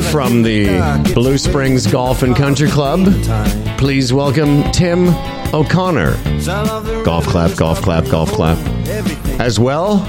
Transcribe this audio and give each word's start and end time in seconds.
from 0.00 0.42
the 0.42 1.12
Blue 1.14 1.38
Springs 1.38 1.86
Golf 1.86 2.22
and 2.22 2.34
Country 2.36 2.68
Club. 2.68 3.06
Please 3.78 4.12
welcome 4.12 4.62
Tim 4.72 5.08
O'Connor. 5.54 6.16
Golf 7.04 7.26
clap, 7.26 7.56
golf 7.56 7.80
clap, 7.80 8.04
golf 8.10 8.30
clap. 8.30 8.58
As 9.40 9.58
well, 9.58 10.04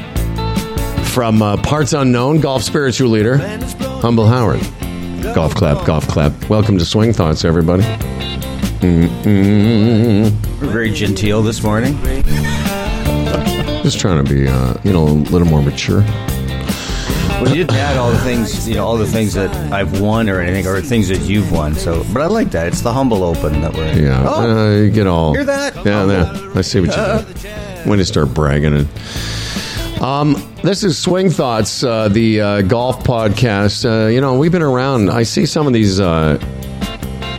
from 1.05 1.41
uh, 1.41 1.57
Parts 1.57 1.93
Unknown, 1.93 2.39
golf 2.39 2.63
spiritual 2.63 3.09
leader, 3.09 3.37
Humble 4.01 4.27
Howard. 4.27 4.61
Golf 5.35 5.55
clap, 5.55 5.85
golf 5.85 6.07
clap. 6.07 6.49
Welcome 6.49 6.77
to 6.77 6.85
Swing 6.85 7.13
Thoughts, 7.13 7.45
everybody. 7.45 7.83
We're 8.81 10.29
very 10.61 10.91
genteel 10.91 11.41
this 11.43 11.63
morning. 11.63 11.97
Just 13.83 13.99
trying 13.99 14.23
to 14.23 14.33
be, 14.33 14.47
uh, 14.47 14.75
you 14.83 14.91
know, 14.91 15.07
a 15.07 15.09
little 15.31 15.47
more 15.47 15.61
mature. 15.61 16.03
Well, 17.39 17.49
you 17.49 17.63
didn't 17.63 17.75
add 17.77 17.97
all 17.97 18.09
the 18.11 18.17
things, 18.19 18.67
you 18.67 18.75
know, 18.75 18.85
all 18.85 18.97
the 18.97 19.05
things 19.05 19.33
that 19.35 19.53
I've 19.71 20.01
won 20.01 20.27
or 20.27 20.39
anything, 20.41 20.65
or 20.65 20.81
things 20.81 21.07
that 21.09 21.19
you've 21.21 21.51
won. 21.51 21.75
So, 21.75 22.03
but 22.11 22.21
I 22.23 22.25
like 22.25 22.49
that. 22.51 22.65
It's 22.67 22.81
the 22.81 22.91
humble 22.91 23.23
open 23.23 23.61
that 23.61 23.73
we're 23.73 23.85
in. 23.85 24.03
Yeah, 24.03 24.23
Oh, 24.27 24.49
uh, 24.69 24.71
you 24.77 24.89
get 24.89 25.05
all. 25.05 25.33
Hear 25.33 25.45
that? 25.45 25.75
Yeah, 25.85 26.05
yeah. 26.07 26.51
I 26.55 26.61
see 26.61 26.79
what 26.81 26.89
you 26.89 27.33
did. 27.35 27.85
When 27.87 27.99
you 27.99 28.05
start 28.05 28.33
bragging 28.33 28.73
and. 28.73 30.01
Um, 30.01 30.35
this 30.63 30.83
is 30.83 30.95
Swing 30.97 31.29
Thoughts, 31.31 31.83
uh, 31.83 32.07
the 32.09 32.39
uh, 32.41 32.61
golf 32.61 33.03
podcast. 33.03 33.83
Uh, 33.85 34.07
you 34.07 34.21
know, 34.21 34.37
we've 34.37 34.51
been 34.51 34.61
around. 34.61 35.09
I 35.09 35.23
see 35.23 35.45
some 35.47 35.65
of 35.65 35.73
these 35.73 35.99
uh, 35.99 36.37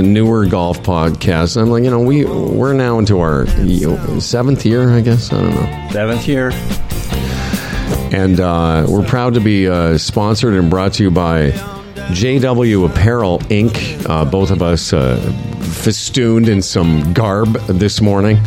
newer 0.00 0.44
golf 0.46 0.80
podcasts. 0.82 1.60
I'm 1.60 1.70
like, 1.70 1.84
you 1.84 1.90
know, 1.90 2.00
we 2.00 2.24
we're 2.24 2.72
now 2.72 2.98
into 2.98 3.20
our 3.20 3.46
you 3.62 3.90
know, 3.96 4.18
seventh 4.18 4.64
year, 4.66 4.90
I 4.90 5.00
guess. 5.00 5.32
I 5.32 5.40
don't 5.40 5.54
know. 5.54 5.88
seventh 5.92 6.26
year. 6.26 6.50
And 8.12 8.40
uh, 8.40 8.86
we're 8.88 9.06
proud 9.06 9.34
to 9.34 9.40
be 9.40 9.68
uh, 9.68 9.98
sponsored 9.98 10.54
and 10.54 10.70
brought 10.70 10.94
to 10.94 11.02
you 11.02 11.10
by 11.10 11.50
JW 12.10 12.88
Apparel 12.90 13.38
Inc. 13.40 14.08
Uh, 14.08 14.24
both 14.24 14.50
of 14.50 14.62
us 14.62 14.92
uh, 14.92 15.16
festooned 15.60 16.48
in 16.48 16.62
some 16.62 17.12
garb 17.12 17.52
this 17.66 18.00
morning. 18.00 18.38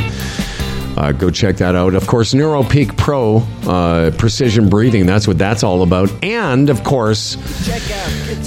Uh, 0.98 1.12
go 1.14 1.30
check 1.30 1.58
that 1.58 1.76
out. 1.76 1.96
Of 1.96 2.06
course, 2.06 2.34
NeuroPeak 2.34 2.98
Pro 2.98 3.38
uh, 3.66 4.12
Precision 4.18 4.68
Breathing. 4.70 5.06
That's 5.06 5.28
what 5.28 5.38
that's 5.38 5.64
all 5.64 5.84
about. 5.84 6.12
And 6.24 6.70
of 6.70 6.84
course, 6.84 7.38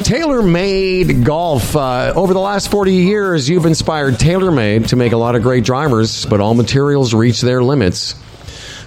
TaylorMade 0.03 1.25
Golf. 1.25 1.75
Uh, 1.75 2.12
over 2.15 2.35
the 2.35 2.41
last 2.41 2.70
40 2.70 2.92
years, 2.92 3.48
you've 3.48 3.67
inspired 3.67 4.15
TaylorMade 4.15 4.89
to 4.89 4.97
make 4.97 5.12
a 5.12 5.17
lot 5.17 5.37
of 5.37 5.42
great 5.42 5.65
drivers, 5.65 6.27
but 6.27 6.41
all 6.41 6.55
materials 6.55 7.15
reach 7.15 7.41
their 7.41 7.62
limits. 7.62 8.15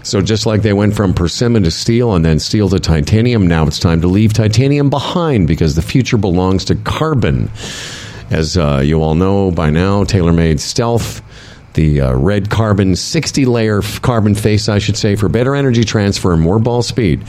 So 0.07 0.21
just 0.21 0.45
like 0.45 0.61
they 0.61 0.71
went 0.71 0.95
from 0.95 1.13
persimmon 1.13 1.63
to 1.63 1.71
steel 1.71 2.15
and 2.15 2.23
then 2.23 2.39
steel 2.39 2.69
to 2.69 2.79
titanium, 2.79 3.45
now 3.45 3.67
it's 3.67 3.77
time 3.77 3.99
to 3.99 4.07
leave 4.07 4.31
titanium 4.31 4.89
behind 4.89 5.49
because 5.49 5.75
the 5.75 5.81
future 5.81 6.15
belongs 6.15 6.63
to 6.65 6.75
carbon. 6.75 7.51
As 8.29 8.57
uh, 8.57 8.81
you 8.85 9.01
all 9.01 9.15
know 9.15 9.51
by 9.51 9.69
now, 9.69 10.05
TaylorMade 10.05 10.61
Stealth, 10.61 11.21
the 11.73 11.99
uh, 11.99 12.13
red 12.13 12.49
carbon, 12.49 12.95
60 12.95 13.45
layer 13.45 13.81
carbon 14.01 14.33
face, 14.33 14.69
I 14.69 14.79
should 14.79 14.95
say, 14.95 15.17
for 15.17 15.27
better 15.27 15.55
energy 15.55 15.83
transfer 15.83 16.31
and 16.31 16.41
more 16.41 16.59
ball 16.59 16.83
speed. 16.83 17.27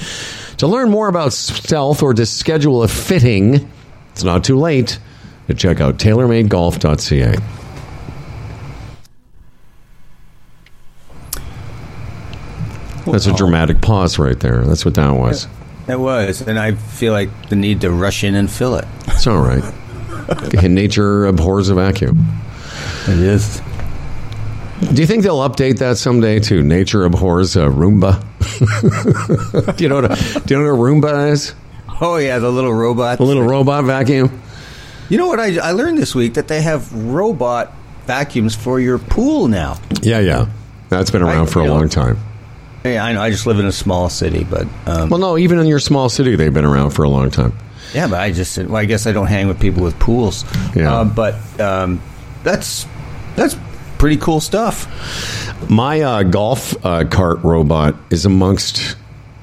To 0.59 0.69
learn 0.69 0.89
more 0.89 1.09
about 1.09 1.33
Stealth 1.33 2.01
or 2.01 2.15
to 2.15 2.27
schedule 2.27 2.85
a 2.85 2.89
fitting, 2.89 3.69
it's 4.13 4.23
not 4.23 4.45
too 4.45 4.57
late 4.57 5.01
to 5.49 5.55
check 5.55 5.81
out 5.81 5.99
taylormadegolf.ca. 5.99 7.68
That's 13.13 13.27
a 13.27 13.35
dramatic 13.35 13.81
pause 13.81 14.19
right 14.19 14.39
there. 14.39 14.63
That's 14.65 14.85
what 14.85 14.95
that 14.95 15.11
was. 15.11 15.47
It 15.89 15.99
was, 15.99 16.43
and 16.47 16.59
I 16.59 16.73
feel 16.75 17.13
like 17.13 17.31
the 17.49 17.57
need 17.57 17.81
to 17.81 17.91
rush 17.91 18.23
in 18.25 18.35
and 18.35 18.51
fill 18.51 18.77
it. 18.77 18.85
It's 19.09 19.27
all 19.27 19.41
right. 19.41 19.65
Nature 20.63 21.27
abhors 21.27 21.71
a 21.71 21.75
vacuum. 21.75 22.27
It 23.09 23.19
is. 23.19 23.63
Do 24.93 25.01
you 25.01 25.07
think 25.07 25.23
they'll 25.25 25.39
update 25.49 25.79
that 25.79 25.97
someday 25.97 26.39
to 26.41 26.63
nature 26.63 27.05
abhors 27.05 27.57
a 27.57 27.61
Roomba? 27.61 28.23
do 29.77 29.83
you 29.85 29.89
know 29.89 29.97
what 30.03 30.05
a, 30.13 30.41
do 30.47 30.55
you 30.55 30.61
know 30.63 30.73
what 30.75 30.79
a 30.79 30.83
Roomba 30.83 31.31
is? 31.33 31.55
Oh 32.01 32.17
yeah, 32.17 32.39
the 32.39 32.51
little 32.53 32.73
robot. 32.75 33.19
A 33.19 33.25
little 33.25 33.43
robot 33.43 33.85
vacuum. 33.85 34.41
You 35.09 35.17
know 35.17 35.27
what? 35.27 35.41
I, 35.41 35.57
I 35.59 35.73
learned 35.73 35.97
this 35.99 36.15
week 36.15 36.35
that 36.35 36.49
they 36.49 36.61
have 36.61 36.93
robot 36.93 37.73
vacuums 38.07 38.55
for 38.55 38.79
your 38.79 38.99
pool 38.99 39.49
now. 39.49 39.79
Yeah, 40.03 40.21
yeah. 40.21 40.47
That's 40.91 41.11
been 41.11 41.23
around 41.23 41.49
I- 41.49 41.51
for 41.51 41.61
a 41.63 41.65
know- 41.65 41.75
long 41.75 41.89
time. 41.89 42.19
Yeah, 42.85 43.05
I 43.05 43.13
know. 43.13 43.21
I 43.21 43.31
just 43.31 43.47
live 43.47 43.59
in 43.59 43.67
a 43.67 43.73
small 43.73 44.09
city, 44.09 44.45
but 44.45 44.67
um, 44.87 45.11
Well, 45.11 45.19
no, 45.21 45.37
even 45.39 45.59
in 45.59 45.67
your 45.67 45.81
small 45.81 46.09
city, 46.09 46.37
they've 46.37 46.55
been 46.55 46.65
around 46.65 46.91
for 46.91 47.03
a 47.05 47.09
long 47.09 47.31
time. 47.31 47.53
yeah, 47.93 48.07
but 48.07 48.21
I 48.21 48.31
just 48.33 48.57
well, 48.59 48.77
I 48.77 48.85
guess 48.85 49.07
I 49.07 49.13
don't 49.13 49.27
hang 49.27 49.49
with 49.49 49.61
people 49.61 49.83
with 49.83 49.99
pools. 49.99 50.45
Yeah. 50.77 50.93
Uh, 50.95 51.05
but 51.05 51.35
um, 51.61 52.01
that's 52.45 52.87
that's 53.37 53.57
pretty 53.99 54.17
cool 54.17 54.41
stuff. 54.41 54.87
My 55.69 56.01
uh, 56.01 56.23
golf 56.23 56.75
uh, 56.87 57.05
cart 57.11 57.43
robot 57.43 57.97
is 58.11 58.25
amongst 58.27 58.97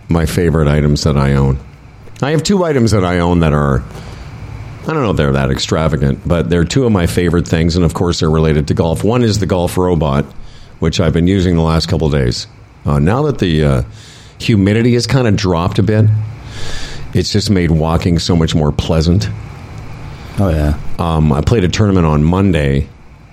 my 0.07 0.25
favorite 0.25 0.67
items 0.67 1.03
that 1.03 1.17
I 1.17 1.34
own. 1.34 1.59
I 2.22 2.31
have 2.31 2.41
two 2.44 2.63
items 2.63 2.91
that 2.91 3.03
I 3.03 3.19
own 3.19 3.41
that 3.41 3.52
are, 3.52 3.81
I 4.84 4.85
don't 4.85 5.02
know 5.03 5.12
if 5.12 5.17
they're 5.17 5.34
that 5.34 5.52
extravagant, 5.52 6.25
but 6.25 6.50
they're 6.50 6.63
two 6.63 6.85
of 6.85 6.91
my 6.94 7.06
favorite 7.07 7.46
things, 7.47 7.75
and 7.75 7.84
of 7.84 7.94
course 7.94 8.22
they're 8.22 8.29
related 8.29 8.69
to 8.69 8.73
golf. 8.73 9.03
One 9.03 9.23
is 9.23 9.40
the 9.40 9.46
golf 9.46 9.78
robot, 9.78 10.23
which 10.79 11.02
I've 11.02 11.12
been 11.13 11.28
using 11.28 11.56
the 11.56 11.62
last 11.62 11.90
couple 11.90 12.07
of 12.07 12.13
days. 12.13 12.47
Uh, 12.85 13.00
now 13.00 13.23
that 13.23 13.40
the 13.40 13.63
uh, 13.63 13.81
humidity 14.40 14.94
has 14.94 15.07
kind 15.07 15.28
of 15.28 15.35
dropped 15.35 15.79
a 15.79 15.84
bit, 15.84 16.06
it's 17.13 17.31
just 17.31 17.50
made 17.50 17.72
walking 17.72 18.19
so 18.19 18.35
much 18.35 18.53
more 18.53 18.72
pleasant. 18.72 19.29
Oh 20.38 20.50
yeah. 20.50 20.79
Um, 21.00 21.31
I 21.31 21.41
played 21.41 21.63
a 21.63 21.69
tournament 21.69 22.06
on 22.06 22.23
Monday. 22.23 22.88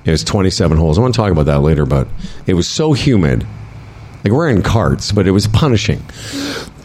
It 0.05 0.11
was 0.11 0.25
27 0.25 0.79
holes. 0.79 0.99
I 0.99 1.03
want 1.03 1.15
to 1.15 1.19
talk 1.21 1.31
about 1.31 1.47
that 1.47 1.61
later, 1.61 1.85
but 1.85 2.09
it 2.47 2.55
was 2.55 2.69
so 2.69 2.93
humid. 2.93 3.47
Like 4.25 4.33
we're 4.33 4.49
in 4.49 4.63
carts, 4.63 5.13
but 5.13 5.27
it 5.27 5.33
was 5.33 5.47
punishing. 5.49 6.01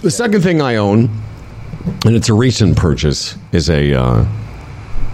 The 0.02 0.12
second 0.12 0.42
thing 0.42 0.62
I 0.62 0.76
own, 0.76 1.10
and 2.06 2.16
it's 2.16 2.30
a 2.30 2.34
recent 2.34 2.78
purchase, 2.78 3.38
is 3.52 3.70
a 3.70 3.94
uh, 3.94 4.26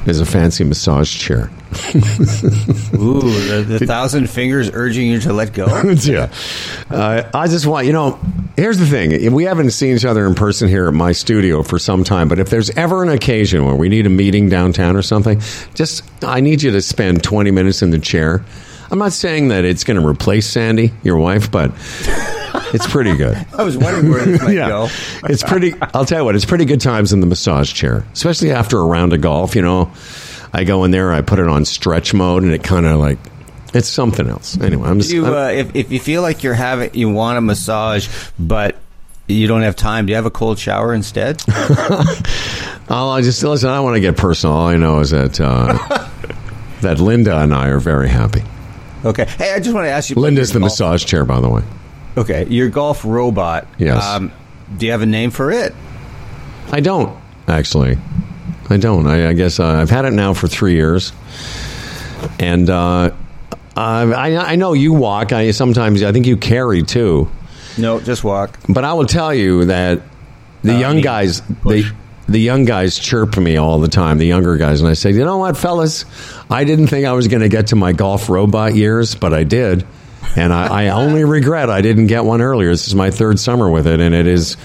is 0.06 0.20
a 0.20 0.26
fancy 0.26 0.64
massage 0.64 1.18
chair. 1.18 1.50
Ooh, 2.96 3.22
the, 3.22 3.66
the 3.80 3.80
thousand 3.88 4.30
fingers 4.30 4.70
urging 4.74 5.08
you 5.08 5.20
to 5.22 5.34
let 5.34 5.54
go. 5.54 5.66
yeah, 6.02 6.32
uh, 6.90 7.30
I 7.34 7.48
just 7.48 7.66
want 7.66 7.88
you 7.88 7.94
know. 7.94 8.20
Here's 8.56 8.78
the 8.78 8.86
thing: 8.86 9.34
we 9.34 9.46
haven't 9.46 9.72
seen 9.72 9.96
each 9.96 10.06
other 10.06 10.28
in 10.28 10.36
person 10.36 10.68
here 10.68 10.88
at 10.88 10.94
my 10.94 11.12
studio 11.12 11.64
for 11.64 11.80
some 11.80 12.04
time. 12.04 12.28
But 12.28 12.40
if 12.40 12.50
there's 12.50 12.70
ever 12.72 13.02
an 13.02 13.10
occasion 13.10 13.66
where 13.66 13.76
we 13.76 13.90
need 13.90 14.06
a 14.06 14.10
meeting 14.10 14.50
downtown 14.50 14.96
or 14.96 15.02
something, 15.02 15.42
just 15.74 16.04
I 16.24 16.40
need 16.42 16.62
you 16.62 16.72
to 16.72 16.82
spend 16.82 17.24
20 17.24 17.52
minutes 17.52 17.82
in 17.82 17.90
the 17.90 18.00
chair. 18.00 18.44
I'm 18.94 19.00
not 19.00 19.12
saying 19.12 19.48
that 19.48 19.66
it's 19.66 19.84
going 19.84 20.00
to 20.00 20.08
replace 20.08 20.46
Sandy, 20.46 20.94
your 21.02 21.18
wife, 21.18 21.50
but 21.50 21.72
it's 22.76 22.86
pretty 22.86 23.16
good. 23.18 23.36
I 23.58 23.64
was 23.64 23.76
wondering 23.76 24.12
where 24.12 24.24
this 24.24 24.40
might 24.40 24.54
go. 24.54 24.88
it's 25.24 25.42
pretty. 25.42 25.74
I'll 25.96 26.06
tell 26.06 26.20
you 26.20 26.26
what, 26.26 26.36
it's 26.36 26.46
pretty 26.46 26.66
good 26.66 26.80
times 26.80 27.12
in 27.12 27.20
the 27.20 27.26
massage 27.26 27.74
chair, 27.74 28.06
especially 28.14 28.52
after 28.52 28.78
a 28.78 28.86
round 28.86 29.12
of 29.14 29.22
golf. 29.22 29.56
You 29.56 29.64
know, 29.64 29.92
I 30.54 30.64
go 30.64 30.84
in 30.84 30.92
there, 30.92 31.12
I 31.12 31.22
put 31.24 31.40
it 31.40 31.48
on 31.48 31.66
stretch 31.66 32.14
mode, 32.14 32.44
and 32.44 32.54
it 32.54 32.64
kind 32.64 32.86
of 32.86 33.00
like 33.00 33.18
it's 33.74 33.88
something 33.90 34.30
else. 34.30 34.60
Anyway, 34.62 34.88
I'm 34.88 35.00
just. 35.00 35.12
You, 35.12 35.26
I'm- 35.26 35.34
uh, 35.34 35.48
if 35.48 35.76
if 35.76 35.92
you 35.92 36.00
feel 36.00 36.22
like 36.22 36.44
you're 36.44 36.54
having 36.54 36.94
you 36.94 37.10
want 37.10 37.40
a 37.40 37.42
massage, 37.42 38.08
but 38.38 38.76
you 39.28 39.48
don't 39.48 39.64
have 39.64 39.76
time, 39.76 40.06
do 40.06 40.12
you 40.12 40.18
have 40.18 40.28
a 40.28 40.32
cold 40.32 40.60
shower 40.60 40.94
instead? 40.94 41.42
Oh, 42.90 43.10
I 43.10 43.22
just 43.22 43.42
listen. 43.42 43.70
I 43.70 43.76
don't 43.78 43.86
want 43.86 43.96
to 43.96 44.02
get 44.02 44.18
personal. 44.18 44.56
All 44.56 44.68
I 44.68 44.76
know 44.76 45.00
is 45.00 45.12
that 45.12 45.40
uh, 45.40 45.72
that 46.82 47.00
Linda 47.00 47.40
and 47.40 47.54
I 47.54 47.70
are 47.70 47.80
very 47.80 48.10
happy. 48.10 48.44
Okay. 49.06 49.26
Hey, 49.26 49.54
I 49.54 49.60
just 49.60 49.74
want 49.76 49.86
to 49.86 49.90
ask 49.92 50.10
you. 50.10 50.16
Linda's 50.16 50.52
the 50.52 50.60
golf- 50.60 50.72
massage 50.72 51.04
chair, 51.06 51.26
by 51.26 51.40
the 51.40 51.50
way. 51.50 51.62
Okay, 52.16 52.46
your 52.48 52.70
golf 52.70 53.04
robot. 53.04 53.68
Yes. 53.78 54.04
Um, 54.04 54.32
do 54.78 54.86
you 54.86 54.92
have 54.92 55.02
a 55.02 55.06
name 55.08 55.32
for 55.32 55.52
it? 55.52 55.74
I 56.72 56.80
don't 56.80 57.16
actually. 57.48 57.98
I 58.70 58.78
don't. 58.78 59.08
I, 59.08 59.30
I 59.30 59.34
guess 59.34 59.60
uh, 59.60 59.66
I've 59.66 59.90
had 59.90 60.06
it 60.06 60.12
now 60.14 60.34
for 60.34 60.48
three 60.48 60.74
years, 60.74 61.12
and 62.40 62.70
uh, 62.70 63.12
I, 63.76 64.36
I 64.38 64.56
know 64.56 64.74
you 64.74 64.94
walk. 64.94 65.34
I 65.34 65.52
sometimes 65.52 66.04
I 66.04 66.12
think 66.12 66.26
you 66.26 66.38
carry 66.38 66.84
too. 66.84 67.30
No, 67.78 68.00
just 68.00 68.24
walk. 68.24 68.60
But 68.70 68.84
I 68.86 68.94
will 68.94 69.06
tell 69.08 69.34
you 69.34 69.66
that 69.66 70.02
the 70.64 70.76
Uh, 70.76 70.80
young 70.80 71.02
guys, 71.02 71.42
Push. 71.42 71.90
the 71.90 71.96
the 72.28 72.40
young 72.40 72.66
guys 72.66 72.98
chirp 72.98 73.38
me 73.38 73.58
all 73.58 73.80
the 73.80 73.88
time. 73.88 74.18
The 74.18 74.26
younger 74.26 74.56
guys, 74.58 74.80
and 74.82 74.90
I 74.90 74.94
say, 74.94 75.12
you 75.12 75.26
know 75.26 75.38
what, 75.40 75.58
fellas, 75.58 76.06
I 76.50 76.64
didn't 76.64 76.88
think 76.88 77.06
I 77.06 77.14
was 77.14 77.28
going 77.28 77.42
to 77.42 77.50
get 77.50 77.68
to 77.68 77.76
my 77.76 77.92
golf 77.94 78.30
robot 78.30 78.76
years, 78.76 79.14
but 79.16 79.34
I 79.34 79.44
did, 79.44 79.86
and 80.36 80.54
I, 80.54 80.86
I 80.86 80.90
only 81.04 81.24
regret 81.26 81.70
I 81.70 81.82
didn't 81.82 82.08
get 82.08 82.24
one 82.26 82.42
earlier. 82.42 82.70
This 82.70 82.88
is 82.88 82.96
my 82.96 83.12
third 83.12 83.40
summer 83.40 83.70
with 83.70 83.88
it, 83.88 84.00
and 84.00 84.16
it 84.16 84.28
is. 84.28 84.56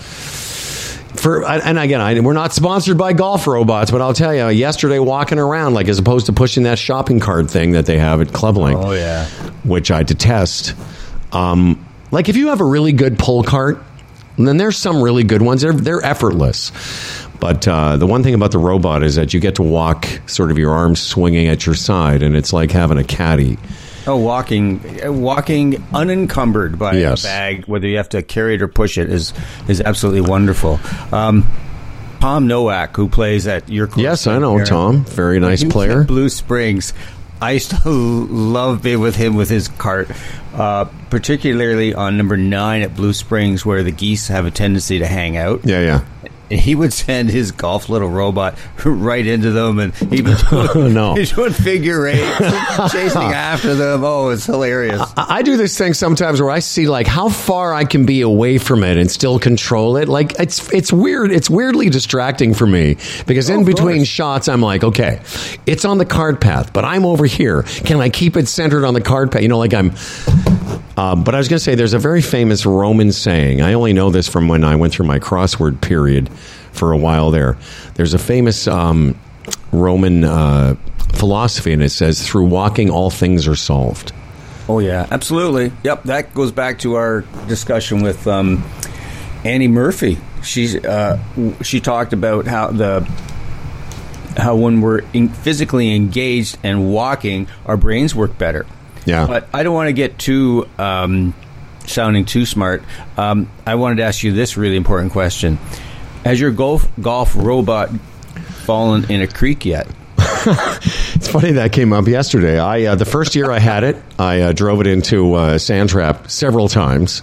For, 1.17 1.45
and 1.45 1.81
again, 1.81 2.01
I, 2.01 2.21
we're 2.21 2.33
not 2.33 2.53
sponsored 2.53 2.97
by 2.97 3.13
golf 3.13 3.49
robots, 3.49 3.91
but 3.91 4.01
I'll 4.01 4.15
tell 4.15 4.33
you, 4.33 4.47
yesterday 4.57 5.01
walking 5.01 5.41
around, 5.41 5.75
like 5.75 5.89
as 5.89 5.99
opposed 5.99 6.27
to 6.27 6.33
pushing 6.33 6.63
that 6.63 6.79
shopping 6.79 7.19
cart 7.19 7.51
thing 7.51 7.73
that 7.73 7.87
they 7.87 7.99
have 7.99 8.21
at 8.21 8.33
Club 8.33 8.57
Link, 8.57 8.79
Oh, 8.81 8.93
yeah. 8.93 9.27
which 9.65 9.91
I 9.91 10.05
detest. 10.05 10.75
Um, 11.33 11.85
like 12.13 12.29
if 12.29 12.37
you 12.37 12.49
have 12.49 12.61
a 12.61 12.65
really 12.65 12.93
good 12.93 13.19
pull 13.19 13.43
cart, 13.43 13.83
then 14.37 14.59
there's 14.59 14.77
some 14.77 15.03
really 15.03 15.25
good 15.25 15.43
ones. 15.43 15.63
They're 15.63 15.73
they're 15.73 16.05
effortless. 16.05 16.71
But 17.41 17.67
uh, 17.69 17.97
the 17.97 18.07
one 18.07 18.23
thing 18.23 18.35
about 18.35 18.51
the 18.53 18.59
robot 18.59 19.03
is 19.03 19.15
that 19.15 19.33
you 19.33 19.41
get 19.41 19.55
to 19.57 19.63
walk 19.63 20.07
sort 20.27 20.51
of 20.51 20.59
your 20.59 20.73
arms 20.73 21.01
swinging 21.01 21.47
at 21.49 21.65
your 21.67 21.75
side, 21.75 22.23
and 22.23 22.37
it's 22.37 22.53
like 22.53 22.71
having 22.71 22.99
a 22.99 23.05
caddy. 23.05 23.59
Oh, 24.07 24.17
walking, 24.17 24.81
uh, 25.05 25.13
walking 25.13 25.85
unencumbered 25.95 26.79
by 26.79 26.95
Yes. 26.95 27.23
a 27.25 27.27
bag, 27.27 27.65
whether 27.67 27.87
you 27.87 27.99
have 27.99 28.09
to 28.11 28.23
carry 28.23 28.55
it 28.55 28.63
or 28.63 28.69
push 28.69 28.97
it, 28.99 29.11
is 29.11 29.33
is 29.69 29.81
absolutely 29.81 30.23
wonderful. 30.23 30.81
Um, 31.13 31.47
Tom 32.21 32.49
Nowak, 32.49 32.97
who 32.97 33.09
plays 33.09 33.47
at 33.47 33.69
your 33.69 33.89
Yes, 33.97 34.27
I 34.27 34.39
know 34.39 34.65
Tom. 34.65 35.05
Very 35.05 35.39
nice 35.39 35.61
he 35.61 35.69
player. 35.69 36.03
Blue 36.05 36.29
Springs. 36.29 36.93
I 37.41 37.53
used 37.53 37.71
to 37.71 37.89
love 37.91 38.83
being 38.83 38.99
with 38.99 39.15
him 39.15 39.37
with 39.37 39.49
his 39.49 39.69
cart, 39.69 40.09
uh, 40.55 40.87
particularly 41.11 41.95
on 41.95 42.17
number 42.17 42.37
nine 42.37 42.83
at 42.83 42.97
Blue 42.97 43.13
Springs, 43.13 43.65
where 43.65 43.85
the 43.85 43.93
geese 43.93 44.27
have 44.29 44.45
a 44.47 44.51
tendency 44.51 44.99
to 44.99 45.07
hang 45.07 45.37
out. 45.37 45.61
Yeah, 45.65 45.81
yeah. 45.83 46.31
And 46.51 46.59
he 46.69 46.75
would 46.75 46.93
send 46.93 47.31
his 47.31 47.53
golf 47.53 47.89
little 47.89 48.09
robot 48.09 48.59
right 48.85 49.27
into 49.27 49.51
them, 49.51 49.79
and 49.79 49.95
he 49.95 50.23
would 50.23 50.39
doing, 50.73 50.95
No. 50.95 51.15
he's 51.15 51.33
doing 51.33 51.53
figure 51.53 52.07
eight, 52.07 52.37
chasing 52.91 53.23
after 53.23 53.75
them. 53.75 54.05
Oh, 54.05 54.29
it's 54.31 54.47
hilarious. 54.47 55.01
I 55.17 55.39
I 55.39 55.43
do 55.43 55.57
this 55.57 55.79
thing 55.79 55.95
sometimes 55.95 56.41
where 56.41 56.51
I 56.51 56.59
see 56.59 56.89
like 56.89 57.07
how 57.07 57.29
far 57.29 57.73
I 57.73 57.85
can 57.85 58.07
be 58.07 58.23
away 58.23 58.59
from 58.59 58.83
it 58.83 58.97
and 58.97 59.09
still 59.11 59.39
control 59.39 59.97
it. 59.97 60.09
Like 60.09 60.33
it's 60.41 60.73
it's 60.73 60.93
weird. 60.93 61.31
It's 61.31 61.49
weirdly 61.49 61.91
distracting 61.91 62.55
for 62.55 62.67
me 62.67 62.97
because 63.27 63.49
oh, 63.51 63.55
in 63.55 63.65
between 63.65 63.99
course. 63.99 64.09
shots, 64.09 64.49
I'm 64.49 64.61
like, 64.61 64.83
okay, 64.83 65.21
it's 65.65 65.85
on 65.85 65.99
the 65.99 66.05
cart 66.05 66.41
path, 66.41 66.73
but 66.73 66.85
I'm 66.85 67.05
over 67.07 67.25
here. 67.25 67.63
Can 67.63 68.01
I 68.01 68.09
keep 68.09 68.37
it 68.37 68.49
centered 68.49 68.85
on 68.85 68.95
the 68.95 69.01
cart 69.01 69.31
path? 69.31 69.43
You 69.43 69.49
know, 69.49 69.59
like 69.59 69.75
I'm. 69.75 69.93
Uh, 70.99 71.15
but 71.15 71.33
I 71.33 71.39
was 71.39 71.47
going 71.47 71.59
to 71.59 71.65
say, 71.65 71.77
there's 71.77 71.93
a 71.93 71.99
very 72.01 72.21
famous 72.21 72.67
Roman 72.67 73.13
saying. 73.13 73.63
I 73.63 73.75
only 73.75 73.93
know 73.93 74.11
this 74.11 74.29
from 74.29 74.49
when 74.49 74.65
I 74.65 74.75
went 74.75 74.93
through 74.93 75.07
my 75.07 75.21
crossword 75.21 75.81
period 75.81 76.29
for 76.73 76.91
a 76.91 76.97
while 76.97 77.31
there. 77.31 77.57
There's 77.95 78.15
a 78.15 78.19
famous 78.19 78.67
um, 78.67 79.17
Roman 79.71 80.25
uh, 80.25 80.75
philosophy, 81.15 81.73
and 81.73 81.85
it 81.85 81.91
says, 81.91 82.27
"Through 82.27 82.47
walking, 82.47 82.91
all 82.91 83.11
things 83.11 83.47
are 83.47 83.55
solved." 83.55 84.13
Oh 84.69 84.81
yeah, 84.81 85.07
absolutely. 85.13 85.71
Yep, 85.85 86.03
that 86.03 86.35
goes 86.35 86.51
back 86.51 86.81
to 86.81 86.95
our 86.95 87.21
discussion 87.47 88.03
with 88.03 88.27
um, 88.27 88.69
Annie 89.45 89.69
Murphy. 89.69 90.19
She's 90.43 90.75
uh, 90.85 91.23
she 91.63 91.81
talked 91.81 92.13
about 92.13 92.49
how 92.49 92.73
the 92.73 93.09
how 94.37 94.57
when 94.57 94.81
we're 94.81 95.03
in 95.13 95.29
physically 95.29 95.95
engaged 95.95 96.59
and 96.65 96.93
walking, 96.93 97.47
our 97.67 97.77
brains 97.77 98.17
work 98.17 98.37
better. 98.37 98.67
Yeah. 99.09 99.27
But 99.27 99.49
I 99.55 99.63
don't 99.63 99.75
want 99.75 99.89
to 99.89 99.95
get 99.95 100.19
too 100.19 100.69
um, 100.79 101.35
sounding 101.87 102.27
too 102.27 102.45
smart. 102.45 102.83
Um, 103.17 103.51
I 103.67 103.77
wanted 103.77 103.97
to 103.97 104.03
ask 104.03 104.23
you 104.23 104.33
this 104.33 104.57
really 104.59 104.77
important 104.77 105.13
question: 105.13 105.57
Has 106.25 106.39
your 106.39 106.51
golf 106.51 106.87
golf 107.01 107.35
robot 107.35 107.91
fallen 108.65 109.11
in 109.11 109.23
a 109.23 109.27
creek 109.27 109.65
yet? 109.65 109.89
It's 111.19 111.27
funny 111.27 111.53
that 111.53 111.73
came 111.73 111.93
up 111.93 112.07
yesterday. 112.07 112.61
I 112.61 112.85
uh, 112.85 112.95
the 112.95 113.05
first 113.05 113.35
year 113.35 113.51
I 113.51 113.59
had 113.59 113.83
it, 113.83 113.97
I 114.21 114.41
uh, 114.41 114.53
drove 114.53 114.81
it 114.81 114.87
into 114.87 115.35
uh, 115.35 115.55
a 115.55 115.59
sand 115.59 115.91
trap 115.91 116.31
several 116.31 116.69
times. 116.69 117.23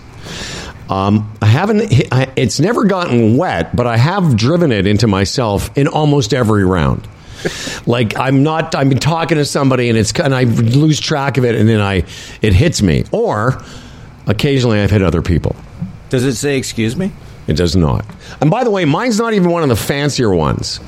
Um, 0.90 1.32
I 1.42 1.46
haven't. 1.46 1.94
I, 2.12 2.32
it's 2.36 2.60
never 2.60 2.84
gotten 2.84 3.38
wet, 3.38 3.74
but 3.74 3.88
I 3.88 3.96
have 3.96 4.36
driven 4.36 4.74
it 4.74 4.86
into 4.86 5.08
myself 5.08 5.76
in 5.78 5.88
almost 5.88 6.34
every 6.34 6.66
round. 6.66 7.08
Like 7.86 8.18
I'm 8.18 8.44
not. 8.44 8.74
I'm 8.76 8.90
talking 8.92 9.38
to 9.38 9.46
somebody, 9.46 9.90
and 9.90 9.98
it's 9.98 10.12
and 10.20 10.34
I 10.34 10.44
lose 10.44 11.00
track 11.00 11.38
of 11.38 11.46
it, 11.46 11.56
and 11.56 11.68
then 11.70 11.82
I 11.82 12.04
it 12.42 12.54
hits 12.54 12.82
me. 12.82 13.04
Or 13.12 13.62
occasionally 14.28 14.80
I've 14.80 14.92
hit 14.92 15.02
other 15.02 15.22
people. 15.22 15.56
Does 16.10 16.24
it 16.24 16.36
say 16.36 16.58
"excuse 16.58 16.96
me"? 16.96 17.12
It 17.48 17.56
does 17.58 17.76
not. 17.76 18.06
And 18.42 18.50
by 18.50 18.64
the 18.64 18.72
way, 18.72 18.86
mine's 18.86 19.20
not 19.20 19.34
even 19.34 19.52
one 19.52 19.62
of 19.64 19.70
the 19.70 19.76
fancier 19.76 20.34
ones. 20.34 20.80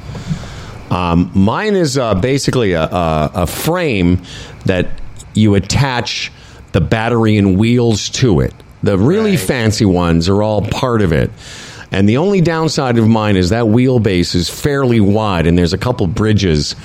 Um, 0.89 1.31
mine 1.35 1.75
is 1.75 1.97
uh, 1.97 2.15
basically 2.15 2.71
a, 2.73 2.83
a, 2.83 3.31
a 3.35 3.47
frame 3.47 4.21
that 4.65 4.87
you 5.33 5.53
attach 5.55 6.31
the 6.71 6.81
battery 6.81 7.37
and 7.37 7.57
wheels 7.59 8.09
to 8.09 8.39
it. 8.39 8.53
The 8.83 8.97
really 8.97 9.31
Right. 9.31 9.39
fancy 9.39 9.85
ones 9.85 10.29
are 10.29 10.41
all 10.41 10.61
part 10.61 11.01
of 11.01 11.11
it. 11.11 11.29
And 11.91 12.07
the 12.07 12.17
only 12.17 12.41
downside 12.41 12.97
of 12.97 13.07
mine 13.07 13.37
is 13.37 13.49
that 13.49 13.65
wheelbase 13.65 14.35
is 14.35 14.49
fairly 14.49 14.99
wide, 14.99 15.47
and 15.47 15.57
there's 15.57 15.73
a 15.73 15.77
couple 15.77 16.07
bridges 16.07 16.75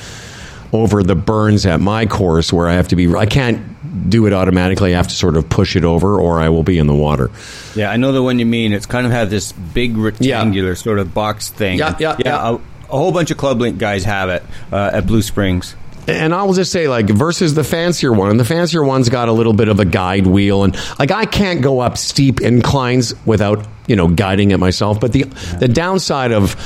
over 0.72 1.02
the 1.02 1.14
burns 1.14 1.66
at 1.66 1.80
my 1.80 2.06
course 2.06 2.52
where 2.52 2.68
I 2.68 2.74
have 2.74 2.88
to 2.88 2.96
be. 2.96 3.12
I 3.14 3.26
can't 3.26 4.08
do 4.08 4.26
it 4.26 4.32
automatically. 4.32 4.94
I 4.94 4.96
have 4.96 5.08
to 5.08 5.14
sort 5.14 5.36
of 5.36 5.48
push 5.48 5.76
it 5.76 5.84
over, 5.84 6.18
or 6.18 6.40
I 6.40 6.48
will 6.48 6.62
be 6.62 6.78
in 6.78 6.86
the 6.86 6.94
water. 6.94 7.30
Yeah, 7.74 7.90
I 7.90 7.96
know 7.96 8.12
the 8.12 8.22
one 8.22 8.38
you 8.38 8.46
mean. 8.46 8.72
It's 8.72 8.86
kind 8.86 9.06
of 9.06 9.12
had 9.12 9.28
this 9.28 9.52
big 9.52 9.96
rectangular 9.96 10.74
sort 10.76 10.98
of 10.98 11.12
box 11.12 11.50
thing. 11.50 11.78
Yeah, 11.78 11.96
yeah, 11.98 12.16
yeah. 12.24 12.48
A, 12.48 12.54
a 12.54 12.58
whole 12.88 13.12
bunch 13.12 13.30
of 13.30 13.36
Club 13.36 13.60
Link 13.60 13.78
guys 13.78 14.04
have 14.04 14.30
it 14.30 14.42
uh, 14.70 14.90
at 14.94 15.06
Blue 15.06 15.22
Springs. 15.22 15.74
And 16.08 16.34
I 16.34 16.42
will 16.42 16.54
just 16.54 16.72
say, 16.72 16.88
like, 16.88 17.06
versus 17.06 17.54
the 17.54 17.62
fancier 17.62 18.12
one, 18.12 18.30
and 18.30 18.40
the 18.40 18.44
fancier 18.44 18.82
one's 18.82 19.08
got 19.08 19.28
a 19.28 19.32
little 19.32 19.52
bit 19.52 19.68
of 19.68 19.78
a 19.78 19.84
guide 19.84 20.26
wheel, 20.26 20.64
and 20.64 20.76
like 20.98 21.10
I 21.10 21.26
can't 21.26 21.62
go 21.62 21.80
up 21.80 21.96
steep 21.96 22.40
inclines 22.40 23.14
without 23.24 23.66
you 23.86 23.96
know 23.96 24.08
guiding 24.08 24.50
it 24.50 24.58
myself. 24.58 25.00
But 25.00 25.12
the 25.12 25.22
the 25.58 25.68
downside 25.68 26.32
of 26.32 26.56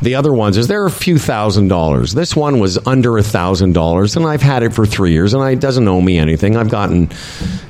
the 0.00 0.14
other 0.14 0.32
ones 0.32 0.56
is 0.56 0.68
they're 0.68 0.86
a 0.86 0.90
few 0.90 1.18
thousand 1.18 1.68
dollars. 1.68 2.14
This 2.14 2.36
one 2.36 2.60
was 2.60 2.78
under 2.86 3.18
a 3.18 3.22
thousand 3.22 3.72
dollars, 3.72 4.16
and 4.16 4.24
I've 4.24 4.42
had 4.42 4.62
it 4.62 4.72
for 4.72 4.86
three 4.86 5.12
years, 5.12 5.34
and 5.34 5.42
it 5.50 5.60
doesn't 5.60 5.86
owe 5.88 6.00
me 6.00 6.18
anything. 6.18 6.56
I've 6.56 6.70
gotten 6.70 7.10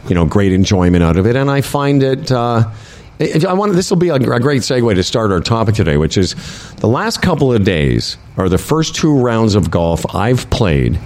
you 0.09 0.15
know 0.15 0.27
great 0.27 0.53
enjoyment 0.53 1.03
out 1.03 1.17
of 1.17 1.27
it, 1.27 1.37
and 1.37 1.51
I 1.51 1.61
find 1.61 2.03
it. 2.03 2.31
Uh, 2.31 2.71
I 3.21 3.53
want 3.55 3.73
this 3.73 3.91
will 3.91 3.97
be 3.97 4.11
a, 4.11 4.15
a 4.15 4.41
great 4.41 4.63
segue 4.63 4.95
to 4.95 5.03
start 5.03 5.33
our 5.33 5.41
topic 5.41 5.75
today, 5.75 5.97
which 5.97 6.17
is 6.17 6.35
the 6.77 6.87
last 6.87 7.21
couple 7.21 7.53
of 7.53 7.65
days 7.65 8.17
are 8.37 8.49
the 8.49 8.59
first 8.59 8.95
two 8.95 9.19
rounds 9.19 9.55
of 9.55 9.71
golf 9.71 10.15
I've 10.15 10.49
played 10.51 11.01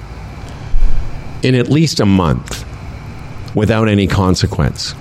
in 1.42 1.54
at 1.54 1.68
least 1.68 2.00
a 2.00 2.06
month 2.06 2.66
without 3.54 3.88
any 3.88 4.06
consequence. 4.06 4.94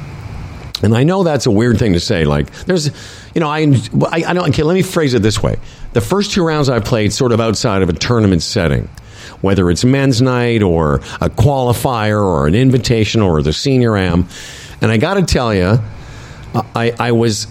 And 0.83 0.95
I 0.95 1.03
know 1.03 1.23
that's 1.23 1.45
a 1.45 1.51
weird 1.51 1.77
thing 1.77 1.93
to 1.93 1.99
say. 1.99 2.25
Like, 2.25 2.51
there's, 2.65 2.87
you 3.35 3.41
know, 3.41 3.49
I, 3.49 3.59
I, 4.11 4.23
I 4.27 4.33
don't, 4.33 4.49
okay, 4.49 4.63
let 4.63 4.73
me 4.73 4.81
phrase 4.81 5.13
it 5.13 5.21
this 5.21 5.41
way. 5.41 5.57
The 5.93 6.01
first 6.01 6.31
two 6.31 6.43
rounds 6.43 6.69
I 6.69 6.79
played 6.79 7.13
sort 7.13 7.31
of 7.31 7.39
outside 7.39 7.81
of 7.81 7.89
a 7.89 7.93
tournament 7.93 8.41
setting, 8.41 8.89
whether 9.41 9.69
it's 9.69 9.83
men's 9.83 10.21
night 10.21 10.63
or 10.63 10.95
a 11.19 11.29
qualifier 11.29 12.21
or 12.21 12.47
an 12.47 12.55
invitation 12.55 13.21
or 13.21 13.41
the 13.41 13.53
senior 13.53 13.95
am. 13.95 14.27
And 14.81 14.91
I 14.91 14.97
got 14.97 15.15
to 15.15 15.23
tell 15.23 15.53
you, 15.53 15.79
I, 16.75 16.93
I 16.99 17.11
was 17.11 17.47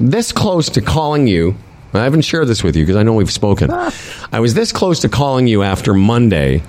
this 0.00 0.32
close 0.32 0.70
to 0.70 0.80
calling 0.80 1.26
you. 1.26 1.56
I 1.94 2.04
haven't 2.04 2.22
shared 2.22 2.48
this 2.48 2.62
with 2.62 2.76
you 2.76 2.84
because 2.84 2.96
I 2.96 3.02
know 3.02 3.14
we've 3.14 3.30
spoken. 3.32 3.70
Ah. 3.72 3.94
I 4.30 4.40
was 4.40 4.54
this 4.54 4.72
close 4.72 5.00
to 5.00 5.08
calling 5.08 5.46
you 5.46 5.62
after 5.62 5.94
Monday 5.94 6.62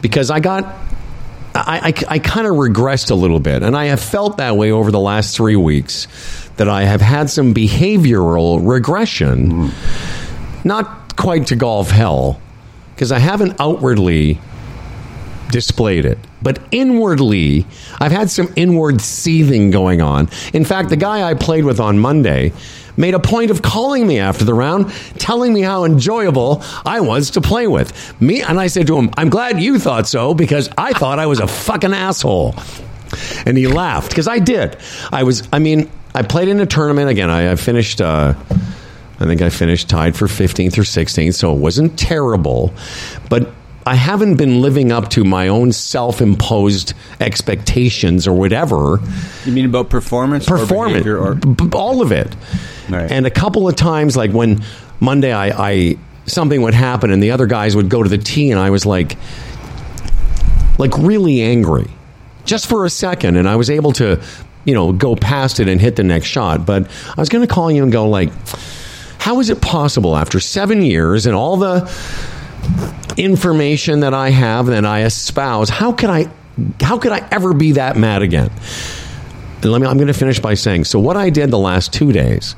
because 0.00 0.30
I 0.30 0.40
got 0.40 0.74
I, 1.66 1.88
I, 1.88 2.14
I 2.14 2.18
kind 2.18 2.46
of 2.46 2.54
regressed 2.54 3.10
a 3.10 3.14
little 3.14 3.40
bit, 3.40 3.62
and 3.62 3.76
I 3.76 3.86
have 3.86 4.00
felt 4.00 4.36
that 4.36 4.56
way 4.56 4.70
over 4.70 4.90
the 4.90 5.00
last 5.00 5.36
three 5.36 5.56
weeks 5.56 6.06
that 6.56 6.68
I 6.68 6.84
have 6.84 7.00
had 7.00 7.30
some 7.30 7.54
behavioral 7.54 8.60
regression, 8.62 9.70
not 10.64 11.16
quite 11.16 11.46
to 11.48 11.56
golf 11.56 11.90
hell, 11.90 12.40
because 12.94 13.12
I 13.12 13.18
haven't 13.18 13.60
outwardly 13.60 14.40
displayed 15.50 16.04
it. 16.04 16.18
But 16.42 16.60
inwardly, 16.70 17.66
I've 17.98 18.12
had 18.12 18.30
some 18.30 18.52
inward 18.54 19.00
seething 19.00 19.70
going 19.70 20.00
on. 20.00 20.28
In 20.52 20.64
fact, 20.64 20.90
the 20.90 20.96
guy 20.96 21.28
I 21.28 21.34
played 21.34 21.64
with 21.64 21.80
on 21.80 21.98
Monday 21.98 22.52
made 22.98 23.14
a 23.14 23.20
point 23.20 23.50
of 23.50 23.62
calling 23.62 24.06
me 24.06 24.18
after 24.18 24.44
the 24.44 24.52
round, 24.52 24.92
telling 25.18 25.54
me 25.54 25.62
how 25.62 25.84
enjoyable 25.84 26.62
I 26.84 27.00
was 27.00 27.30
to 27.30 27.40
play 27.40 27.66
with. 27.66 28.20
Me 28.20 28.42
and 28.42 28.60
I 28.60 28.66
said 28.66 28.86
to 28.88 28.98
him, 28.98 29.10
"I'm 29.16 29.30
glad 29.30 29.60
you 29.60 29.78
thought 29.78 30.06
so 30.06 30.34
because 30.34 30.68
I 30.76 30.92
thought 30.92 31.18
I 31.18 31.26
was 31.26 31.40
a 31.40 31.46
fucking 31.46 31.94
asshole." 31.94 32.54
And 33.46 33.56
he 33.56 33.66
laughed 33.66 34.10
because 34.10 34.28
I 34.28 34.38
did. 34.38 34.76
I 35.10 35.22
was 35.22 35.48
I 35.52 35.60
mean, 35.60 35.90
I 36.14 36.22
played 36.22 36.48
in 36.48 36.60
a 36.60 36.66
tournament 36.66 37.08
again. 37.08 37.30
I, 37.30 37.52
I 37.52 37.56
finished 37.56 38.00
uh 38.02 38.34
I 39.20 39.24
think 39.24 39.42
I 39.42 39.50
finished 39.50 39.88
tied 39.88 40.14
for 40.14 40.26
15th 40.26 40.78
or 40.78 40.82
16th, 40.82 41.34
so 41.34 41.52
it 41.52 41.58
wasn't 41.58 41.98
terrible. 41.98 42.72
But 43.28 43.52
I 43.88 43.94
haven't 43.94 44.36
been 44.36 44.60
living 44.60 44.92
up 44.92 45.08
to 45.10 45.24
my 45.24 45.48
own 45.48 45.72
self 45.72 46.20
imposed 46.20 46.92
expectations 47.20 48.26
or 48.26 48.34
whatever. 48.34 49.00
You 49.46 49.52
mean 49.52 49.64
about 49.64 49.88
performance? 49.88 50.46
or 50.46 50.58
Performance, 50.58 51.06
or 51.06 51.36
b- 51.36 51.54
b- 51.54 51.70
all 51.72 52.02
of 52.02 52.12
it. 52.12 52.36
Right. 52.90 53.10
And 53.10 53.26
a 53.26 53.30
couple 53.30 53.66
of 53.66 53.76
times, 53.76 54.14
like 54.14 54.30
when 54.30 54.62
Monday 55.00 55.32
I, 55.32 55.68
I 55.70 55.96
something 56.26 56.60
would 56.60 56.74
happen 56.74 57.10
and 57.10 57.22
the 57.22 57.30
other 57.30 57.46
guys 57.46 57.74
would 57.74 57.88
go 57.88 58.02
to 58.02 58.10
the 58.10 58.18
tee, 58.18 58.50
and 58.50 58.60
I 58.60 58.68
was 58.68 58.84
like, 58.84 59.16
like 60.78 60.92
really 60.98 61.40
angry, 61.40 61.90
just 62.44 62.66
for 62.66 62.84
a 62.84 62.90
second, 62.90 63.36
and 63.36 63.48
I 63.48 63.56
was 63.56 63.70
able 63.70 63.92
to, 63.92 64.20
you 64.66 64.74
know, 64.74 64.92
go 64.92 65.16
past 65.16 65.60
it 65.60 65.68
and 65.68 65.80
hit 65.80 65.96
the 65.96 66.04
next 66.04 66.26
shot. 66.26 66.66
But 66.66 66.90
I 67.16 67.18
was 67.18 67.30
going 67.30 67.46
to 67.46 67.52
call 67.52 67.70
you 67.70 67.84
and 67.84 67.90
go 67.90 68.06
like, 68.06 68.28
how 69.18 69.40
is 69.40 69.48
it 69.48 69.62
possible 69.62 70.14
after 70.14 70.40
seven 70.40 70.82
years 70.82 71.24
and 71.24 71.34
all 71.34 71.56
the 71.56 71.90
information 73.18 74.00
that 74.00 74.14
I 74.14 74.30
have 74.30 74.68
and 74.68 74.76
that 74.76 74.84
I 74.86 75.02
espouse, 75.02 75.68
how 75.68 75.92
could 75.92 76.10
I, 76.10 76.30
how 76.80 76.98
could 76.98 77.12
I 77.12 77.26
ever 77.30 77.52
be 77.52 77.72
that 77.72 77.96
mad 77.96 78.22
again? 78.22 78.50
And 79.62 79.72
let 79.72 79.80
me, 79.80 79.86
I'm 79.86 79.96
going 79.96 80.06
to 80.06 80.14
finish 80.14 80.38
by 80.38 80.54
saying, 80.54 80.84
so 80.84 81.00
what 81.00 81.16
I 81.16 81.30
did 81.30 81.50
the 81.50 81.58
last 81.58 81.92
two 81.92 82.12
days 82.12 82.54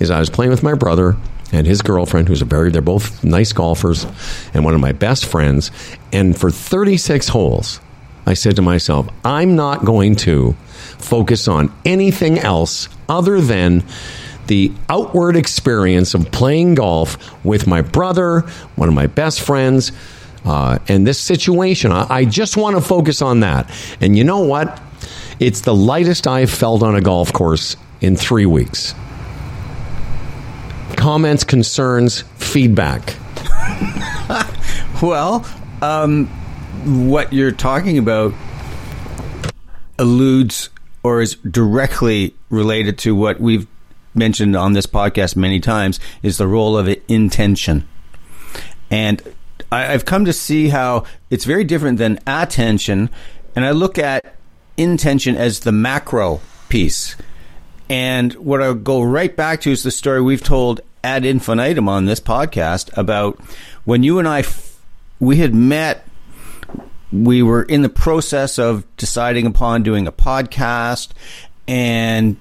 is 0.00 0.10
I 0.10 0.18
was 0.18 0.28
playing 0.28 0.50
with 0.50 0.62
my 0.62 0.74
brother 0.74 1.16
and 1.52 1.66
his 1.66 1.82
girlfriend, 1.82 2.28
who's 2.28 2.42
a 2.42 2.44
very, 2.44 2.70
they're 2.70 2.82
both 2.82 3.22
nice 3.24 3.52
golfers, 3.52 4.06
and 4.54 4.64
one 4.64 4.74
of 4.74 4.80
my 4.80 4.92
best 4.92 5.26
friends. 5.26 5.70
And 6.12 6.36
for 6.38 6.50
36 6.50 7.28
holes, 7.28 7.80
I 8.26 8.34
said 8.34 8.56
to 8.56 8.62
myself, 8.62 9.08
I'm 9.24 9.56
not 9.56 9.84
going 9.84 10.16
to 10.16 10.52
focus 10.98 11.48
on 11.48 11.72
anything 11.84 12.38
else 12.38 12.88
other 13.08 13.40
than 13.40 13.84
the 14.50 14.72
outward 14.88 15.36
experience 15.36 16.12
of 16.12 16.28
playing 16.32 16.74
golf 16.74 17.16
with 17.44 17.68
my 17.68 17.82
brother, 17.82 18.40
one 18.74 18.88
of 18.88 18.94
my 18.96 19.06
best 19.06 19.40
friends, 19.40 19.92
uh, 20.44 20.76
and 20.88 21.06
this 21.06 21.20
situation. 21.20 21.92
I, 21.92 22.06
I 22.10 22.24
just 22.24 22.56
want 22.56 22.74
to 22.74 22.82
focus 22.82 23.22
on 23.22 23.40
that. 23.40 23.70
And 24.00 24.18
you 24.18 24.24
know 24.24 24.40
what? 24.40 24.82
It's 25.38 25.60
the 25.60 25.72
lightest 25.72 26.26
I've 26.26 26.50
felt 26.50 26.82
on 26.82 26.96
a 26.96 27.00
golf 27.00 27.32
course 27.32 27.76
in 28.00 28.16
three 28.16 28.44
weeks. 28.44 28.92
Comments, 30.96 31.44
concerns, 31.44 32.22
feedback. 32.38 33.16
Well, 35.02 35.46
um, 35.80 36.26
what 37.06 37.32
you're 37.32 37.52
talking 37.52 37.96
about 37.96 38.34
alludes 39.98 40.68
or 41.02 41.22
is 41.22 41.36
directly 41.36 42.34
related 42.50 42.98
to 42.98 43.14
what 43.14 43.40
we've 43.40 43.66
mentioned 44.14 44.56
on 44.56 44.72
this 44.72 44.86
podcast 44.86 45.36
many 45.36 45.60
times 45.60 46.00
is 46.22 46.38
the 46.38 46.46
role 46.46 46.76
of 46.76 46.88
intention. 47.08 47.86
And 48.90 49.22
I've 49.70 50.04
come 50.04 50.24
to 50.24 50.32
see 50.32 50.68
how 50.68 51.04
it's 51.30 51.44
very 51.44 51.64
different 51.64 51.98
than 51.98 52.18
attention. 52.26 53.10
And 53.54 53.64
I 53.64 53.70
look 53.70 53.98
at 53.98 54.36
intention 54.76 55.36
as 55.36 55.60
the 55.60 55.72
macro 55.72 56.40
piece. 56.68 57.16
And 57.88 58.32
what 58.34 58.62
I'll 58.62 58.74
go 58.74 59.02
right 59.02 59.34
back 59.34 59.60
to 59.62 59.72
is 59.72 59.82
the 59.82 59.90
story 59.90 60.20
we've 60.20 60.42
told 60.42 60.80
ad 61.02 61.24
infinitum 61.24 61.88
on 61.88 62.04
this 62.04 62.20
podcast 62.20 62.96
about 62.96 63.40
when 63.84 64.02
you 64.02 64.18
and 64.18 64.28
I, 64.28 64.44
we 65.18 65.36
had 65.36 65.54
met 65.54 66.06
we 67.12 67.42
were 67.42 67.62
in 67.62 67.82
the 67.82 67.88
process 67.88 68.58
of 68.58 68.84
deciding 68.96 69.46
upon 69.46 69.82
doing 69.82 70.06
a 70.06 70.12
podcast, 70.12 71.10
and 71.66 72.36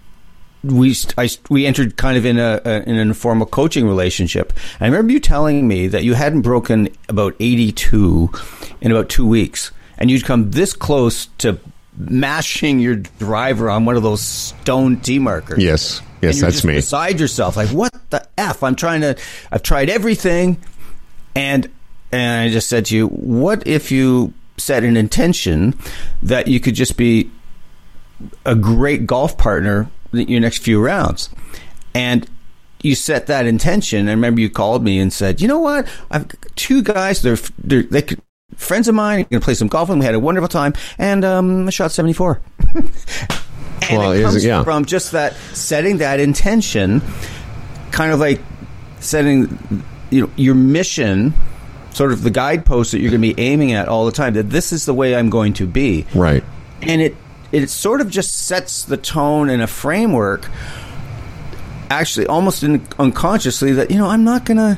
we 0.63 0.95
I, 1.17 1.29
we 1.49 1.65
entered 1.65 1.97
kind 1.97 2.17
of 2.17 2.25
in 2.25 2.37
a, 2.37 2.61
a, 2.65 2.81
in 2.83 2.95
an 2.95 3.07
informal 3.07 3.47
coaching 3.47 3.87
relationship. 3.87 4.53
I 4.79 4.85
remember 4.85 5.13
you 5.13 5.19
telling 5.19 5.67
me 5.67 5.87
that 5.87 6.03
you 6.03 6.13
hadn't 6.13 6.41
broken 6.41 6.89
about 7.07 7.35
eighty 7.39 7.71
two 7.71 8.29
in 8.81 8.91
about 8.91 9.09
two 9.09 9.27
weeks, 9.27 9.71
and 9.97 10.11
you'd 10.11 10.25
come 10.25 10.51
this 10.51 10.73
close 10.73 11.27
to 11.39 11.59
mashing 11.97 12.79
your 12.79 12.95
driver 12.95 13.69
on 13.69 13.85
one 13.85 13.95
of 13.95 14.03
those 14.03 14.21
stone 14.21 14.97
T 14.97 15.19
markers. 15.19 15.63
Yes, 15.63 16.01
yes, 16.21 16.41
that's 16.41 16.63
me. 16.63 16.75
Beside 16.75 17.19
yourself, 17.19 17.55
like 17.55 17.69
what 17.69 17.93
the 18.09 18.27
f? 18.37 18.63
I'm 18.63 18.75
trying 18.75 19.01
to. 19.01 19.17
I've 19.51 19.63
tried 19.63 19.89
everything, 19.89 20.57
and 21.35 21.69
and 22.11 22.49
I 22.49 22.53
just 22.53 22.67
said 22.67 22.85
to 22.87 22.95
you, 22.95 23.07
what 23.07 23.65
if 23.67 23.91
you 23.91 24.33
set 24.57 24.83
an 24.83 24.97
intention 24.97 25.73
that 26.21 26.47
you 26.47 26.59
could 26.59 26.75
just 26.75 26.97
be 26.97 27.31
a 28.45 28.55
great 28.55 29.07
golf 29.07 29.37
partner 29.37 29.89
your 30.11 30.39
next 30.41 30.59
few 30.59 30.81
rounds, 30.81 31.29
and 31.93 32.27
you 32.81 32.95
set 32.95 33.27
that 33.27 33.45
intention. 33.45 34.07
I 34.07 34.11
remember 34.11 34.41
you 34.41 34.49
called 34.49 34.83
me 34.83 34.99
and 34.99 35.11
said, 35.11 35.41
you 35.41 35.47
know 35.47 35.59
what? 35.59 35.87
I've 36.09 36.27
got 36.27 36.55
two 36.55 36.81
guys. 36.81 37.21
They're, 37.21 37.37
they're 37.57 37.83
they 37.83 38.01
could. 38.01 38.21
Friends 38.55 38.87
of 38.87 38.95
mine, 38.95 39.27
going 39.29 39.39
to 39.39 39.45
play 39.45 39.53
some 39.53 39.67
golf 39.67 39.89
them. 39.89 39.99
We 39.99 40.05
had 40.05 40.15
a 40.15 40.19
wonderful 40.19 40.47
time, 40.47 40.73
and 40.97 41.23
um, 41.23 41.67
I 41.67 41.69
shot 41.69 41.91
seventy 41.91 42.13
four. 42.13 42.41
And 43.89 43.97
Well, 43.97 44.11
it- 44.11 44.21
comes 44.23 44.43
yeah. 44.45 44.63
from 44.63 44.85
just 44.85 45.13
that 45.13 45.33
setting 45.53 45.97
that 45.97 46.19
intention, 46.19 47.01
kind 47.91 48.11
of 48.11 48.19
like 48.19 48.41
setting 48.99 49.57
you 50.09 50.21
know 50.23 50.29
your 50.35 50.53
mission, 50.55 51.33
sort 51.91 52.11
of 52.11 52.23
the 52.23 52.29
guidepost 52.29 52.91
that 52.91 52.99
you're 52.99 53.09
going 53.11 53.21
to 53.21 53.33
be 53.33 53.39
aiming 53.41 53.71
at 53.71 53.87
all 53.87 54.05
the 54.05 54.11
time. 54.11 54.33
That 54.33 54.49
this 54.49 54.73
is 54.73 54.85
the 54.85 54.93
way 54.93 55.15
I'm 55.15 55.29
going 55.29 55.53
to 55.53 55.65
be, 55.67 56.05
Right. 56.13 56.43
and 56.81 57.01
it 57.01 57.15
it 57.51 57.69
sort 57.69 58.01
of 58.01 58.09
just 58.09 58.35
sets 58.45 58.83
the 58.83 58.97
tone 58.97 59.49
and 59.49 59.61
a 59.61 59.67
framework. 59.67 60.49
Actually, 61.89 62.27
almost 62.27 62.63
in, 62.63 62.85
unconsciously, 62.99 63.73
that 63.73 63.89
you 63.89 63.97
know 63.97 64.07
I'm 64.07 64.23
not 64.23 64.45
gonna 64.45 64.75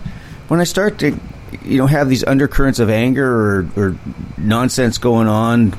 when 0.48 0.60
I 0.60 0.64
start 0.64 1.00
to 1.00 1.18
you 1.64 1.78
know 1.78 1.88
have 1.88 2.10
these 2.10 2.24
undercurrents 2.24 2.80
of 2.80 2.90
anger 2.90 3.28
or, 3.28 3.68
or 3.76 3.96
nonsense 4.38 4.98
going 4.98 5.28
on, 5.28 5.72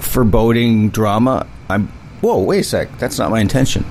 foreboding 0.00 0.90
drama. 0.90 1.46
I'm 1.68 1.88
whoa, 2.20 2.42
wait 2.42 2.60
a 2.60 2.64
sec, 2.64 2.98
that's 2.98 3.18
not 3.18 3.30
my 3.30 3.40
intention. 3.40 3.84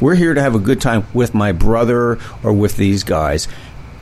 We're 0.00 0.14
here 0.14 0.34
to 0.34 0.40
have 0.40 0.54
a 0.54 0.60
good 0.60 0.80
time 0.80 1.06
with 1.12 1.34
my 1.34 1.52
brother 1.52 2.18
or 2.42 2.52
with 2.52 2.76
these 2.76 3.02
guys, 3.02 3.48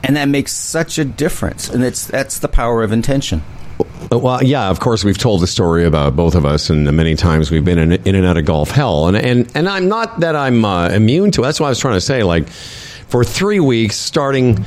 and 0.02 0.16
that 0.16 0.28
makes 0.28 0.52
such 0.52 0.98
a 0.98 1.04
difference. 1.04 1.68
And 1.68 1.84
it's 1.84 2.06
that's 2.06 2.40
the 2.40 2.48
power 2.48 2.82
of 2.82 2.92
intention. 2.92 3.42
Uh, 3.80 4.18
Well, 4.18 4.42
yeah, 4.42 4.68
of 4.70 4.80
course, 4.80 5.04
we've 5.04 5.18
told 5.18 5.42
the 5.42 5.46
story 5.46 5.84
about 5.84 6.14
both 6.16 6.34
of 6.34 6.44
us, 6.44 6.70
and 6.70 6.86
the 6.86 6.92
many 6.92 7.14
times 7.16 7.50
we've 7.50 7.64
been 7.64 7.78
in, 7.78 7.92
in 7.92 8.14
and 8.14 8.24
out 8.26 8.36
of 8.36 8.44
golf 8.44 8.70
hell, 8.70 9.08
and 9.08 9.16
and 9.16 9.50
and 9.54 9.68
I'm 9.68 9.88
not 9.88 10.20
that 10.20 10.36
I'm 10.36 10.64
uh, 10.64 10.88
immune 10.90 11.30
to. 11.32 11.42
it. 11.42 11.44
That's 11.44 11.60
what 11.60 11.66
I 11.66 11.70
was 11.70 11.78
trying 11.80 11.94
to 11.94 12.00
say. 12.00 12.22
Like 12.22 12.48
for 12.48 13.24
three 13.24 13.60
weeks, 13.60 13.96
starting, 13.96 14.64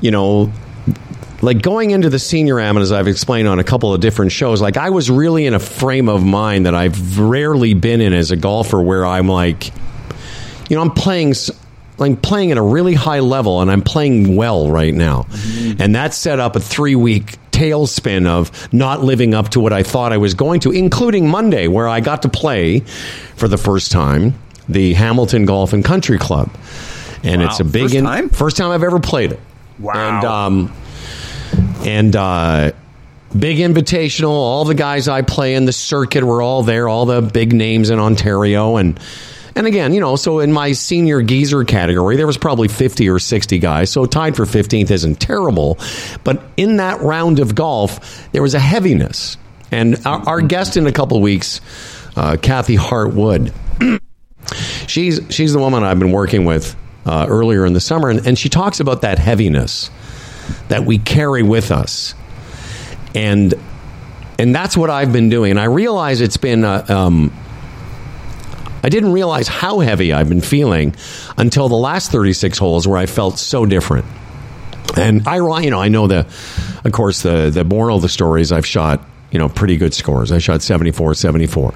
you 0.00 0.10
know. 0.10 0.52
Like 1.42 1.60
going 1.60 1.90
into 1.90 2.08
the 2.08 2.18
senior 2.18 2.58
am, 2.58 2.78
and 2.78 2.82
as 2.82 2.90
I've 2.92 3.08
explained 3.08 3.46
on 3.46 3.58
a 3.58 3.64
couple 3.64 3.92
of 3.92 4.00
different 4.00 4.32
shows, 4.32 4.62
like 4.62 4.78
I 4.78 4.88
was 4.88 5.10
really 5.10 5.44
in 5.44 5.52
a 5.52 5.58
frame 5.58 6.08
of 6.08 6.24
mind 6.24 6.64
that 6.64 6.74
I've 6.74 7.18
rarely 7.18 7.74
been 7.74 8.00
in 8.00 8.14
as 8.14 8.30
a 8.30 8.36
golfer, 8.36 8.80
where 8.80 9.04
I'm 9.04 9.28
like, 9.28 9.66
you 10.70 10.76
know, 10.76 10.80
I'm 10.80 10.92
playing, 10.92 11.30
s- 11.32 11.50
like 11.98 12.22
playing 12.22 12.52
at 12.52 12.56
a 12.58 12.62
really 12.62 12.94
high 12.94 13.20
level, 13.20 13.60
and 13.60 13.70
I'm 13.70 13.82
playing 13.82 14.34
well 14.34 14.70
right 14.70 14.94
now, 14.94 15.26
and 15.78 15.94
that 15.94 16.14
set 16.14 16.40
up 16.40 16.56
a 16.56 16.60
three 16.60 16.96
week 16.96 17.36
tailspin 17.56 18.26
of 18.26 18.50
not 18.72 19.02
living 19.02 19.34
up 19.34 19.48
to 19.50 19.60
what 19.60 19.72
I 19.72 19.82
thought 19.82 20.12
I 20.12 20.18
was 20.18 20.34
going 20.34 20.60
to, 20.60 20.72
including 20.72 21.28
Monday, 21.28 21.68
where 21.68 21.88
I 21.88 22.00
got 22.00 22.22
to 22.22 22.28
play 22.28 22.80
for 23.36 23.48
the 23.48 23.56
first 23.58 23.90
time 23.92 24.34
the 24.68 24.94
Hamilton 24.94 25.44
Golf 25.46 25.72
and 25.72 25.84
Country 25.84 26.18
Club, 26.18 26.50
and 27.22 27.40
Wow. 27.40 27.48
it's 27.48 27.60
a 27.60 27.64
big 27.64 27.82
First 27.84 27.94
in- 27.94 28.04
time? 28.04 28.28
first 28.30 28.56
time 28.56 28.70
I've 28.72 28.82
ever 28.82 28.98
played 29.00 29.32
it. 29.32 29.40
Wow. 29.78 29.92
and 30.16 30.24
um, 30.24 30.72
and 31.84 32.16
uh, 32.16 32.72
big 33.38 33.58
invitational. 33.58 34.30
All 34.30 34.64
the 34.64 34.74
guys 34.74 35.06
I 35.08 35.22
play 35.22 35.54
in 35.54 35.64
the 35.66 35.72
circuit 35.72 36.24
were 36.24 36.42
all 36.42 36.62
there. 36.62 36.88
All 36.88 37.06
the 37.06 37.22
big 37.22 37.52
names 37.52 37.90
in 37.90 37.98
Ontario, 37.98 38.76
and 38.76 38.98
and 39.56 39.66
again, 39.66 39.94
you 39.94 40.00
know, 40.00 40.16
so 40.16 40.40
in 40.40 40.52
my 40.52 40.72
senior 40.72 41.22
geezer 41.22 41.64
category, 41.64 42.16
there 42.16 42.26
was 42.26 42.36
probably 42.36 42.68
fifty 42.68 43.08
or 43.08 43.18
sixty 43.18 43.58
guys. 43.58 43.90
So 43.90 44.04
tied 44.04 44.36
for 44.36 44.44
fifteenth 44.44 44.90
isn't 44.90 45.18
terrible, 45.18 45.78
but 46.24 46.42
in 46.58 46.76
that 46.76 47.00
round 47.00 47.40
of 47.40 47.54
golf, 47.54 48.30
there 48.32 48.42
was 48.42 48.54
a 48.54 48.58
heaviness. 48.60 49.38
And 49.72 50.06
our, 50.06 50.20
our 50.28 50.40
guest 50.42 50.76
in 50.76 50.86
a 50.86 50.92
couple 50.92 51.20
weeks, 51.22 51.62
uh, 52.16 52.36
Kathy 52.40 52.76
Hartwood, 52.76 53.52
she's 54.86 55.20
she's 55.30 55.54
the 55.54 55.58
woman 55.58 55.82
I've 55.82 55.98
been 55.98 56.12
working 56.12 56.44
with 56.44 56.76
uh, 57.06 57.24
earlier 57.26 57.64
in 57.64 57.72
the 57.72 57.80
summer, 57.80 58.10
and, 58.10 58.26
and 58.26 58.38
she 58.38 58.50
talks 58.50 58.80
about 58.80 59.00
that 59.00 59.18
heaviness 59.18 59.90
that 60.68 60.84
we 60.84 60.98
carry 60.98 61.42
with 61.42 61.70
us, 61.70 62.14
and 63.14 63.54
and 64.38 64.54
that's 64.54 64.76
what 64.76 64.90
I've 64.90 65.14
been 65.14 65.30
doing. 65.30 65.52
And 65.52 65.58
I 65.60 65.64
realize 65.64 66.20
it's 66.20 66.36
been. 66.36 66.62
Uh, 66.62 66.84
um, 66.90 67.32
I 68.86 68.88
didn't 68.88 69.10
realize 69.10 69.48
how 69.48 69.80
heavy 69.80 70.12
I've 70.12 70.28
been 70.28 70.40
feeling 70.40 70.94
until 71.36 71.68
the 71.68 71.74
last 71.74 72.12
36 72.12 72.56
holes 72.56 72.86
where 72.86 72.96
I 72.96 73.06
felt 73.06 73.36
so 73.36 73.66
different. 73.66 74.06
And 74.96 75.26
I, 75.26 75.38
you 75.60 75.70
know, 75.72 75.80
I 75.80 75.88
know 75.88 76.06
the, 76.06 76.24
of 76.84 76.92
course, 76.92 77.22
the 77.22 77.50
the 77.50 77.64
moral 77.64 77.96
of 77.96 78.02
the 78.02 78.08
story 78.08 78.42
is 78.42 78.52
I've 78.52 78.64
shot, 78.64 79.04
you 79.32 79.40
know, 79.40 79.48
pretty 79.48 79.76
good 79.76 79.92
scores. 79.92 80.30
I 80.30 80.38
shot 80.38 80.62
74, 80.62 81.14
74. 81.14 81.74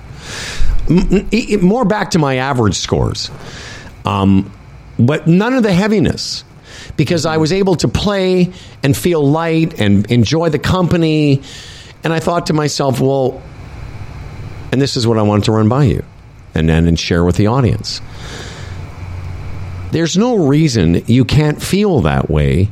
M- 0.88 1.28
m- 1.32 1.64
more 1.64 1.84
back 1.84 2.12
to 2.12 2.20
my 2.20 2.36
average 2.36 2.76
scores, 2.76 3.28
um, 4.04 4.48
but 4.96 5.26
none 5.26 5.54
of 5.54 5.64
the 5.64 5.72
heaviness 5.72 6.44
because 6.96 7.26
I 7.26 7.38
was 7.38 7.52
able 7.52 7.74
to 7.74 7.88
play 7.88 8.52
and 8.84 8.96
feel 8.96 9.28
light 9.28 9.80
and 9.80 10.08
enjoy 10.12 10.50
the 10.50 10.60
company. 10.60 11.42
And 12.04 12.12
I 12.12 12.20
thought 12.20 12.46
to 12.46 12.52
myself, 12.52 13.00
well, 13.00 13.42
and 14.70 14.80
this 14.80 14.96
is 14.96 15.08
what 15.08 15.18
I 15.18 15.22
wanted 15.22 15.46
to 15.46 15.52
run 15.52 15.68
by 15.68 15.84
you 15.84 16.04
and 16.54 16.68
then 16.68 16.86
and 16.86 16.98
share 16.98 17.24
with 17.24 17.36
the 17.36 17.46
audience. 17.46 18.00
There's 19.92 20.16
no 20.16 20.46
reason 20.46 21.02
you 21.06 21.24
can't 21.24 21.60
feel 21.60 22.00
that 22.02 22.30
way 22.30 22.68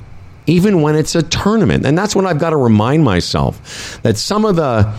even 0.49 0.81
when 0.81 0.97
it's 0.97 1.15
a 1.15 1.23
tournament. 1.23 1.85
And 1.85 1.97
that's 1.97 2.17
what 2.17 2.25
I've 2.25 2.39
got 2.39 2.51
to 2.51 2.57
remind 2.57 3.05
myself 3.05 4.01
that 4.03 4.17
some 4.17 4.45
of 4.45 4.57
the 4.57 4.93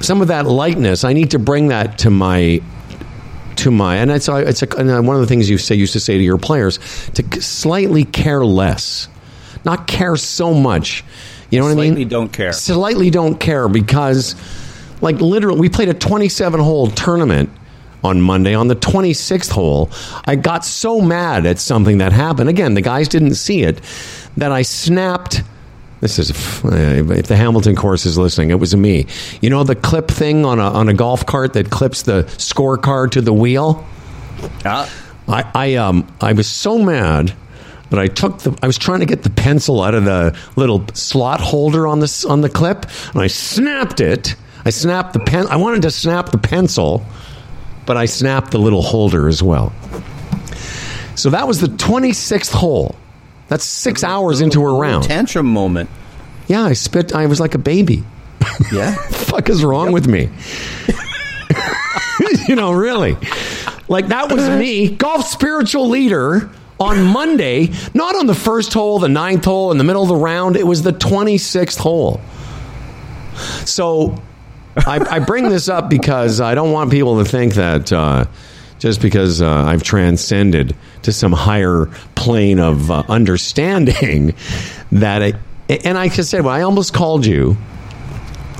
some 0.00 0.20
of 0.20 0.28
that 0.28 0.46
lightness, 0.46 1.04
I 1.04 1.14
need 1.14 1.30
to 1.30 1.38
bring 1.38 1.68
that 1.68 1.98
to 1.98 2.10
my 2.10 2.60
to 3.56 3.70
my 3.70 3.96
and 3.96 4.10
it's 4.10 4.28
it's 4.28 4.62
a, 4.62 4.68
and 4.76 4.90
uh, 4.90 5.00
one 5.00 5.16
of 5.16 5.22
the 5.22 5.26
things 5.26 5.48
you 5.48 5.56
say 5.56 5.74
used 5.74 5.94
to 5.94 6.00
say 6.00 6.18
to 6.18 6.22
your 6.22 6.36
players 6.36 6.78
to 7.14 7.40
slightly 7.40 8.04
care 8.04 8.44
less, 8.44 9.08
not 9.64 9.86
care 9.86 10.16
so 10.16 10.52
much. 10.52 11.02
You 11.50 11.60
know 11.60 11.66
what 11.66 11.72
I 11.72 11.74
mean? 11.76 11.86
Slightly 11.92 12.04
don't 12.04 12.32
care. 12.32 12.52
Slightly 12.52 13.10
don't 13.10 13.38
care 13.38 13.68
because, 13.68 14.34
like, 15.00 15.20
literally, 15.20 15.60
we 15.60 15.68
played 15.68 15.88
a 15.88 15.94
27 15.94 16.60
hole 16.60 16.88
tournament 16.88 17.50
on 18.04 18.20
Monday 18.20 18.54
on 18.54 18.68
the 18.68 18.76
26th 18.76 19.50
hole. 19.50 19.90
I 20.24 20.36
got 20.36 20.64
so 20.64 21.00
mad 21.00 21.46
at 21.46 21.58
something 21.58 21.98
that 21.98 22.12
happened. 22.12 22.48
Again, 22.48 22.74
the 22.74 22.82
guys 22.82 23.08
didn't 23.08 23.34
see 23.34 23.62
it 23.62 23.80
that 24.36 24.52
I 24.52 24.62
snapped. 24.62 25.42
This 26.00 26.18
is 26.18 26.30
if 26.30 26.62
the 27.26 27.36
Hamilton 27.36 27.74
course 27.74 28.04
is 28.04 28.18
listening, 28.18 28.50
it 28.50 28.60
was 28.60 28.76
me. 28.76 29.06
You 29.40 29.48
know 29.48 29.64
the 29.64 29.74
clip 29.74 30.08
thing 30.08 30.44
on 30.44 30.58
a 30.58 30.70
on 30.70 30.88
a 30.88 30.94
golf 30.94 31.24
cart 31.24 31.54
that 31.54 31.70
clips 31.70 32.02
the 32.02 32.24
scorecard 32.24 33.12
to 33.12 33.22
the 33.22 33.32
wheel. 33.32 33.84
Ah. 34.64 34.92
I, 35.26 35.50
I 35.54 35.74
um 35.76 36.06
I 36.20 36.34
was 36.34 36.46
so 36.46 36.78
mad 36.78 37.32
that 37.90 37.98
I 37.98 38.08
took 38.08 38.40
the 38.40 38.56
I 38.62 38.66
was 38.66 38.76
trying 38.76 39.00
to 39.00 39.06
get 39.06 39.22
the 39.22 39.30
pencil 39.30 39.82
out 39.82 39.94
of 39.94 40.04
the 40.04 40.36
little 40.56 40.86
slot 40.92 41.40
holder 41.40 41.86
on 41.86 42.00
the 42.00 42.26
on 42.28 42.42
the 42.42 42.50
clip 42.50 42.86
and 43.12 43.22
I 43.22 43.26
snapped 43.28 44.00
it. 44.00 44.36
I 44.66 44.70
snapped 44.70 45.12
the 45.12 45.20
pen. 45.20 45.46
I 45.46 45.54
wanted 45.58 45.82
to 45.82 45.92
snap 45.92 46.30
the 46.30 46.38
pencil, 46.38 47.06
but 47.86 47.96
I 47.96 48.06
snapped 48.06 48.50
the 48.50 48.58
little 48.58 48.82
holder 48.82 49.28
as 49.28 49.40
well. 49.40 49.72
So 51.14 51.30
that 51.30 51.46
was 51.46 51.60
the 51.60 51.68
26th 51.68 52.50
hole. 52.50 52.96
That's 53.46 53.64
six 53.64 54.02
hours 54.02 54.40
into 54.40 54.66
a 54.66 54.76
round. 54.76 55.04
Tantrum 55.04 55.46
moment. 55.46 55.88
Yeah, 56.48 56.64
I 56.64 56.72
spit. 56.72 57.14
I 57.14 57.26
was 57.26 57.38
like 57.38 57.54
a 57.54 57.58
baby. 57.58 58.02
Yeah. 58.72 58.96
fuck 59.10 59.48
is 59.48 59.62
wrong 59.62 59.92
with 59.92 60.08
me? 60.08 60.30
you 62.48 62.56
know, 62.56 62.72
really. 62.72 63.16
Like 63.86 64.08
that 64.08 64.32
was 64.32 64.48
me, 64.50 64.88
golf 64.88 65.28
spiritual 65.28 65.88
leader 65.88 66.50
on 66.80 67.04
Monday, 67.04 67.70
not 67.94 68.16
on 68.16 68.26
the 68.26 68.34
first 68.34 68.72
hole, 68.72 68.98
the 68.98 69.08
ninth 69.08 69.44
hole, 69.44 69.70
in 69.70 69.78
the 69.78 69.84
middle 69.84 70.02
of 70.02 70.08
the 70.08 70.16
round. 70.16 70.56
It 70.56 70.66
was 70.66 70.82
the 70.82 70.92
26th 70.92 71.78
hole. 71.78 72.20
So 73.64 74.20
I, 74.86 75.16
I 75.16 75.18
bring 75.20 75.48
this 75.48 75.68
up 75.68 75.88
because 75.88 76.40
I 76.40 76.54
don't 76.54 76.72
want 76.72 76.90
people 76.90 77.22
to 77.22 77.28
think 77.28 77.54
that 77.54 77.92
uh, 77.92 78.26
just 78.78 79.00
because 79.00 79.40
uh, 79.40 79.48
I've 79.50 79.82
transcended 79.82 80.76
to 81.02 81.12
some 81.12 81.32
higher 81.32 81.86
plane 82.14 82.58
of 82.60 82.90
uh, 82.90 83.02
understanding 83.08 84.34
that 84.92 85.22
it, 85.22 85.36
and 85.86 85.96
I 85.96 86.08
just 86.08 86.30
said, 86.30 86.44
well, 86.44 86.54
I 86.54 86.62
almost 86.62 86.92
called 86.94 87.24
you. 87.24 87.56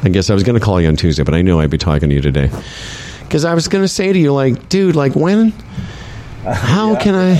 I 0.03 0.09
guess 0.09 0.31
I 0.31 0.35
was 0.35 0.43
going 0.43 0.59
to 0.59 0.65
call 0.65 0.81
you 0.81 0.89
on 0.89 0.97
Tuesday, 0.97 1.23
but 1.23 1.35
I 1.35 1.43
knew 1.43 1.59
I'd 1.61 1.71
be 1.71 1.79
talking 1.79 2.09
to 2.11 2.15
you 2.15 2.21
today 2.23 2.51
because 3.23 3.45
I 3.45 3.55
was 3.55 3.69
going 3.69 3.83
to 3.85 3.89
say 3.89 4.13
to 4.13 4.19
you, 4.19 4.33
like, 4.33 4.69
dude, 4.69 4.95
like, 4.97 5.15
when, 5.17 5.51
how 6.45 6.93
Yeah. 6.93 6.99
can 7.01 7.15
I, 7.15 7.37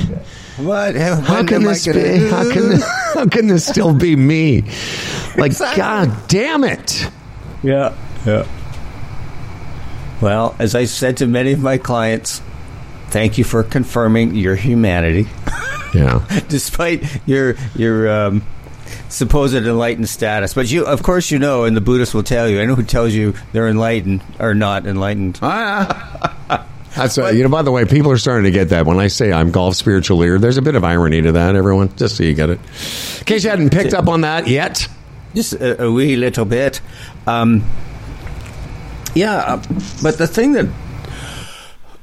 What? 0.63 0.97
how 0.97 1.45
can 1.45 1.63
this 1.63 1.87
be, 1.87 2.29
how 2.29 2.51
can, 2.51 2.81
how 3.15 3.27
can 3.27 3.47
this 3.47 3.65
still 3.67 3.95
be 3.95 4.17
me? 4.17 4.63
Like, 5.37 5.53
Exactly. 5.53 5.77
god 5.83 6.29
damn 6.29 6.65
it. 6.65 7.09
Yeah. 7.63 7.95
Yeah. 8.25 8.47
Well, 10.21 10.57
as 10.59 10.75
I 10.75 10.85
said 10.87 11.19
to 11.19 11.27
many 11.27 11.53
of 11.53 11.61
my 11.61 11.79
clients, 11.79 12.41
thank 13.09 13.39
you 13.39 13.45
for 13.45 13.63
confirming 13.63 14.35
your 14.35 14.57
humanity, 14.57 15.27
Yeah. 15.95 16.25
despite 16.49 17.05
your 17.27 17.55
your 17.75 18.09
um, 18.11 18.43
supposed 19.09 19.55
enlightened 19.55 20.09
status. 20.09 20.55
But 20.55 20.71
you, 20.71 20.87
of 20.87 21.03
course, 21.03 21.31
you 21.31 21.39
know, 21.39 21.65
and 21.65 21.77
the 21.77 21.81
Buddhists 21.81 22.15
will 22.15 22.23
tell 22.23 22.49
you. 22.49 22.61
I 22.61 22.67
know 22.67 22.75
who 22.75 22.83
tells 22.83 23.13
you 23.13 23.35
they're 23.53 23.69
enlightened 23.69 24.23
or 24.39 24.55
not 24.55 24.87
enlightened. 24.87 25.37
That's 26.97 27.19
uh, 27.19 27.27
you 27.29 27.43
know. 27.43 27.51
By 27.51 27.61
the 27.61 27.71
way, 27.71 27.85
people 27.85 28.11
are 28.11 28.17
starting 28.17 28.45
to 28.45 28.51
get 28.51 28.71
that 28.71 28.87
when 28.87 28.99
I 28.99 29.09
say 29.09 29.31
I'm 29.31 29.51
golf 29.51 29.75
spiritual 29.77 30.17
leader. 30.17 30.39
There's 30.39 30.57
a 30.57 30.63
bit 30.63 30.77
of 30.77 30.85
irony 30.85 31.21
to 31.23 31.33
that, 31.33 31.55
everyone. 31.55 31.95
Just 31.97 32.17
so 32.17 32.23
you 32.25 32.33
get 32.33 32.49
it. 32.49 32.59
In 33.19 33.25
case 33.27 33.45
you 33.45 33.51
hadn't 33.51 33.69
picked 33.71 33.93
up 33.93 34.09
on 34.09 34.23
that 34.23 34.47
yet. 34.49 34.89
just 35.35 35.53
a, 35.53 35.85
a 35.85 35.93
wee 35.93 36.17
little 36.17 36.47
bit. 36.47 36.81
Um, 37.27 37.65
yeah, 39.17 39.37
uh, 39.37 39.57
but 40.03 40.19
the 40.19 40.27
thing 40.27 40.53
that 40.53 40.67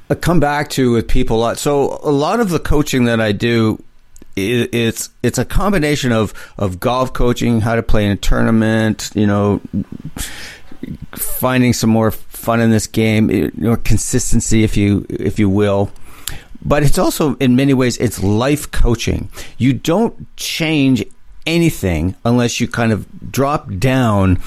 I 0.10 0.15
come 0.15 0.39
back 0.39 0.69
to 0.71 0.93
with 0.93 1.08
people 1.08 1.38
a 1.38 1.41
lot. 1.41 1.58
So 1.60 1.99
a 2.04 2.12
lot 2.12 2.39
of 2.39 2.49
the 2.49 2.60
coaching 2.60 3.06
that 3.06 3.21
I 3.21 3.32
do, 3.32 3.82
it's 4.36 5.10
it's 5.21 5.38
a 5.38 5.45
combination 5.45 6.12
of 6.12 6.34
of 6.58 6.80
golf 6.80 7.13
coaching, 7.13 7.62
how 7.62 7.76
to 7.76 7.84
play 7.84 8.06
in 8.06 8.12
a 8.12 8.15
tournament, 8.15 9.12
you 9.13 9.28
know, 9.28 9.62
finding 11.12 11.71
some 11.73 11.91
more 11.91 12.10
fun 12.12 12.60
in 12.60 12.71
this 12.71 12.88
game, 12.88 13.30
know, 13.56 13.76
consistency, 13.76 14.63
if 14.63 14.76
you 14.76 15.06
if 15.10 15.38
you 15.38 15.49
will. 15.49 15.91
But 16.65 16.82
it's 16.82 16.97
also 16.97 17.36
in 17.36 17.56
many 17.56 17.76
ways 17.76 17.97
it's 17.97 18.23
life 18.23 18.71
coaching. 18.71 19.30
You 19.60 19.73
don't 19.73 20.36
change 20.36 21.06
anything 21.45 22.15
unless 22.26 22.60
you 22.60 22.67
kind 22.67 22.91
of 22.91 23.32
drop 23.32 23.69
down 23.78 24.41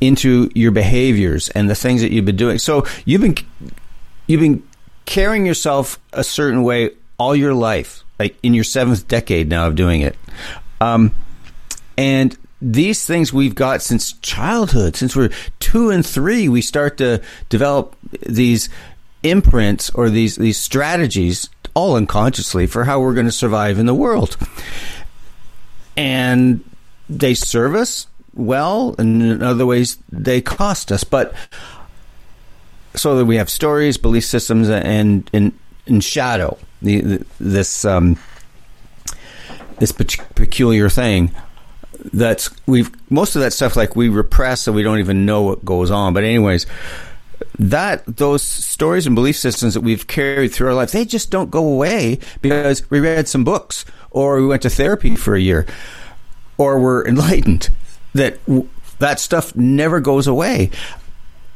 into 0.00 0.50
your 0.54 0.70
behaviors 0.70 1.48
and 1.50 1.68
the 1.68 1.74
things 1.74 2.00
that 2.00 2.12
you've 2.12 2.24
been 2.24 2.36
doing. 2.36 2.58
So 2.58 2.86
you've 3.04 3.20
been 3.20 3.36
you've 4.26 4.40
been 4.40 4.62
carrying 5.06 5.46
yourself 5.46 5.98
a 6.12 6.24
certain 6.24 6.62
way 6.62 6.90
all 7.18 7.36
your 7.36 7.54
life, 7.54 8.04
like 8.18 8.36
in 8.42 8.54
your 8.54 8.64
seventh 8.64 9.08
decade 9.08 9.48
now 9.48 9.66
of 9.66 9.74
doing 9.74 10.00
it. 10.00 10.16
Um, 10.80 11.12
and 11.98 12.36
these 12.62 13.04
things 13.04 13.32
we've 13.32 13.54
got 13.54 13.82
since 13.82 14.12
childhood, 14.14 14.96
since 14.96 15.14
we're 15.16 15.30
two 15.58 15.90
and 15.90 16.04
three, 16.04 16.48
we 16.48 16.62
start 16.62 16.98
to 16.98 17.22
develop 17.48 17.96
these 18.26 18.68
imprints 19.22 19.90
or 19.90 20.08
these 20.08 20.36
these 20.36 20.58
strategies, 20.58 21.48
all 21.74 21.96
unconsciously, 21.96 22.66
for 22.66 22.84
how 22.84 23.00
we're 23.00 23.14
going 23.14 23.26
to 23.26 23.32
survive 23.32 23.78
in 23.78 23.86
the 23.86 23.94
world. 23.94 24.36
And 25.96 26.64
they 27.08 27.34
serve 27.34 27.74
us 27.74 28.06
well, 28.34 28.94
and 28.98 29.22
in 29.22 29.42
other 29.42 29.66
ways 29.66 29.98
they 30.10 30.40
cost 30.40 30.92
us. 30.92 31.04
But 31.04 31.34
so 32.94 33.16
that 33.16 33.24
we 33.24 33.36
have 33.36 33.50
stories, 33.50 33.96
belief 33.96 34.24
systems, 34.24 34.68
and 34.68 35.28
in 35.32 36.00
shadow 36.00 36.56
the, 36.82 37.00
the 37.00 37.26
this 37.38 37.84
um, 37.84 38.18
this 39.78 39.92
peculiar 39.92 40.88
thing 40.88 41.32
that's 42.12 42.50
we've 42.66 42.90
most 43.10 43.36
of 43.36 43.42
that 43.42 43.52
stuff 43.52 43.76
like 43.76 43.96
we 43.96 44.08
repress 44.08 44.62
so 44.62 44.72
we 44.72 44.82
don't 44.82 44.98
even 44.98 45.26
know 45.26 45.42
what 45.42 45.64
goes 45.64 45.90
on. 45.90 46.14
But 46.14 46.24
anyways, 46.24 46.66
that 47.58 48.04
those 48.06 48.42
stories 48.42 49.06
and 49.06 49.14
belief 49.14 49.36
systems 49.36 49.74
that 49.74 49.80
we've 49.80 50.06
carried 50.06 50.48
through 50.48 50.68
our 50.68 50.74
life 50.74 50.92
they 50.92 51.04
just 51.04 51.30
don't 51.30 51.50
go 51.50 51.66
away 51.66 52.18
because 52.40 52.88
we 52.90 53.00
read 53.00 53.28
some 53.28 53.44
books 53.44 53.84
or 54.10 54.40
we 54.40 54.46
went 54.46 54.62
to 54.62 54.70
therapy 54.70 55.16
for 55.16 55.34
a 55.34 55.40
year 55.40 55.66
or 56.58 56.78
we're 56.78 57.06
enlightened 57.06 57.70
that 58.14 58.44
w- 58.46 58.68
that 58.98 59.18
stuff 59.20 59.54
never 59.56 60.00
goes 60.00 60.26
away 60.26 60.70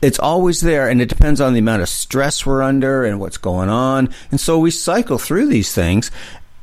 it's 0.03 0.19
always 0.19 0.61
there 0.61 0.89
and 0.89 1.01
it 1.01 1.09
depends 1.09 1.41
on 1.41 1.53
the 1.55 1.59
amount 1.59 1.81
of 1.83 1.89
stress 1.89 2.45
we're 2.45 2.63
under 2.63 3.05
and 3.05 3.19
what's 3.21 3.37
going 3.39 3.69
on 3.69 4.09
and 4.31 4.39
so 4.41 4.59
we 4.59 4.71
cycle 4.71 5.19
through 5.19 5.47
these 5.47 5.75
things 5.75 6.11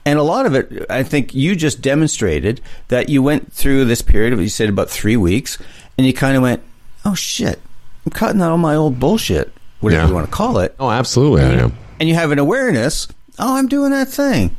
and 0.06 0.18
a 0.20 0.24
lot 0.24 0.46
of 0.46 0.54
it 0.56 0.86
i 0.90 1.02
think 1.04 1.34
you 1.34 1.56
just 1.56 1.82
demonstrated 1.82 2.62
that 2.90 3.10
you 3.10 3.22
went 3.24 3.52
through 3.52 3.86
this 3.86 4.02
period 4.02 4.32
of 4.34 4.40
you 4.42 4.50
said 4.50 4.70
about 4.70 4.90
three 4.90 5.18
weeks 5.18 5.58
and 5.98 6.06
you 6.08 6.14
kind 6.14 6.36
of 6.38 6.44
went 6.44 6.62
oh 7.06 7.16
shit 7.16 7.60
i'm 8.06 8.12
cutting 8.12 8.42
out 8.42 8.52
all 8.52 8.58
my 8.58 8.76
old 8.76 9.00
bullshit 9.00 9.52
whatever 9.80 10.04
Yeah. 10.04 10.08
you 10.10 10.14
want 10.14 10.28
to 10.28 10.32
call 10.32 10.60
it 10.60 10.76
Oh, 10.80 10.90
absolutely, 10.92 11.42
I 11.44 11.52
am. 11.64 11.78
and 12.00 12.08
you 12.10 12.16
have 12.16 12.32
an 12.32 12.40
awareness 12.40 13.08
oh 13.40 13.58
i'm 13.58 13.68
doing 13.68 13.92
that 13.92 14.08
thing 14.08 14.56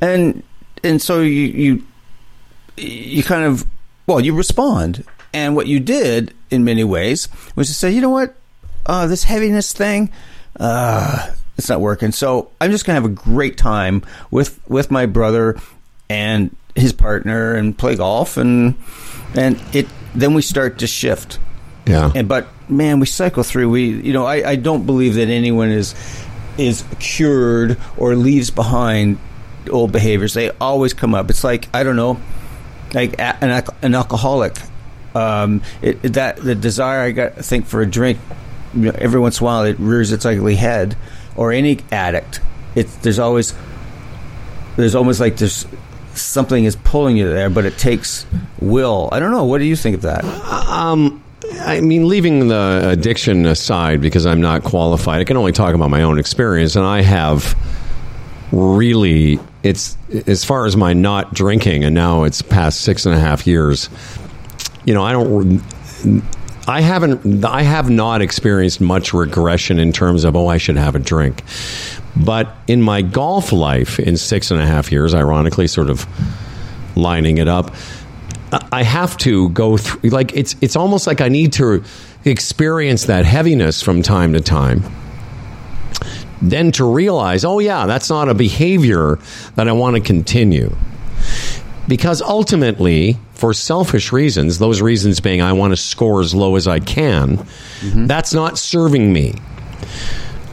and 0.00 0.42
and 0.82 1.00
so 1.00 1.20
you 1.22 1.30
you 1.42 1.86
you 2.76 3.22
kind 3.22 3.44
of 3.44 3.64
well 4.06 4.20
you 4.20 4.34
respond 4.34 5.04
and 5.32 5.56
what 5.56 5.66
you 5.66 5.80
did 5.80 6.32
in 6.50 6.64
many 6.64 6.84
ways 6.84 7.28
was 7.56 7.68
to 7.68 7.74
say 7.74 7.90
you 7.90 8.00
know 8.00 8.10
what 8.10 8.34
uh, 8.86 9.06
this 9.06 9.24
heaviness 9.24 9.72
thing 9.72 10.10
uh, 10.60 11.30
it's 11.56 11.68
not 11.68 11.80
working 11.80 12.12
so 12.12 12.50
i'm 12.60 12.70
just 12.70 12.84
gonna 12.84 12.94
have 13.00 13.04
a 13.04 13.14
great 13.14 13.56
time 13.56 14.02
with 14.30 14.60
with 14.68 14.90
my 14.90 15.06
brother 15.06 15.56
and 16.10 16.54
his 16.74 16.92
partner 16.92 17.54
and 17.54 17.76
play 17.78 17.94
golf 17.96 18.36
and 18.36 18.74
and 19.34 19.60
it 19.72 19.86
then 20.14 20.34
we 20.34 20.42
start 20.42 20.78
to 20.78 20.86
shift 20.86 21.38
Yeah. 21.86 22.10
and 22.14 22.28
but 22.28 22.46
man, 22.68 22.98
we 22.98 23.04
cycle 23.06 23.42
through. 23.42 23.68
We 23.68 23.90
you 23.90 24.12
know 24.12 24.24
I, 24.24 24.50
I 24.52 24.56
don't 24.56 24.86
believe 24.86 25.14
that 25.16 25.28
anyone 25.28 25.70
is 25.70 25.94
is 26.56 26.82
cured 26.98 27.76
or 27.98 28.14
leaves 28.16 28.50
behind 28.50 29.18
old 29.70 29.92
behaviors. 29.92 30.34
They 30.34 30.50
always 30.60 30.94
come 30.94 31.14
up. 31.14 31.30
It's 31.30 31.44
like 31.44 31.68
I 31.74 31.82
don't 31.82 31.96
know, 31.96 32.18
like 32.94 33.18
an, 33.18 33.62
an 33.82 33.94
alcoholic. 33.94 34.56
Um, 35.14 35.62
it, 35.82 35.98
it- 36.02 36.12
that 36.14 36.36
the 36.36 36.54
desire 36.54 37.00
I 37.02 37.10
got 37.12 37.38
I 37.38 37.42
think 37.42 37.66
for 37.66 37.80
a 37.82 37.86
drink. 37.86 38.18
You 38.74 38.80
know, 38.90 38.92
every 38.98 39.20
once 39.20 39.38
in 39.40 39.44
a 39.44 39.46
while, 39.46 39.64
it 39.64 39.76
rears 39.78 40.10
its 40.12 40.24
ugly 40.26 40.56
head. 40.56 40.96
Or 41.36 41.52
any 41.52 41.78
addict, 41.92 42.40
it's 42.74 42.94
there's 42.96 43.18
always 43.18 43.54
there's 44.76 44.94
almost 44.94 45.18
like 45.20 45.36
there's 45.36 45.66
something 46.14 46.64
is 46.64 46.76
pulling 46.76 47.16
you 47.16 47.28
there, 47.28 47.50
but 47.50 47.64
it 47.64 47.76
takes 47.78 48.24
will. 48.60 49.08
I 49.12 49.18
don't 49.18 49.32
know. 49.32 49.44
What 49.44 49.58
do 49.58 49.64
you 49.64 49.74
think 49.76 49.96
of 49.96 50.02
that? 50.02 50.24
Um, 50.24 51.22
I 51.60 51.80
mean, 51.80 52.06
leaving 52.08 52.46
the 52.48 52.88
addiction 52.88 53.46
aside 53.46 54.00
because 54.00 54.26
I'm 54.26 54.40
not 54.40 54.62
qualified, 54.62 55.20
I 55.20 55.24
can 55.24 55.36
only 55.36 55.50
talk 55.52 55.74
about 55.74 55.90
my 55.90 56.02
own 56.02 56.18
experience, 56.20 56.76
and 56.76 56.84
I 56.84 57.02
have 57.02 57.56
really. 58.52 59.38
It's 59.64 59.96
as 60.26 60.44
far 60.44 60.66
as 60.66 60.76
my 60.76 60.92
not 60.92 61.34
drinking, 61.34 61.84
and 61.84 61.94
now 61.94 62.24
it's 62.24 62.42
past 62.42 62.82
six 62.82 63.06
and 63.06 63.14
a 63.14 63.18
half 63.18 63.46
years. 63.46 63.88
You 64.84 64.92
know, 64.94 65.02
I 65.02 65.12
don't. 65.12 65.62
I 66.68 66.82
haven't. 66.82 67.44
I 67.44 67.62
have 67.62 67.88
not 67.90 68.20
experienced 68.20 68.80
much 68.80 69.14
regression 69.14 69.78
in 69.78 69.90
terms 69.90 70.24
of 70.24 70.36
oh, 70.36 70.46
I 70.46 70.58
should 70.58 70.76
have 70.76 70.94
a 70.94 70.98
drink. 70.98 71.42
But 72.14 72.54
in 72.68 72.82
my 72.82 73.00
golf 73.00 73.52
life, 73.52 73.98
in 73.98 74.18
six 74.18 74.50
and 74.50 74.60
a 74.60 74.66
half 74.66 74.92
years, 74.92 75.14
ironically, 75.14 75.66
sort 75.66 75.88
of 75.88 76.06
lining 76.94 77.38
it 77.38 77.48
up, 77.48 77.74
I 78.70 78.82
have 78.82 79.16
to 79.18 79.48
go 79.48 79.78
through. 79.78 80.10
Like 80.10 80.36
it's 80.36 80.56
it's 80.60 80.76
almost 80.76 81.06
like 81.06 81.22
I 81.22 81.28
need 81.28 81.54
to 81.54 81.82
experience 82.26 83.06
that 83.06 83.24
heaviness 83.24 83.82
from 83.82 84.02
time 84.02 84.34
to 84.34 84.42
time. 84.42 84.82
Then 86.50 86.72
to 86.72 86.84
realize, 86.84 87.44
oh 87.44 87.58
yeah, 87.58 87.86
that's 87.86 88.10
not 88.10 88.28
a 88.28 88.34
behavior 88.34 89.18
that 89.56 89.68
I 89.68 89.72
want 89.72 89.96
to 89.96 90.02
continue. 90.02 90.74
Because 91.88 92.22
ultimately, 92.22 93.18
for 93.34 93.52
selfish 93.52 94.12
reasons, 94.12 94.58
those 94.58 94.80
reasons 94.80 95.20
being 95.20 95.42
I 95.42 95.52
want 95.52 95.72
to 95.72 95.76
score 95.76 96.20
as 96.20 96.34
low 96.34 96.56
as 96.56 96.66
I 96.66 96.80
can, 96.80 97.38
mm-hmm. 97.38 98.06
that's 98.06 98.32
not 98.32 98.58
serving 98.58 99.12
me. 99.12 99.34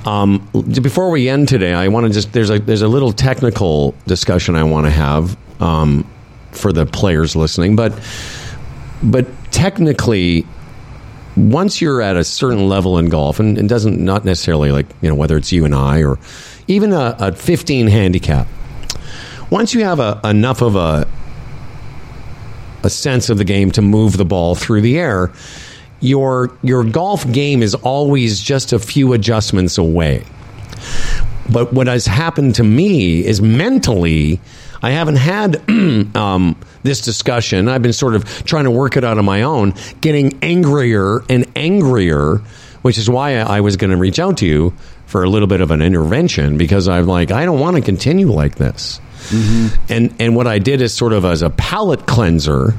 Um, 0.06 0.50
before 0.82 1.10
we 1.10 1.30
end 1.30 1.48
today, 1.48 1.74
I 1.74 1.88
want 1.90 2.08
to 2.08 2.12
just 2.12 2.34
there's 2.34 2.50
a 2.50 2.60
there's 2.60 2.82
a 2.82 2.88
little 2.88 3.12
technical 3.12 3.94
discussion 4.08 4.56
I 4.56 4.64
want 4.64 4.88
to 4.88 4.92
have 4.92 5.38
um, 5.62 6.10
for 6.52 6.74
the 6.74 6.86
players 6.86 7.36
listening, 7.36 7.76
but 7.76 7.94
but 9.04 9.28
technically, 9.52 10.46
once 11.36 11.82
you're 11.82 12.02
at 12.02 12.18
a 12.18 12.24
certain 12.24 12.68
level 12.68 12.98
in 12.98 13.10
golf, 13.10 13.40
and 13.40 13.58
it 13.58 13.68
doesn't 13.68 14.00
not 14.00 14.26
necessarily 14.26 14.72
like 14.72 14.88
you 15.02 15.10
know 15.10 15.16
whether 15.16 15.38
it's 15.38 15.52
you 15.52 15.66
and 15.66 15.74
I 15.74 16.04
or 16.04 16.20
even 16.68 16.94
a, 16.94 17.16
a 17.20 17.32
15 17.32 17.88
handicap, 17.88 18.48
once 19.50 19.74
you 19.74 19.84
have 19.84 20.00
a, 20.00 20.20
enough 20.24 20.62
of 20.62 20.76
a 20.76 21.08
a 22.84 22.90
sense 22.90 23.30
of 23.30 23.38
the 23.38 23.44
game 23.44 23.72
to 23.72 23.82
move 23.82 24.18
the 24.18 24.26
ball 24.26 24.56
through 24.56 24.82
the 24.82 24.98
air, 24.98 25.32
your 26.00 26.58
your 26.64 26.84
golf 26.84 27.30
game 27.32 27.62
is 27.62 27.76
always 27.76 28.40
just 28.40 28.74
a 28.74 28.80
few 28.80 29.14
adjustments 29.14 29.78
away. 29.78 30.24
But 31.52 31.74
what 31.74 31.88
has 31.88 32.06
happened 32.06 32.56
to 32.56 32.64
me 32.64 33.26
is 33.26 33.42
mentally, 33.42 34.40
I 34.82 34.92
haven't 34.92 35.18
had 35.18 35.70
um, 36.16 36.56
this 36.84 37.02
discussion. 37.02 37.68
I've 37.68 37.82
been 37.82 37.94
sort 37.94 38.16
of 38.16 38.26
trying 38.46 38.64
to 38.66 38.72
work 38.72 38.98
it 38.98 39.04
out 39.04 39.18
on 39.18 39.26
my 39.26 39.44
own, 39.44 39.74
getting 40.02 40.40
angrier 40.42 41.24
and 41.30 41.46
angrier, 41.56 42.38
which 42.82 42.98
is 42.98 43.10
why 43.10 43.36
I 43.38 43.62
was 43.62 43.78
going 43.78 43.92
to 43.92 43.98
reach 43.98 44.20
out 44.20 44.38
to 44.38 44.46
you 44.46 44.74
for 45.06 45.24
a 45.24 45.30
little 45.30 45.48
bit 45.48 45.62
of 45.62 45.72
an 45.72 45.82
intervention 45.82 46.58
because 46.58 46.88
I'm 46.88 47.06
like, 47.06 47.32
I 47.32 47.46
don't 47.46 47.60
want 47.60 47.76
to 47.76 47.82
continue 47.82 48.32
like 48.32 48.56
this. 48.56 49.00
Mm-hmm. 49.28 49.94
And 49.94 50.16
and 50.20 50.36
what 50.36 50.48
I 50.48 50.58
did 50.58 50.82
is 50.82 50.94
sort 50.94 51.14
of 51.14 51.26
as 51.26 51.42
a 51.44 51.50
palate 51.52 52.08
cleanser, 52.08 52.74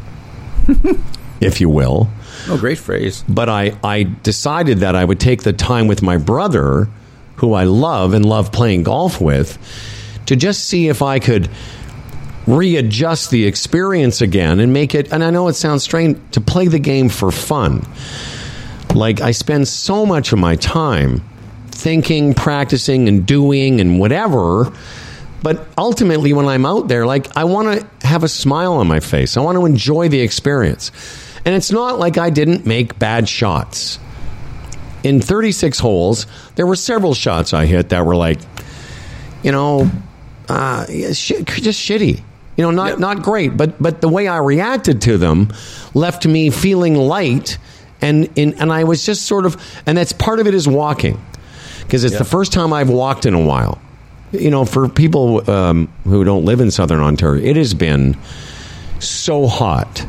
if 1.41 1.61
you 1.61 1.69
will. 1.69 2.09
Oh, 2.49 2.59
great 2.59 2.79
phrase. 2.79 3.25
But 3.29 3.49
I, 3.49 3.79
I 3.85 4.03
decided 4.03 4.79
that 4.79 4.97
I 4.97 5.05
would 5.05 5.21
take 5.21 5.43
the 5.43 5.53
time 5.53 5.87
with 5.87 6.03
my 6.03 6.17
brother, 6.17 6.89
who 7.37 7.53
I 7.53 7.65
love 7.65 8.15
and 8.15 8.25
love 8.25 8.51
playing 8.51 8.83
golf 8.83 9.21
with, 9.21 9.59
to 10.27 10.35
just 10.35 10.65
see 10.65 10.89
if 10.89 11.03
I 11.03 11.19
could 11.21 11.49
readjust 12.47 13.31
the 13.31 13.47
experience 13.47 14.21
again 14.21 14.59
and 14.61 14.73
make 14.73 14.95
it 14.95 15.13
and 15.13 15.23
I 15.23 15.31
know 15.31 15.49
it 15.49 15.55
sounds 15.55 15.83
strange 15.83 16.19
to 16.33 16.41
play 16.41 16.67
the 16.67 16.79
game 16.79 17.09
for 17.09 17.31
fun. 17.31 17.87
Like 18.95 19.21
I 19.21 19.31
spend 19.31 19.69
so 19.69 20.05
much 20.05 20.33
of 20.33 20.39
my 20.39 20.57
time 20.57 21.23
thinking, 21.71 22.35
practicing 22.35 23.09
and 23.09 23.25
doing 23.27 23.81
and 23.81 23.99
whatever 23.99 24.73
but 25.43 25.67
ultimately, 25.77 26.33
when 26.33 26.47
I'm 26.47 26.65
out 26.65 26.89
there, 26.89 27.05
like 27.05 27.37
I 27.37 27.45
want 27.45 27.81
to 27.81 28.07
have 28.07 28.23
a 28.23 28.29
smile 28.29 28.75
on 28.75 28.87
my 28.87 29.01
face. 29.01 29.37
I 29.37 29.41
want 29.41 29.59
to 29.59 29.67
enjoy 29.67 30.09
the 30.09 30.21
experience. 30.21 30.93
And 31.45 31.55
it's 31.55 31.73
not 31.73 31.99
like 31.99 32.17
I 32.17 32.31
didn't 32.31 32.65
make 32.65 32.99
bad 32.99 33.29
shots. 33.29 33.99
In 35.03 35.21
36 35.21 35.81
holes, 35.81 36.29
there 36.55 36.65
were 36.65 36.77
several 36.77 37.13
shots 37.13 37.53
I 37.53 37.67
hit 37.67 37.89
that 37.89 38.07
were 38.07 38.15
like, 38.15 38.39
you 39.43 39.51
know, 39.51 39.91
uh, 40.49 40.87
just 40.87 41.29
shitty. 41.29 42.23
You 42.57 42.65
know, 42.65 42.71
not 42.71 42.89
yep. 42.91 42.99
not 42.99 43.23
great, 43.23 43.57
but 43.57 43.81
but 43.83 44.01
the 44.01 44.09
way 44.09 44.29
I 44.29 44.39
reacted 44.39 45.01
to 45.03 45.17
them 45.17 45.53
left 45.95 46.27
me 46.27 46.51
feeling 46.51 46.97
light, 46.97 47.59
and 48.01 48.29
in, 48.37 48.55
and 48.55 48.73
I 48.73 48.85
was 48.85 49.07
just 49.07 49.25
sort 49.25 49.47
of, 49.47 49.57
and 49.87 49.97
that's 49.97 50.13
part 50.13 50.39
of 50.39 50.47
it 50.47 50.55
is 50.55 50.69
walking, 50.69 51.19
because 51.81 52.05
it's 52.05 52.13
yep. 52.13 52.19
the 52.19 52.27
first 52.27 52.53
time 52.53 52.73
I've 52.73 52.91
walked 52.91 53.25
in 53.25 53.35
a 53.35 53.41
while 53.41 53.81
you 54.33 54.51
know, 54.51 54.65
for 54.65 54.89
people 54.89 55.49
um, 55.51 55.89
who 56.05 56.25
don't 56.25 56.45
live 56.45 56.61
in 56.61 56.71
Southern 56.71 57.01
Ontario, 57.01 57.43
it 57.45 57.57
has 57.57 57.75
been 57.75 58.17
so 58.99 59.47
hot. 59.47 60.07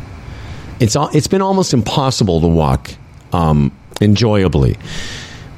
It's 0.79 0.95
it's 1.13 1.27
been 1.27 1.41
almost 1.41 1.73
impossible 1.73 2.41
to 2.41 2.47
walk 2.47 2.91
um, 3.31 3.75
enjoyably. 4.01 4.77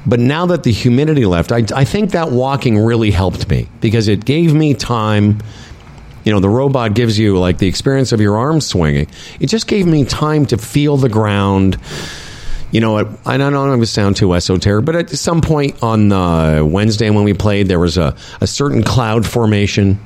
But 0.08 0.20
now 0.20 0.46
that 0.48 0.64
the 0.64 0.72
humidity 0.72 1.26
left, 1.26 1.52
I, 1.52 1.64
I 1.76 1.84
think 1.84 2.12
that 2.12 2.32
walking 2.32 2.78
really 2.78 3.10
helped 3.10 3.50
me 3.50 3.68
because 3.82 4.08
it 4.08 4.26
gave 4.26 4.54
me 4.54 4.74
time. 4.74 5.40
You 6.26 6.34
know, 6.34 6.40
the 6.40 6.50
robot 6.50 6.96
gives 6.96 7.18
you 7.18 7.38
like 7.38 7.60
the 7.60 7.68
experience 7.68 8.12
of 8.12 8.20
your 8.20 8.36
arms 8.38 8.68
swinging. 8.68 9.08
It 9.40 9.48
just 9.48 9.68
gave 9.68 9.86
me 9.86 10.04
time 10.04 10.46
to 10.48 10.58
feel 10.58 10.98
the 10.98 11.10
ground 11.10 11.78
you 12.76 12.82
know, 12.82 12.98
I 13.26 13.38
don't 13.38 13.54
know 13.54 13.74
if 13.74 13.82
it 13.82 13.86
sound 13.86 14.18
too 14.18 14.34
esoteric, 14.34 14.84
but 14.84 14.98
at 14.98 15.10
some 15.12 15.40
point 15.40 15.82
on 15.82 16.12
uh, 16.12 16.62
Wednesday 16.66 17.10
when 17.10 17.24
we 17.24 17.34
played, 17.34 17.70
there 17.70 17.80
was 17.80 17.98
a, 17.98 18.18
a 18.42 18.48
certain 18.48 18.84
cloud 18.84 19.26
formation. 19.26 19.98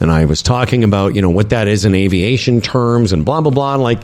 And 0.00 0.10
I 0.10 0.24
was 0.24 0.42
talking 0.42 0.82
about, 0.82 1.14
you 1.14 1.22
know, 1.22 1.30
what 1.30 1.50
that 1.50 1.68
is 1.68 1.84
in 1.84 1.94
aviation 1.94 2.60
terms 2.60 3.12
and 3.12 3.24
blah, 3.24 3.40
blah, 3.40 3.52
blah. 3.52 3.76
Like, 3.76 4.00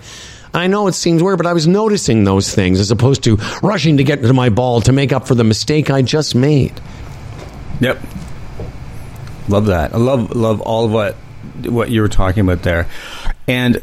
I 0.54 0.68
know 0.68 0.86
it 0.86 0.92
seems 0.92 1.24
weird, 1.24 1.38
but 1.38 1.46
I 1.48 1.52
was 1.52 1.66
noticing 1.66 2.22
those 2.22 2.54
things 2.54 2.78
as 2.78 2.92
opposed 2.92 3.24
to 3.24 3.34
rushing 3.64 3.96
to 3.96 4.04
get 4.04 4.22
to 4.22 4.32
my 4.32 4.48
ball 4.48 4.80
to 4.82 4.92
make 4.92 5.12
up 5.12 5.26
for 5.26 5.34
the 5.34 5.42
mistake 5.42 5.90
I 5.90 6.02
just 6.02 6.36
made. 6.36 6.80
Yep. 7.80 7.98
Love 9.48 9.66
that. 9.66 9.92
I 9.92 9.96
love 9.96 10.36
love 10.36 10.60
all 10.60 10.84
of 10.84 10.92
what 10.92 11.16
what 11.66 11.90
you 11.90 12.00
were 12.00 12.08
talking 12.08 12.42
about 12.42 12.62
there. 12.62 12.88
And 13.46 13.82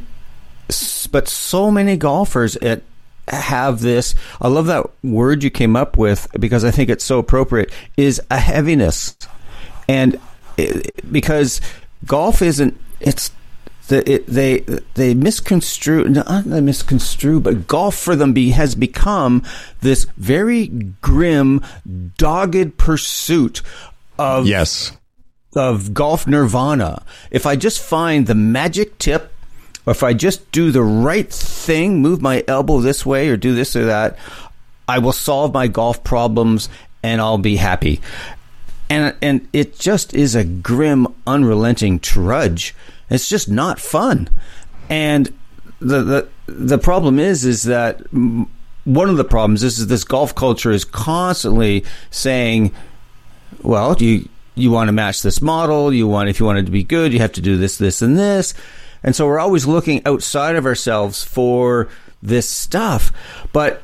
but 1.11 1.27
so 1.27 1.69
many 1.69 1.97
golfers 1.97 2.55
at 2.57 2.81
have 3.27 3.81
this. 3.81 4.15
I 4.41 4.47
love 4.47 4.67
that 4.67 4.89
word 5.03 5.43
you 5.43 5.49
came 5.49 5.75
up 5.75 5.97
with 5.97 6.27
because 6.39 6.63
I 6.63 6.71
think 6.71 6.89
it's 6.89 7.03
so 7.03 7.19
appropriate. 7.19 7.71
Is 7.97 8.21
a 8.29 8.37
heaviness, 8.37 9.15
and 9.87 10.19
it, 10.57 11.11
because 11.11 11.61
golf 12.05 12.41
isn't. 12.41 12.79
It's 12.99 13.31
the, 13.87 14.09
it, 14.09 14.27
they 14.27 14.59
they 14.95 15.13
misconstrue 15.13 16.05
not 16.05 16.45
they 16.45 16.61
misconstrue, 16.61 17.39
but 17.39 17.67
golf 17.67 17.95
for 17.95 18.15
them 18.15 18.33
be, 18.33 18.51
has 18.51 18.75
become 18.75 19.43
this 19.81 20.05
very 20.17 20.67
grim, 20.67 21.63
dogged 22.17 22.77
pursuit 22.77 23.61
of 24.17 24.47
yes 24.47 24.91
of 25.55 25.93
golf 25.93 26.27
nirvana. 26.27 27.03
If 27.31 27.45
I 27.45 27.55
just 27.55 27.81
find 27.81 28.27
the 28.27 28.35
magic 28.35 28.97
tip 28.97 29.31
or 29.85 29.91
if 29.91 30.03
I 30.03 30.13
just 30.13 30.51
do 30.51 30.71
the 30.71 30.83
right 30.83 31.31
thing, 31.31 32.01
move 32.01 32.21
my 32.21 32.43
elbow 32.47 32.79
this 32.79 33.05
way 33.05 33.29
or 33.29 33.37
do 33.37 33.53
this 33.53 33.75
or 33.75 33.85
that, 33.85 34.17
I 34.87 34.99
will 34.99 35.11
solve 35.11 35.53
my 35.53 35.67
golf 35.67 36.03
problems 36.03 36.69
and 37.03 37.21
I'll 37.21 37.37
be 37.37 37.55
happy. 37.55 38.01
And 38.89 39.15
and 39.21 39.47
it 39.51 39.79
just 39.79 40.13
is 40.13 40.35
a 40.35 40.43
grim, 40.43 41.07
unrelenting 41.25 41.99
trudge. 41.99 42.75
It's 43.09 43.29
just 43.29 43.49
not 43.49 43.79
fun. 43.79 44.29
And 44.89 45.33
the 45.79 46.03
the 46.03 46.27
the 46.47 46.77
problem 46.77 47.17
is 47.19 47.45
is 47.45 47.63
that 47.63 48.01
one 48.11 49.09
of 49.09 49.17
the 49.17 49.23
problems 49.23 49.63
is, 49.63 49.79
is 49.79 49.87
this 49.87 50.03
golf 50.03 50.35
culture 50.35 50.71
is 50.71 50.85
constantly 50.85 51.83
saying, 52.11 52.71
well, 53.63 53.95
you 53.97 54.29
you 54.55 54.71
want 54.71 54.87
to 54.87 54.93
match 54.93 55.21
this 55.21 55.41
model, 55.41 55.93
you 55.93 56.07
want 56.07 56.29
if 56.29 56.39
you 56.39 56.45
want 56.45 56.59
it 56.59 56.65
to 56.65 56.71
be 56.71 56.83
good, 56.83 57.13
you 57.13 57.19
have 57.19 57.33
to 57.33 57.41
do 57.41 57.57
this, 57.57 57.77
this, 57.77 58.01
and 58.01 58.17
this. 58.17 58.53
And 59.03 59.15
so 59.15 59.27
we're 59.27 59.39
always 59.39 59.67
looking 59.67 60.01
outside 60.05 60.55
of 60.55 60.65
ourselves 60.65 61.23
for 61.23 61.89
this 62.23 62.49
stuff. 62.49 63.11
But 63.53 63.83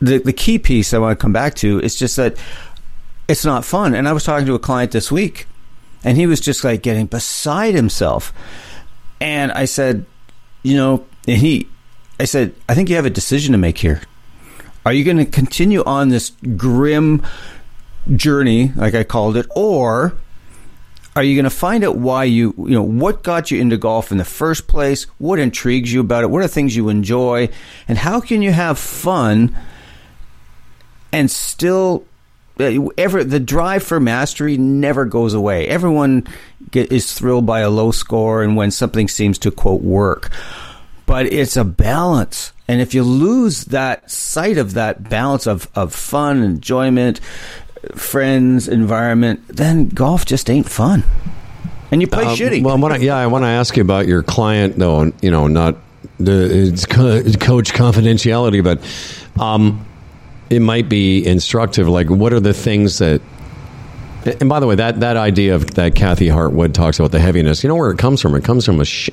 the, 0.00 0.18
the 0.18 0.32
key 0.32 0.58
piece 0.58 0.94
I 0.94 0.98
want 0.98 1.18
to 1.18 1.20
come 1.20 1.32
back 1.32 1.54
to 1.56 1.80
is 1.80 1.96
just 1.96 2.16
that 2.16 2.36
it's 3.28 3.44
not 3.44 3.64
fun. 3.64 3.94
And 3.94 4.08
I 4.08 4.12
was 4.12 4.24
talking 4.24 4.46
to 4.46 4.54
a 4.54 4.58
client 4.58 4.92
this 4.92 5.10
week, 5.10 5.46
and 6.04 6.16
he 6.16 6.26
was 6.26 6.40
just 6.40 6.62
like 6.64 6.82
getting 6.82 7.06
beside 7.06 7.74
himself. 7.74 8.32
And 9.20 9.50
I 9.52 9.64
said, 9.64 10.04
you 10.62 10.76
know, 10.76 11.06
and 11.26 11.38
he, 11.38 11.68
I 12.20 12.24
said, 12.24 12.54
I 12.68 12.74
think 12.74 12.88
you 12.88 12.96
have 12.96 13.06
a 13.06 13.10
decision 13.10 13.52
to 13.52 13.58
make 13.58 13.78
here. 13.78 14.02
Are 14.84 14.92
you 14.92 15.04
going 15.04 15.18
to 15.18 15.24
continue 15.24 15.84
on 15.84 16.08
this 16.08 16.30
grim 16.56 17.24
journey, 18.14 18.72
like 18.76 18.94
I 18.94 19.04
called 19.04 19.36
it, 19.36 19.46
or 19.54 20.14
are 21.14 21.22
you 21.22 21.36
going 21.36 21.44
to 21.44 21.50
find 21.50 21.84
out 21.84 21.96
why 21.96 22.24
you, 22.24 22.54
you 22.56 22.74
know, 22.74 22.82
what 22.82 23.22
got 23.22 23.50
you 23.50 23.60
into 23.60 23.76
golf 23.76 24.10
in 24.10 24.18
the 24.18 24.24
first 24.24 24.66
place? 24.66 25.04
What 25.18 25.38
intrigues 25.38 25.92
you 25.92 26.00
about 26.00 26.24
it? 26.24 26.30
What 26.30 26.42
are 26.42 26.48
things 26.48 26.74
you 26.74 26.88
enjoy? 26.88 27.50
And 27.86 27.98
how 27.98 28.20
can 28.20 28.40
you 28.40 28.52
have 28.52 28.78
fun 28.78 29.54
and 31.12 31.30
still 31.30 32.06
uh, 32.58 32.88
ever 32.98 33.24
the 33.24 33.40
drive 33.40 33.82
for 33.82 34.00
mastery 34.00 34.56
never 34.56 35.04
goes 35.04 35.34
away. 35.34 35.68
Everyone 35.68 36.26
get, 36.70 36.92
is 36.92 37.12
thrilled 37.12 37.46
by 37.46 37.60
a 37.60 37.70
low 37.70 37.92
score 37.92 38.42
and 38.42 38.56
when 38.56 38.70
something 38.70 39.08
seems 39.08 39.38
to 39.40 39.50
quote 39.50 39.82
work, 39.82 40.30
but 41.06 41.26
it's 41.26 41.56
a 41.56 41.64
balance. 41.64 42.52
And 42.68 42.80
if 42.80 42.94
you 42.94 43.02
lose 43.02 43.66
that 43.66 44.10
sight 44.10 44.58
of 44.58 44.74
that 44.74 45.08
balance 45.08 45.46
of, 45.46 45.68
of 45.74 45.94
fun, 45.94 46.42
enjoyment, 46.42 47.20
friends, 47.94 48.68
environment, 48.68 49.46
then 49.48 49.88
golf 49.88 50.24
just 50.24 50.48
ain't 50.50 50.68
fun. 50.68 51.04
And 51.90 52.00
you 52.00 52.06
play 52.06 52.24
Um, 52.24 52.36
shitty. 52.36 52.62
Well, 52.62 52.74
I 52.74 52.78
wanna, 52.78 52.98
yeah, 52.98 53.16
I 53.16 53.26
want 53.26 53.44
to 53.44 53.48
ask 53.48 53.76
you 53.76 53.82
about 53.82 54.06
your 54.06 54.22
client, 54.22 54.78
though. 54.78 55.12
You 55.20 55.30
know, 55.30 55.46
not 55.46 55.76
the 56.18 56.68
it's 56.68 56.86
co- 56.86 57.22
coach 57.40 57.72
confidentiality, 57.74 58.62
but 58.64 58.80
um, 59.42 59.84
it 60.48 60.60
might 60.60 60.88
be 60.88 61.26
instructive. 61.26 61.88
Like, 61.88 62.08
what 62.08 62.32
are 62.32 62.40
the 62.40 62.54
things 62.54 62.98
that? 62.98 63.20
And 64.24 64.48
by 64.48 64.60
the 64.60 64.66
way, 64.66 64.74
that, 64.76 65.00
that 65.00 65.16
idea 65.16 65.54
of 65.54 65.74
that 65.74 65.94
Kathy 65.94 66.28
Hartwood 66.28 66.74
talks 66.74 66.98
about 66.98 67.10
the 67.10 67.18
heaviness, 67.18 67.62
you 67.64 67.68
know 67.68 67.74
where 67.74 67.90
it 67.90 67.98
comes 67.98 68.20
from? 68.20 68.34
It 68.34 68.44
comes 68.44 68.64
from 68.64 68.80
a 68.80 68.84
sh- 68.84 69.10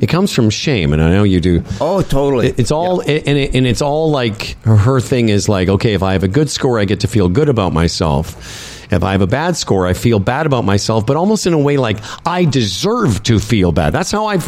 it 0.00 0.06
comes 0.08 0.32
from 0.32 0.50
shame, 0.50 0.92
and 0.92 1.02
I 1.02 1.10
know 1.10 1.24
you 1.24 1.40
do. 1.40 1.64
oh, 1.80 2.02
totally. 2.02 2.48
It- 2.48 2.58
It's 2.60 2.70
all 2.70 3.00
and, 3.00 3.10
it, 3.38 3.54
and 3.54 3.66
it's 3.66 3.82
all 3.82 4.10
like 4.10 4.56
her 4.64 5.00
thing 5.00 5.28
is 5.30 5.48
like 5.48 5.68
okay, 5.68 5.94
if 5.94 6.02
I 6.02 6.12
have 6.12 6.22
a 6.22 6.28
good 6.28 6.48
score, 6.50 6.78
I 6.78 6.84
get 6.84 7.00
to 7.00 7.08
feel 7.08 7.28
good 7.28 7.48
about 7.48 7.72
myself. 7.72 8.90
If 8.92 9.02
I 9.02 9.12
have 9.12 9.22
a 9.22 9.26
bad 9.26 9.56
score, 9.56 9.86
I 9.86 9.94
feel 9.94 10.18
bad 10.18 10.44
about 10.46 10.64
myself, 10.64 11.06
but 11.06 11.16
almost 11.16 11.46
in 11.46 11.54
a 11.54 11.58
way 11.58 11.76
like 11.78 11.96
I 12.26 12.44
deserve 12.44 13.22
to 13.24 13.38
feel 13.38 13.72
bad. 13.72 13.92
That's 13.94 14.10
how 14.10 14.26
I've 14.26 14.46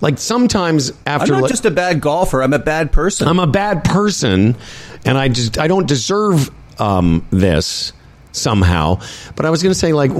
like 0.00 0.18
sometimes 0.18 0.92
after 1.04 1.34
I'm 1.34 1.40
not 1.40 1.42
like- 1.42 1.50
just 1.50 1.66
a 1.66 1.70
bad 1.70 2.00
golfer. 2.00 2.42
I'm 2.42 2.52
a 2.52 2.58
bad 2.58 2.90
person. 2.92 3.28
I'm 3.28 3.38
a 3.40 3.46
bad 3.46 3.84
person, 3.84 4.56
and 5.04 5.18
I 5.18 5.28
just 5.28 5.58
I 5.58 5.66
don't 5.68 5.86
deserve 5.88 6.50
um, 6.80 7.26
this 7.30 7.92
somehow. 8.32 9.00
But 9.36 9.46
I 9.46 9.50
was 9.50 9.62
going 9.62 9.72
to 9.72 9.78
say 9.78 9.92
like. 9.92 10.10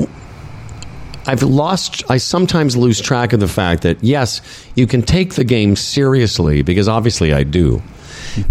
I've 1.24 1.44
lost, 1.44 2.02
I 2.10 2.16
sometimes 2.16 2.76
lose 2.76 3.00
track 3.00 3.32
of 3.32 3.38
the 3.38 3.46
fact 3.46 3.82
that, 3.82 4.02
yes, 4.02 4.40
you 4.74 4.88
can 4.88 5.02
take 5.02 5.34
the 5.34 5.44
game 5.44 5.76
seriously, 5.76 6.62
because 6.62 6.88
obviously 6.88 7.32
I 7.32 7.44
do, 7.44 7.80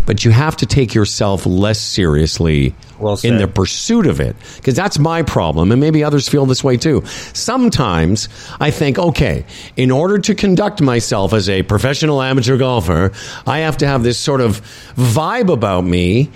but 0.06 0.24
you 0.24 0.32
have 0.32 0.56
to 0.56 0.66
take 0.66 0.94
yourself 0.94 1.46
less 1.46 1.82
seriously 1.82 2.74
Well 2.98 3.20
in 3.26 3.40
the 3.40 3.48
pursuit 3.50 4.08
of 4.08 4.22
it. 4.22 4.38
Because 4.56 4.74
that's 4.74 4.98
my 4.98 5.22
problem, 5.22 5.74
and 5.74 5.82
maybe 5.82 6.02
others 6.02 6.30
feel 6.30 6.46
this 6.46 6.64
way 6.64 6.78
too. 6.78 7.04
Sometimes 7.34 8.30
I 8.62 8.72
think, 8.72 8.98
okay, 8.98 9.44
in 9.76 9.92
order 9.92 10.18
to 10.20 10.34
conduct 10.34 10.82
myself 10.82 11.34
as 11.34 11.50
a 11.50 11.64
professional 11.64 12.22
amateur 12.22 12.58
golfer, 12.58 13.12
I 13.46 13.60
have 13.60 13.76
to 13.80 13.86
have 13.86 14.04
this 14.04 14.18
sort 14.18 14.40
of 14.40 14.62
vibe 14.96 15.52
about 15.52 15.84
me 15.84 16.30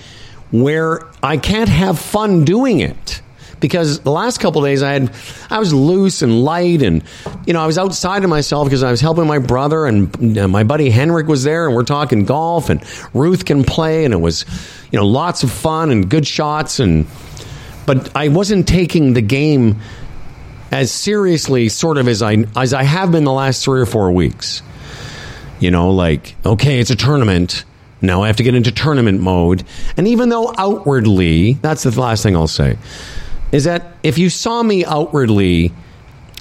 where 0.62 1.02
I 1.24 1.38
can't 1.38 1.70
have 1.70 2.00
fun 2.00 2.46
doing 2.46 2.80
it. 2.80 3.22
Because 3.60 4.02
the 4.02 4.12
last 4.12 4.40
couple 4.40 4.62
days 4.62 4.84
I 4.84 4.92
had 4.92 5.12
I 5.50 5.60
was 5.60 5.74
loose 5.74 6.22
and 6.22 6.44
light 6.44 6.84
and 6.84 7.04
you 7.48 7.54
know 7.54 7.62
I 7.62 7.66
was 7.66 7.78
outside 7.78 8.24
of 8.24 8.30
myself 8.30 8.68
because 8.68 8.84
I 8.84 8.92
was 8.92 9.02
helping 9.02 9.26
my 9.26 9.40
brother 9.40 9.86
and 9.86 10.52
my 10.52 10.64
buddy 10.64 10.90
Henrik 10.90 11.28
was 11.28 11.44
there 11.44 11.66
and 11.66 11.74
we're 11.74 11.84
talking 11.84 12.26
golf 12.26 12.70
and 12.70 12.84
Ruth 13.14 13.46
can 13.46 13.64
play 13.64 14.04
and 14.04 14.14
it 14.14 14.18
was 14.18 14.46
you 14.92 15.00
know 15.00 15.08
lots 15.08 15.42
of 15.42 15.52
fun 15.52 15.90
and 15.90 16.08
good 16.10 16.28
shots 16.28 16.80
and 16.80 17.08
but 17.88 18.16
I 18.16 18.28
wasn't 18.28 18.68
taking 18.68 19.14
the 19.14 19.22
game 19.22 19.80
as 20.70 20.92
seriously 20.92 21.70
sort 21.70 21.98
of 21.98 22.08
as 22.08 22.22
I 22.22 22.46
as 22.56 22.74
I 22.74 22.84
have 22.84 23.12
been 23.12 23.24
the 23.24 23.34
last 23.34 23.64
3 23.64 23.80
or 23.80 23.86
4 23.86 24.12
weeks. 24.12 24.62
You 25.60 25.72
know 25.72 25.92
like 25.92 26.36
okay 26.46 26.80
it's 26.82 26.92
a 26.92 26.96
tournament 26.96 27.64
now 28.02 28.22
I 28.24 28.28
have 28.28 28.36
to 28.38 28.44
get 28.44 28.56
into 28.56 28.72
tournament 28.72 29.22
mode 29.22 29.64
and 29.98 30.08
even 30.08 30.30
though 30.30 30.54
outwardly 30.58 31.54
that's 31.54 31.84
the 31.84 32.00
last 32.00 32.24
thing 32.24 32.36
I'll 32.36 32.48
say 32.48 32.78
is 33.52 33.64
that 33.64 33.96
if 34.04 34.18
you 34.18 34.30
saw 34.30 34.64
me 34.64 34.84
outwardly, 34.86 35.72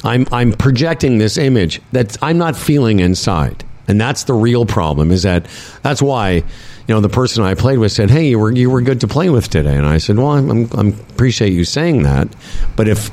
I'm 0.03 0.27
I'm 0.33 0.53
projecting 0.53 1.19
this 1.19 1.39
image 1.39 1.81
that 1.93 2.17
I'm 2.23 2.39
not 2.39 2.57
feeling 2.57 2.99
inside, 3.01 3.65
and 3.89 4.01
that's 4.01 4.25
the 4.25 4.35
real 4.35 4.67
problem. 4.67 5.11
Is 5.11 5.23
that 5.23 5.47
that's 5.83 6.03
why 6.03 6.33
you 6.33 6.45
know 6.89 7.01
the 7.01 7.09
person 7.09 7.45
I 7.45 7.55
played 7.55 7.79
with 7.79 7.93
said, 7.93 8.11
"Hey, 8.11 8.29
you 8.29 8.39
were 8.39 8.53
you 8.53 8.69
were 8.69 8.83
good 8.83 9.01
to 9.01 9.09
play 9.09 9.31
with 9.31 9.49
today," 9.49 9.77
and 9.77 9.87
I 9.87 9.99
said, 9.99 10.17
"Well, 10.17 10.33
I'm, 10.33 10.69
I'm 10.73 10.89
appreciate 10.89 11.53
you 11.53 11.65
saying 11.65 12.03
that, 12.03 12.29
but 12.77 12.89
if 12.89 13.11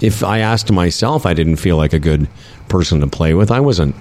if 0.00 0.24
I 0.24 0.40
asked 0.40 0.70
myself, 0.72 1.24
I 1.24 1.32
didn't 1.32 1.56
feel 1.56 1.76
like 1.76 1.92
a 1.92 2.00
good 2.00 2.28
person 2.68 3.00
to 3.00 3.06
play 3.06 3.32
with. 3.32 3.50
I 3.50 3.60
wasn't. 3.60 3.94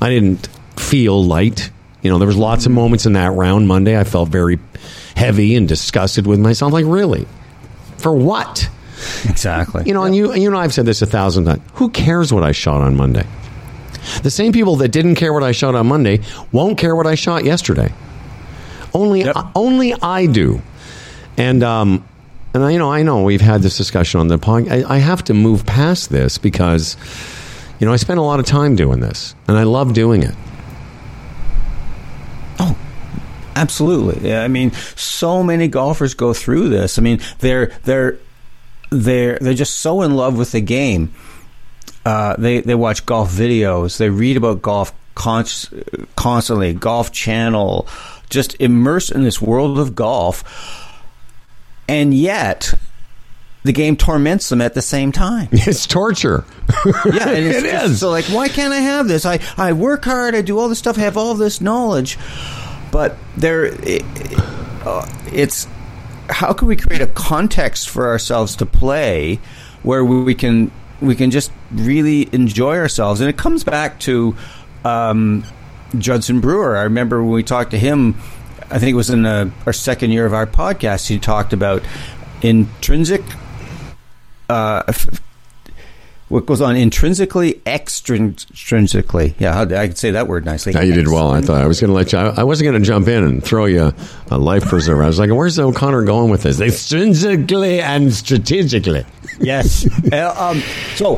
I 0.00 0.08
didn't 0.08 0.46
feel 0.76 1.22
light. 1.24 1.70
You 2.02 2.10
know, 2.10 2.18
there 2.18 2.28
was 2.28 2.36
lots 2.36 2.64
of 2.66 2.72
moments 2.72 3.06
in 3.06 3.14
that 3.14 3.32
round 3.32 3.66
Monday. 3.66 3.98
I 3.98 4.04
felt 4.04 4.28
very 4.28 4.58
heavy 5.16 5.56
and 5.56 5.66
disgusted 5.68 6.26
with 6.26 6.38
myself. 6.38 6.72
Like, 6.72 6.84
really, 6.86 7.26
for 7.98 8.12
what? 8.12 8.68
exactly. 9.28 9.84
You 9.86 9.94
know, 9.94 10.04
and 10.04 10.14
you 10.14 10.34
you 10.34 10.50
know 10.50 10.58
I've 10.58 10.72
said 10.74 10.86
this 10.86 11.02
a 11.02 11.06
thousand 11.06 11.44
times. 11.44 11.62
Who 11.74 11.90
cares 11.90 12.32
what 12.32 12.42
I 12.44 12.52
shot 12.52 12.80
on 12.80 12.96
Monday? 12.96 13.26
The 14.22 14.30
same 14.30 14.52
people 14.52 14.76
that 14.76 14.88
didn't 14.88 15.16
care 15.16 15.32
what 15.32 15.42
I 15.42 15.52
shot 15.52 15.74
on 15.74 15.86
Monday 15.86 16.20
won't 16.52 16.78
care 16.78 16.96
what 16.96 17.06
I 17.06 17.14
shot 17.14 17.44
yesterday. 17.44 17.92
Only 18.94 19.20
Yep. 19.24 19.36
only 19.54 19.92
I 19.94 20.26
do. 20.26 20.62
And 21.36 21.62
um 21.62 22.04
and 22.54 22.64
I, 22.64 22.70
you 22.70 22.78
know 22.78 22.90
I 22.90 23.02
know 23.02 23.22
we've 23.22 23.40
had 23.40 23.60
this 23.62 23.76
discussion 23.76 24.18
on 24.20 24.28
the 24.28 24.38
pod. 24.38 24.68
I, 24.68 24.94
I 24.94 24.98
have 24.98 25.22
to 25.24 25.34
move 25.34 25.66
past 25.66 26.10
this 26.10 26.38
because 26.38 26.96
you 27.78 27.86
know 27.86 27.92
I 27.92 27.96
spend 27.96 28.18
a 28.18 28.22
lot 28.22 28.40
of 28.40 28.46
time 28.46 28.76
doing 28.76 29.00
this 29.00 29.34
and 29.46 29.56
I 29.56 29.64
love 29.64 29.92
doing 29.94 30.22
it. 30.22 30.34
Absolutely. 33.60 34.28
Yeah, 34.28 34.42
I 34.42 34.48
mean, 34.48 34.72
so 34.96 35.42
many 35.42 35.68
golfers 35.68 36.14
go 36.14 36.32
through 36.32 36.68
this. 36.68 36.98
I 36.98 37.02
mean, 37.02 37.20
they're 37.40 37.66
they're 37.84 38.18
they're 38.90 39.38
they're 39.40 39.54
just 39.54 39.78
so 39.78 40.02
in 40.02 40.14
love 40.16 40.38
with 40.38 40.52
the 40.52 40.60
game. 40.60 41.12
Uh, 42.06 42.36
they 42.38 42.60
they 42.60 42.74
watch 42.74 43.04
golf 43.06 43.30
videos. 43.32 43.98
They 43.98 44.08
read 44.10 44.36
about 44.36 44.62
golf 44.62 44.92
const- 45.14 45.72
constantly. 46.16 46.72
Golf 46.72 47.12
Channel, 47.12 47.86
just 48.30 48.54
immersed 48.60 49.10
in 49.10 49.24
this 49.24 49.42
world 49.42 49.78
of 49.78 49.94
golf, 49.94 50.44
and 51.88 52.14
yet 52.14 52.72
the 53.64 53.72
game 53.72 53.96
torments 53.96 54.48
them 54.48 54.60
at 54.62 54.74
the 54.74 54.80
same 54.80 55.12
time. 55.12 55.48
It's 55.52 55.86
torture. 55.86 56.44
Yeah, 57.04 57.28
and 57.28 57.44
it's 57.46 57.58
It 57.64 57.70
just- 57.70 57.84
is. 57.90 58.00
So, 58.00 58.08
like, 58.10 58.24
why 58.26 58.48
can't 58.48 58.72
I 58.72 58.78
have 58.80 59.08
this? 59.08 59.26
I, 59.26 59.40
I 59.58 59.72
work 59.72 60.04
hard, 60.04 60.34
I 60.34 60.40
do 60.42 60.58
all 60.58 60.68
this 60.68 60.78
stuff, 60.78 60.96
I 60.96 61.02
have 61.02 61.16
all 61.18 61.34
this 61.34 61.60
knowledge, 61.60 62.16
but 62.90 63.16
there, 63.36 63.66
it, 63.66 64.02
uh, 64.84 65.06
it's 65.32 65.66
how 66.28 66.52
can 66.52 66.68
we 66.68 66.76
create 66.76 67.00
a 67.00 67.06
context 67.06 67.88
for 67.88 68.08
ourselves 68.08 68.56
to 68.56 68.66
play 68.66 69.40
where 69.82 70.04
we 70.04 70.34
can 70.34 70.70
we 71.00 71.14
can 71.14 71.30
just 71.30 71.52
really 71.72 72.28
enjoy 72.32 72.76
ourselves, 72.76 73.20
and 73.20 73.30
it 73.30 73.36
comes 73.36 73.64
back 73.64 74.00
to 74.00 74.36
um, 74.84 75.44
Judson 75.96 76.40
Brewer. 76.40 76.76
I 76.76 76.82
remember 76.82 77.22
when 77.22 77.32
we 77.32 77.42
talked 77.42 77.70
to 77.72 77.78
him. 77.78 78.16
I 78.70 78.78
think 78.78 78.92
it 78.92 78.96
was 78.96 79.10
in 79.10 79.24
uh 79.24 79.50
our 79.66 79.72
second 79.72 80.10
year 80.10 80.26
of 80.26 80.34
our 80.34 80.46
podcast. 80.46 81.08
He 81.08 81.18
talked 81.18 81.52
about 81.52 81.82
intrinsic 82.42 83.22
uh, 84.48 84.92
what 86.28 86.46
goes 86.46 86.60
on 86.60 86.76
intrinsically, 86.76 87.54
extrinsically. 87.66 89.34
Yeah, 89.38 89.54
how, 89.54 89.62
I 89.62 89.88
could 89.88 89.98
say 89.98 90.10
that 90.12 90.26
word 90.28 90.44
nicely. 90.44 90.72
Yeah, 90.72 90.82
you 90.82 90.92
did 90.94 91.08
well. 91.08 91.30
I 91.30 91.40
thought 91.40 91.60
I 91.60 91.66
was 91.66 91.80
going 91.80 91.88
to 91.88 91.94
let 91.94 92.12
you. 92.12 92.18
I, 92.18 92.40
I 92.40 92.44
wasn't 92.44 92.70
going 92.70 92.80
to 92.82 92.86
jump 92.86 93.08
in 93.08 93.24
and 93.24 93.42
throw 93.42 93.64
you 93.66 93.92
a 94.30 94.38
life 94.38 94.64
preserver. 94.66 95.02
I 95.02 95.06
was 95.06 95.18
like, 95.18 95.30
"Where's 95.30 95.58
O'Connor 95.58 96.04
going 96.04 96.30
with 96.30 96.42
this?" 96.42 96.60
Extrinsically 96.60 97.80
and 97.80 98.12
strategically. 98.12 99.04
Yes. 99.40 99.86
Uh, 100.12 100.34
um, 100.38 100.62
so, 100.94 101.16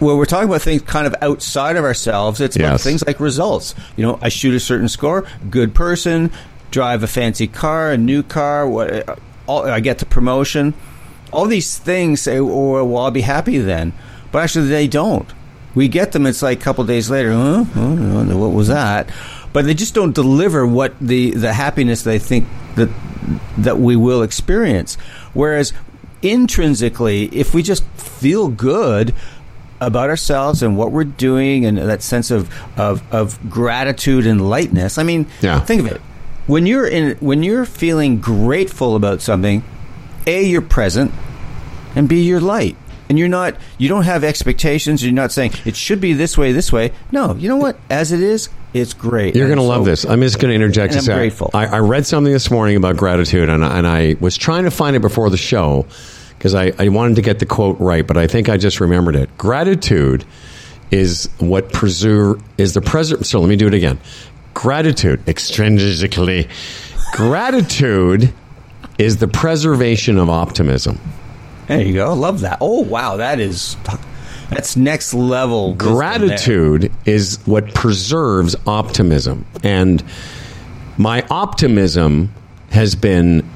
when 0.00 0.16
we're 0.16 0.26
talking 0.26 0.48
about 0.48 0.60
things 0.62 0.82
kind 0.82 1.06
of 1.06 1.14
outside 1.22 1.76
of 1.76 1.84
ourselves, 1.84 2.40
it's 2.40 2.56
about 2.56 2.72
Yes. 2.72 2.84
things 2.84 3.06
like 3.06 3.20
results. 3.20 3.74
You 3.96 4.04
know, 4.04 4.18
I 4.20 4.28
shoot 4.28 4.54
a 4.54 4.60
certain 4.60 4.88
score, 4.88 5.26
good 5.50 5.74
person, 5.74 6.30
drive 6.70 7.02
a 7.02 7.06
fancy 7.06 7.46
car, 7.46 7.90
a 7.90 7.96
new 7.96 8.22
car, 8.22 8.68
what, 8.68 9.08
uh, 9.08 9.16
all, 9.46 9.64
I 9.66 9.80
get 9.80 9.98
the 9.98 10.04
promotion. 10.06 10.74
All 11.32 11.46
these 11.46 11.78
things 11.78 12.20
say, 12.20 12.38
oh, 12.38 12.84
well, 12.84 13.04
I'll 13.04 13.10
be 13.10 13.20
happy 13.22 13.58
then. 13.58 13.92
But 14.32 14.44
actually, 14.44 14.68
they 14.68 14.86
don't. 14.88 15.28
We 15.74 15.86
get 15.88 16.12
them, 16.12 16.26
it's 16.26 16.42
like 16.42 16.58
a 16.58 16.62
couple 16.62 16.84
days 16.84 17.10
later, 17.10 17.32
huh? 17.32 17.64
Oh, 17.76 18.36
what 18.38 18.52
was 18.52 18.68
that? 18.68 19.08
But 19.52 19.64
they 19.66 19.74
just 19.74 19.94
don't 19.94 20.14
deliver 20.14 20.66
what 20.66 20.98
the, 21.00 21.30
the 21.32 21.52
happiness 21.52 22.02
they 22.02 22.18
think 22.18 22.46
that 22.76 22.88
that 23.58 23.78
we 23.78 23.94
will 23.96 24.22
experience. 24.22 24.94
Whereas 25.34 25.72
intrinsically, 26.22 27.24
if 27.26 27.54
we 27.54 27.62
just 27.62 27.84
feel 27.96 28.48
good 28.48 29.14
about 29.80 30.08
ourselves 30.10 30.62
and 30.62 30.76
what 30.76 30.90
we're 30.92 31.04
doing 31.04 31.64
and 31.64 31.78
that 31.78 32.02
sense 32.02 32.30
of, 32.30 32.50
of, 32.78 33.02
of 33.12 33.38
gratitude 33.50 34.26
and 34.26 34.48
lightness, 34.48 34.98
I 34.98 35.02
mean, 35.02 35.26
Yeah. 35.40 35.60
think 35.60 35.80
of 35.82 35.86
it. 35.86 36.00
When 36.46 36.66
you're 36.66 36.86
in 36.88 37.16
when 37.18 37.42
you're 37.44 37.64
feeling 37.64 38.18
grateful 38.18 38.96
about 38.96 39.20
something, 39.20 39.62
A, 40.26 40.44
you're 40.44 40.62
present, 40.62 41.12
and 41.94 42.08
B, 42.08 42.22
you're 42.22 42.40
light. 42.40 42.76
And 43.08 43.18
you're 43.18 43.26
not 43.28 43.56
you 43.76 43.88
don't 43.88 44.04
have 44.04 44.22
expectations, 44.22 45.02
you're 45.02 45.12
not 45.12 45.32
saying 45.32 45.54
it 45.64 45.74
should 45.74 46.00
be 46.00 46.12
this 46.12 46.38
way, 46.38 46.52
this 46.52 46.70
way. 46.72 46.92
No, 47.10 47.34
you 47.34 47.48
know 47.48 47.56
what? 47.56 47.76
As 47.90 48.12
it 48.12 48.20
is, 48.20 48.48
it's 48.72 48.94
great. 48.94 49.34
You're 49.34 49.48
going 49.48 49.58
to 49.58 49.64
love 49.64 49.82
so- 49.82 49.90
this. 49.90 50.04
I'm 50.04 50.20
just 50.20 50.38
going 50.38 50.50
to 50.50 50.54
interject. 50.54 50.92
and 50.92 50.98
I'm 51.00 51.04
say, 51.04 51.14
grateful. 51.14 51.50
I, 51.52 51.66
I 51.66 51.78
read 51.80 52.06
something 52.06 52.32
this 52.32 52.52
morning 52.52 52.76
about 52.76 52.96
gratitude, 52.96 53.48
and, 53.48 53.64
I- 53.64 53.78
and 53.78 53.86
I 53.86 54.16
was 54.20 54.36
trying 54.36 54.62
to 54.62 54.70
find 54.70 54.94
it 54.94 55.00
before 55.02 55.28
the 55.28 55.36
show 55.36 55.86
because 56.38 56.54
I, 56.54 56.72
I 56.78 56.88
wanted 56.90 57.16
to 57.16 57.22
get 57.22 57.40
the 57.40 57.46
quote 57.46 57.80
right, 57.80 58.06
but 58.06 58.16
I 58.16 58.28
think 58.28 58.48
I 58.48 58.56
just 58.56 58.80
remembered 58.80 59.16
it. 59.16 59.36
Gratitude 59.36 60.24
is 60.92 61.28
what 61.38 61.72
preserve 61.72 62.40
is 62.58 62.74
the 62.74 62.80
preser. 62.80 63.24
So 63.24 63.40
let 63.40 63.48
me 63.48 63.56
do 63.56 63.66
it 63.66 63.74
again. 63.74 63.98
Gratitude, 64.54 65.24
extrinsically. 65.26 66.48
Gratitude 67.12 68.32
is 69.00 69.16
the 69.16 69.26
preservation 69.28 70.18
of 70.18 70.28
optimism. 70.28 71.00
There 71.66 71.80
you 71.80 71.94
go. 71.94 72.12
Love 72.12 72.40
that. 72.40 72.58
Oh 72.60 72.82
wow, 72.82 73.16
that 73.16 73.40
is 73.40 73.76
that's 74.50 74.76
next 74.76 75.14
level. 75.14 75.74
Gratitude 75.74 76.92
is 77.06 77.38
what 77.46 77.72
preserves 77.74 78.56
optimism. 78.66 79.46
And 79.62 80.04
my 80.98 81.24
optimism 81.30 82.34
has 82.70 82.94
been 82.94 83.48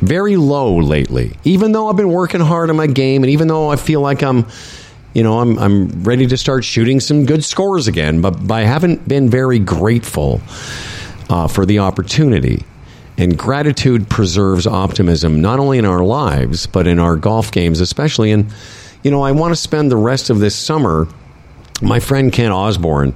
very 0.00 0.36
low 0.36 0.76
lately. 0.76 1.32
Even 1.42 1.72
though 1.72 1.88
I've 1.88 1.96
been 1.96 2.12
working 2.12 2.40
hard 2.40 2.70
on 2.70 2.76
my 2.76 2.86
game 2.86 3.24
and 3.24 3.30
even 3.30 3.48
though 3.48 3.68
I 3.68 3.76
feel 3.76 4.00
like 4.00 4.22
I'm 4.22 4.46
you 5.12 5.22
know, 5.22 5.40
I'm 5.40 5.58
I'm 5.58 6.04
ready 6.04 6.26
to 6.28 6.36
start 6.36 6.64
shooting 6.64 7.00
some 7.00 7.26
good 7.26 7.44
scores 7.44 7.88
again, 7.88 8.20
but, 8.20 8.46
but 8.46 8.54
I 8.54 8.60
haven't 8.62 9.06
been 9.08 9.28
very 9.28 9.58
grateful 9.58 10.40
uh, 11.28 11.48
for 11.48 11.66
the 11.66 11.80
opportunity. 11.80 12.64
And 13.22 13.38
gratitude 13.38 14.08
preserves 14.10 14.66
optimism 14.66 15.40
not 15.40 15.60
only 15.60 15.78
in 15.78 15.84
our 15.84 16.02
lives 16.02 16.66
but 16.66 16.88
in 16.88 16.98
our 16.98 17.14
golf 17.14 17.52
games, 17.52 17.80
especially. 17.80 18.32
And 18.32 18.52
you 19.04 19.12
know, 19.12 19.22
I 19.22 19.30
want 19.30 19.52
to 19.52 19.56
spend 19.56 19.92
the 19.92 19.96
rest 19.96 20.28
of 20.28 20.40
this 20.40 20.56
summer. 20.56 21.06
My 21.80 22.00
friend 22.00 22.32
Ken 22.32 22.50
Osborne 22.50 23.14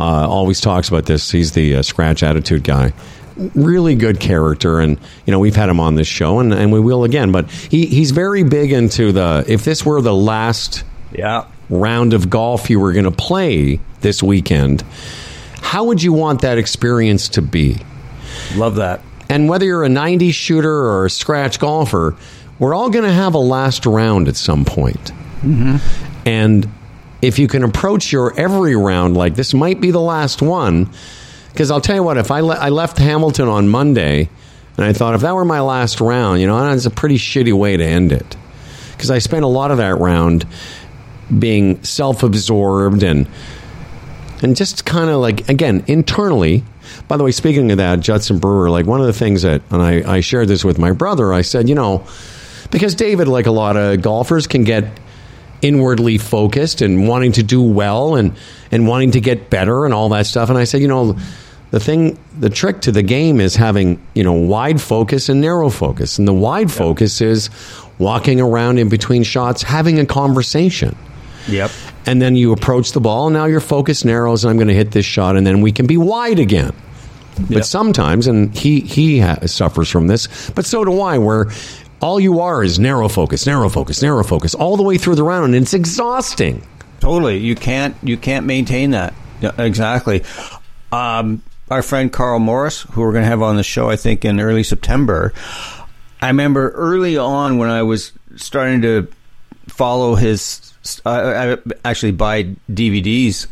uh, 0.00 0.02
always 0.02 0.60
talks 0.60 0.88
about 0.88 1.06
this. 1.06 1.30
He's 1.30 1.52
the 1.52 1.76
uh, 1.76 1.82
scratch 1.82 2.24
attitude 2.24 2.64
guy. 2.64 2.92
Really 3.54 3.94
good 3.94 4.18
character, 4.18 4.80
and 4.80 4.98
you 5.26 5.30
know 5.30 5.38
we've 5.38 5.54
had 5.54 5.68
him 5.68 5.78
on 5.78 5.94
this 5.94 6.08
show, 6.08 6.40
and, 6.40 6.52
and 6.52 6.72
we 6.72 6.80
will 6.80 7.04
again. 7.04 7.30
But 7.32 7.48
he, 7.50 7.86
he's 7.86 8.10
very 8.10 8.42
big 8.42 8.72
into 8.72 9.12
the. 9.12 9.44
If 9.46 9.64
this 9.64 9.84
were 9.86 10.00
the 10.00 10.14
last 10.14 10.82
Yeah. 11.12 11.44
round 11.70 12.14
of 12.14 12.30
golf 12.30 12.68
you 12.70 12.80
were 12.80 12.92
going 12.92 13.04
to 13.04 13.10
play 13.10 13.78
this 14.00 14.22
weekend, 14.22 14.82
how 15.60 15.84
would 15.84 16.02
you 16.02 16.12
want 16.12 16.40
that 16.42 16.58
experience 16.58 17.28
to 17.30 17.42
be? 17.42 17.76
Love 18.56 18.76
that. 18.76 19.02
And 19.28 19.48
whether 19.48 19.64
you're 19.64 19.84
a 19.84 19.88
90 19.88 20.30
shooter 20.30 20.72
or 20.72 21.06
a 21.06 21.10
scratch 21.10 21.58
golfer, 21.58 22.16
we're 22.58 22.74
all 22.74 22.90
going 22.90 23.04
to 23.04 23.12
have 23.12 23.34
a 23.34 23.38
last 23.38 23.86
round 23.86 24.28
at 24.28 24.36
some 24.36 24.64
point. 24.64 25.12
Mm-hmm. 25.42 25.76
And 26.26 26.68
if 27.22 27.38
you 27.38 27.48
can 27.48 27.62
approach 27.62 28.12
your 28.12 28.38
every 28.38 28.76
round 28.76 29.16
like 29.16 29.34
this 29.34 29.52
might 29.52 29.80
be 29.80 29.90
the 29.90 30.00
last 30.00 30.42
one, 30.42 30.90
because 31.52 31.70
I'll 31.70 31.80
tell 31.80 31.96
you 31.96 32.02
what, 32.02 32.18
if 32.18 32.30
I, 32.30 32.40
le- 32.40 32.58
I 32.58 32.68
left 32.68 32.98
Hamilton 32.98 33.48
on 33.48 33.68
Monday 33.68 34.28
and 34.76 34.84
I 34.84 34.92
thought 34.92 35.14
if 35.14 35.22
that 35.22 35.34
were 35.34 35.44
my 35.44 35.60
last 35.60 36.00
round, 36.00 36.40
you 36.40 36.46
know, 36.46 36.58
that's 36.58 36.86
a 36.86 36.90
pretty 36.90 37.16
shitty 37.16 37.52
way 37.52 37.76
to 37.76 37.84
end 37.84 38.12
it. 38.12 38.36
Because 38.92 39.10
I 39.10 39.18
spent 39.18 39.44
a 39.44 39.48
lot 39.48 39.70
of 39.70 39.78
that 39.78 39.96
round 39.96 40.46
being 41.38 41.82
self 41.82 42.22
absorbed 42.22 43.02
and 43.02 43.28
and 44.42 44.54
just 44.54 44.84
kind 44.84 45.10
of 45.10 45.20
like 45.20 45.48
again 45.48 45.84
internally 45.86 46.62
by 47.08 47.16
the 47.16 47.24
way 47.24 47.30
speaking 47.30 47.70
of 47.70 47.78
that 47.78 48.00
judson 48.00 48.38
brewer 48.38 48.70
like 48.70 48.86
one 48.86 49.00
of 49.00 49.06
the 49.06 49.12
things 49.12 49.42
that 49.42 49.62
and 49.70 49.82
I, 49.82 50.16
I 50.16 50.20
shared 50.20 50.48
this 50.48 50.64
with 50.64 50.78
my 50.78 50.92
brother 50.92 51.32
i 51.32 51.42
said 51.42 51.68
you 51.68 51.74
know 51.74 52.06
because 52.70 52.94
david 52.94 53.28
like 53.28 53.46
a 53.46 53.50
lot 53.50 53.76
of 53.76 54.02
golfers 54.02 54.46
can 54.46 54.64
get 54.64 54.84
inwardly 55.62 56.18
focused 56.18 56.82
and 56.82 57.08
wanting 57.08 57.32
to 57.32 57.42
do 57.42 57.62
well 57.62 58.14
and 58.14 58.36
and 58.70 58.86
wanting 58.86 59.12
to 59.12 59.20
get 59.20 59.50
better 59.50 59.84
and 59.84 59.94
all 59.94 60.08
that 60.10 60.26
stuff. 60.26 60.48
And 60.48 60.58
i 60.58 60.64
said 60.64 60.80
you 60.80 60.88
know 60.88 61.16
the 61.70 61.80
thing 61.80 62.18
the 62.38 62.50
trick 62.50 62.80
to 62.82 62.92
the 62.92 63.02
game 63.02 63.40
is 63.40 63.56
having 63.56 64.00
you 64.14 64.22
know 64.22 64.32
wide 64.32 64.80
focus 64.80 65.28
and 65.28 65.40
narrow 65.40 65.70
focus. 65.70 66.18
And 66.18 66.28
the 66.28 66.34
wide 66.34 66.70
focus 66.70 67.20
is 67.20 67.50
walking 67.98 68.40
around 68.40 68.78
in 68.78 68.88
between 68.88 69.22
shots 69.22 69.62
having 69.62 69.98
a 69.98 70.06
conversation. 70.06 70.96
Yep. 71.48 71.70
And 72.06 72.22
then 72.22 72.36
you 72.36 72.52
approach 72.52 72.92
the 72.92 73.00
ball. 73.00 73.26
And 73.26 73.34
now 73.34 73.46
your 73.46 73.60
focus 73.60 74.04
narrows, 74.04 74.44
and 74.44 74.50
I'm 74.50 74.56
going 74.56 74.68
to 74.68 74.74
hit 74.74 74.92
this 74.92 75.04
shot, 75.04 75.36
and 75.36 75.46
then 75.46 75.60
we 75.60 75.72
can 75.72 75.86
be 75.86 75.96
wide 75.96 76.38
again. 76.38 76.72
But 77.38 77.50
Yep. 77.50 77.64
sometimes, 77.64 78.26
and 78.28 78.54
he 78.56 78.80
he 78.80 79.18
ha- 79.20 79.38
suffers 79.46 79.90
from 79.90 80.06
this, 80.06 80.50
but 80.54 80.64
so 80.64 80.84
do 80.84 81.00
I, 81.02 81.18
where 81.18 81.48
all 82.00 82.18
you 82.18 82.40
are 82.40 82.64
is 82.64 82.78
narrow 82.78 83.08
focus, 83.08 83.46
narrow 83.46 83.68
focus, 83.68 84.00
narrow 84.00 84.22
focus, 84.24 84.54
all 84.54 84.76
the 84.78 84.82
way 84.82 84.96
through 84.96 85.16
the 85.16 85.22
round, 85.24 85.54
and 85.54 85.62
it's 85.62 85.74
exhausting. 85.74 86.62
Totally. 87.00 87.36
You 87.38 87.54
can't 87.54 87.94
you 88.02 88.16
can't 88.16 88.46
maintain 88.46 88.92
that. 88.92 89.12
Yeah, 89.42 89.50
exactly. 89.58 90.22
Um, 90.92 91.42
our 91.70 91.82
friend 91.82 92.10
Karl 92.10 92.38
Morris, 92.38 92.82
who 92.92 93.02
we're 93.02 93.12
going 93.12 93.24
to 93.24 93.28
have 93.28 93.42
on 93.42 93.56
the 93.56 93.62
show, 93.62 93.90
I 93.90 93.96
think 93.96 94.24
in 94.24 94.40
early 94.40 94.62
September. 94.62 95.34
I 96.22 96.28
remember 96.28 96.70
early 96.70 97.18
on 97.18 97.58
when 97.58 97.68
I 97.68 97.82
was 97.82 98.12
starting 98.36 98.80
to 98.82 99.08
follow 99.68 100.14
his. 100.14 100.65
Uh, 101.04 101.56
I 101.84 101.88
actually 101.88 102.12
buy 102.12 102.54
DVDs 102.70 103.46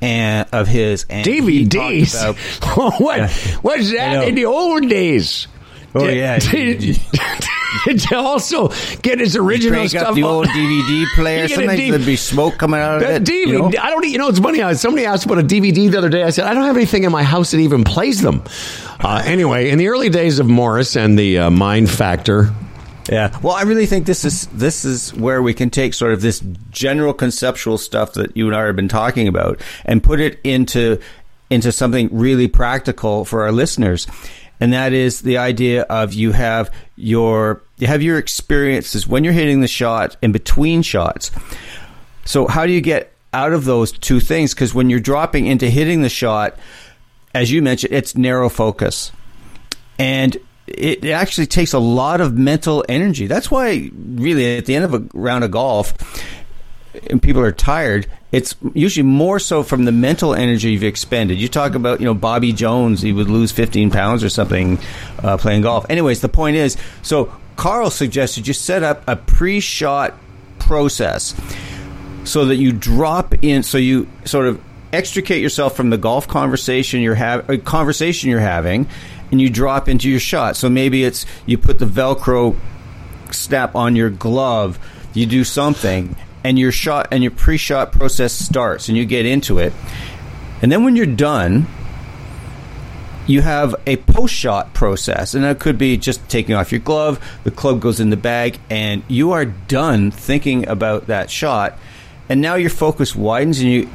and 0.00 0.48
of 0.52 0.66
his 0.68 1.04
and 1.08 1.24
DVDs. 1.26 2.14
about- 2.22 3.00
what 3.00 3.30
what's 3.62 3.90
I 3.90 3.92
know. 3.92 3.96
that 4.20 4.28
in 4.28 4.34
the 4.34 4.46
old 4.46 4.88
days? 4.88 5.46
Oh, 5.94 6.08
yeah. 6.08 6.38
to, 6.40 6.94
to 7.98 8.16
also 8.16 8.68
get 9.02 9.18
his 9.20 9.36
original 9.36 9.86
stuff 9.88 10.14
the 10.14 10.22
old 10.22 10.46
DVD 10.46 11.04
player. 11.14 11.48
Sometimes 11.48 11.78
D- 11.78 11.90
there'd 11.90 12.06
be 12.06 12.16
smoke 12.16 12.56
coming 12.56 12.80
out 12.80 12.96
of 12.96 13.02
it. 13.02 13.24
DVD, 13.24 13.46
you 13.46 13.58
know? 13.58 13.72
I 13.80 13.90
don't. 13.90 14.08
You 14.08 14.16
know, 14.18 14.28
it's 14.28 14.38
funny. 14.38 14.62
uh, 14.62 14.72
Somebody 14.74 15.04
asked 15.04 15.26
about 15.26 15.38
a 15.38 15.42
DVD 15.42 15.90
the 15.90 15.98
other 15.98 16.08
day. 16.08 16.22
I 16.22 16.30
said 16.30 16.46
I 16.46 16.54
don't 16.54 16.64
have 16.64 16.76
anything 16.76 17.04
in 17.04 17.12
my 17.12 17.22
house 17.22 17.50
that 17.50 17.58
even 17.58 17.84
plays 17.84 18.22
them. 18.22 18.42
Uh, 19.00 19.22
anyway, 19.26 19.68
in 19.70 19.76
the 19.78 19.88
early 19.88 20.08
days 20.08 20.38
of 20.38 20.48
Morris 20.48 20.96
and 20.96 21.18
the 21.18 21.38
uh, 21.38 21.50
Mind 21.50 21.90
Factor, 21.90 22.50
Yeah. 23.08 23.36
Well, 23.42 23.54
I 23.54 23.62
really 23.62 23.86
think 23.86 24.06
this 24.06 24.24
is 24.24 24.46
this 24.48 24.84
is 24.84 25.12
where 25.14 25.42
we 25.42 25.54
can 25.54 25.70
take 25.70 25.94
sort 25.94 26.12
of 26.12 26.20
this 26.20 26.42
general 26.70 27.12
conceptual 27.12 27.78
stuff 27.78 28.12
that 28.14 28.36
you 28.36 28.46
and 28.46 28.56
I 28.56 28.64
have 28.66 28.76
been 28.76 28.88
talking 28.88 29.26
about 29.26 29.60
and 29.84 30.02
put 30.02 30.20
it 30.20 30.40
into 30.44 31.00
into 31.50 31.72
something 31.72 32.08
really 32.12 32.48
practical 32.48 33.24
for 33.24 33.42
our 33.42 33.52
listeners. 33.52 34.06
And 34.60 34.72
that 34.72 34.92
is 34.92 35.22
the 35.22 35.38
idea 35.38 35.82
of 35.82 36.12
you 36.14 36.32
have 36.32 36.72
your 36.96 37.62
you 37.78 37.88
have 37.88 38.02
your 38.02 38.18
experiences 38.18 39.08
when 39.08 39.24
you're 39.24 39.32
hitting 39.32 39.60
the 39.60 39.68
shot 39.68 40.16
in 40.22 40.30
between 40.30 40.82
shots. 40.82 41.32
So 42.24 42.46
how 42.46 42.66
do 42.66 42.72
you 42.72 42.80
get 42.80 43.12
out 43.32 43.52
of 43.52 43.64
those 43.64 43.90
two 43.90 44.20
things? 44.20 44.54
Because 44.54 44.72
when 44.72 44.88
you're 44.88 45.00
dropping 45.00 45.46
into 45.46 45.68
hitting 45.68 46.02
the 46.02 46.08
shot, 46.08 46.56
as 47.34 47.50
you 47.50 47.62
mentioned, 47.62 47.92
it's 47.92 48.16
narrow 48.16 48.48
focus 48.48 49.10
and 49.98 50.36
it 50.78 51.04
actually 51.04 51.46
takes 51.46 51.72
a 51.72 51.78
lot 51.78 52.20
of 52.20 52.36
mental 52.36 52.84
energy. 52.88 53.26
That's 53.26 53.50
why, 53.50 53.90
really, 53.92 54.56
at 54.56 54.66
the 54.66 54.74
end 54.74 54.84
of 54.84 54.94
a 54.94 55.04
round 55.14 55.44
of 55.44 55.50
golf, 55.50 55.94
and 57.08 57.22
people 57.22 57.42
are 57.42 57.52
tired, 57.52 58.06
it's 58.32 58.54
usually 58.74 59.06
more 59.06 59.38
so 59.38 59.62
from 59.62 59.84
the 59.84 59.92
mental 59.92 60.34
energy 60.34 60.72
you've 60.72 60.84
expended. 60.84 61.40
You 61.40 61.48
talk 61.48 61.74
about, 61.74 62.00
you 62.00 62.06
know, 62.06 62.14
Bobby 62.14 62.52
Jones, 62.52 63.02
he 63.02 63.12
would 63.12 63.28
lose 63.28 63.52
15 63.52 63.90
pounds 63.90 64.24
or 64.24 64.28
something 64.28 64.78
uh, 65.22 65.36
playing 65.36 65.62
golf. 65.62 65.86
Anyways, 65.90 66.20
the 66.20 66.28
point 66.28 66.56
is, 66.56 66.76
so 67.02 67.32
Karl 67.56 67.90
suggested 67.90 68.46
you 68.46 68.54
set 68.54 68.82
up 68.82 69.02
a 69.06 69.16
pre-shot 69.16 70.14
process 70.58 71.34
so 72.24 72.46
that 72.46 72.56
you 72.56 72.72
drop 72.72 73.34
in, 73.42 73.62
so 73.62 73.78
you 73.78 74.08
sort 74.24 74.46
of 74.46 74.60
extricate 74.92 75.42
yourself 75.42 75.74
from 75.74 75.90
the 75.90 75.98
golf 75.98 76.28
conversation 76.28 77.00
you're 77.00 77.14
having, 77.14 77.60
conversation 77.62 78.30
you're 78.30 78.40
having, 78.40 78.86
and 79.32 79.40
you 79.40 79.50
drop 79.50 79.88
into 79.88 80.08
your 80.08 80.20
shot. 80.20 80.56
So 80.56 80.68
maybe 80.68 81.02
it's 81.02 81.26
you 81.46 81.58
put 81.58 81.80
the 81.80 81.86
Velcro 81.86 82.56
snap 83.32 83.74
on 83.74 83.96
your 83.96 84.10
glove, 84.10 84.78
you 85.14 85.26
do 85.26 85.42
something, 85.42 86.14
and 86.44 86.58
your 86.58 86.70
shot 86.70 87.08
and 87.10 87.24
your 87.24 87.32
pre-shot 87.32 87.90
process 87.90 88.32
starts, 88.32 88.88
and 88.88 88.96
you 88.96 89.04
get 89.06 89.26
into 89.26 89.58
it, 89.58 89.72
and 90.60 90.70
then 90.70 90.84
when 90.84 90.94
you're 90.94 91.06
done. 91.06 91.66
You 93.24 93.40
have 93.42 93.76
a 93.86 93.98
post 93.98 94.34
shot 94.34 94.74
process, 94.74 95.34
and 95.34 95.44
that 95.44 95.60
could 95.60 95.78
be 95.78 95.96
just 95.96 96.28
taking 96.28 96.56
off 96.56 96.72
your 96.72 96.80
glove, 96.80 97.24
the 97.44 97.52
club 97.52 97.80
goes 97.80 98.00
in 98.00 98.10
the 98.10 98.16
bag, 98.16 98.58
and 98.68 99.04
you 99.06 99.30
are 99.30 99.44
done 99.44 100.10
thinking 100.10 100.66
about 100.66 101.06
that 101.06 101.30
shot. 101.30 101.78
And 102.28 102.40
now 102.40 102.56
your 102.56 102.68
focus 102.68 103.14
widens 103.14 103.60
and 103.60 103.70
you 103.70 103.88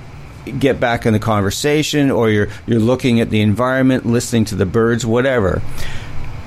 get 0.51 0.79
back 0.79 1.05
in 1.05 1.13
the 1.13 1.19
conversation, 1.19 2.11
or 2.11 2.29
you're, 2.29 2.47
you're 2.65 2.79
looking 2.79 3.19
at 3.19 3.29
the 3.29 3.41
environment, 3.41 4.05
listening 4.05 4.45
to 4.45 4.55
the 4.55 4.65
birds, 4.65 5.05
whatever. 5.05 5.61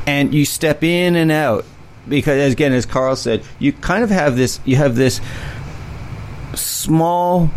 And 0.06 0.34
you 0.34 0.44
step 0.44 0.82
in 0.82 1.16
and 1.16 1.30
out. 1.30 1.64
Because, 2.08 2.52
again, 2.52 2.72
as 2.72 2.86
Karl 2.86 3.14
said, 3.14 3.44
you 3.58 3.72
kind 3.72 4.02
of 4.02 4.10
have 4.10 4.36
this, 4.36 4.58
you 4.64 4.76
have 4.76 4.96
this 4.96 5.20
small 6.54 7.50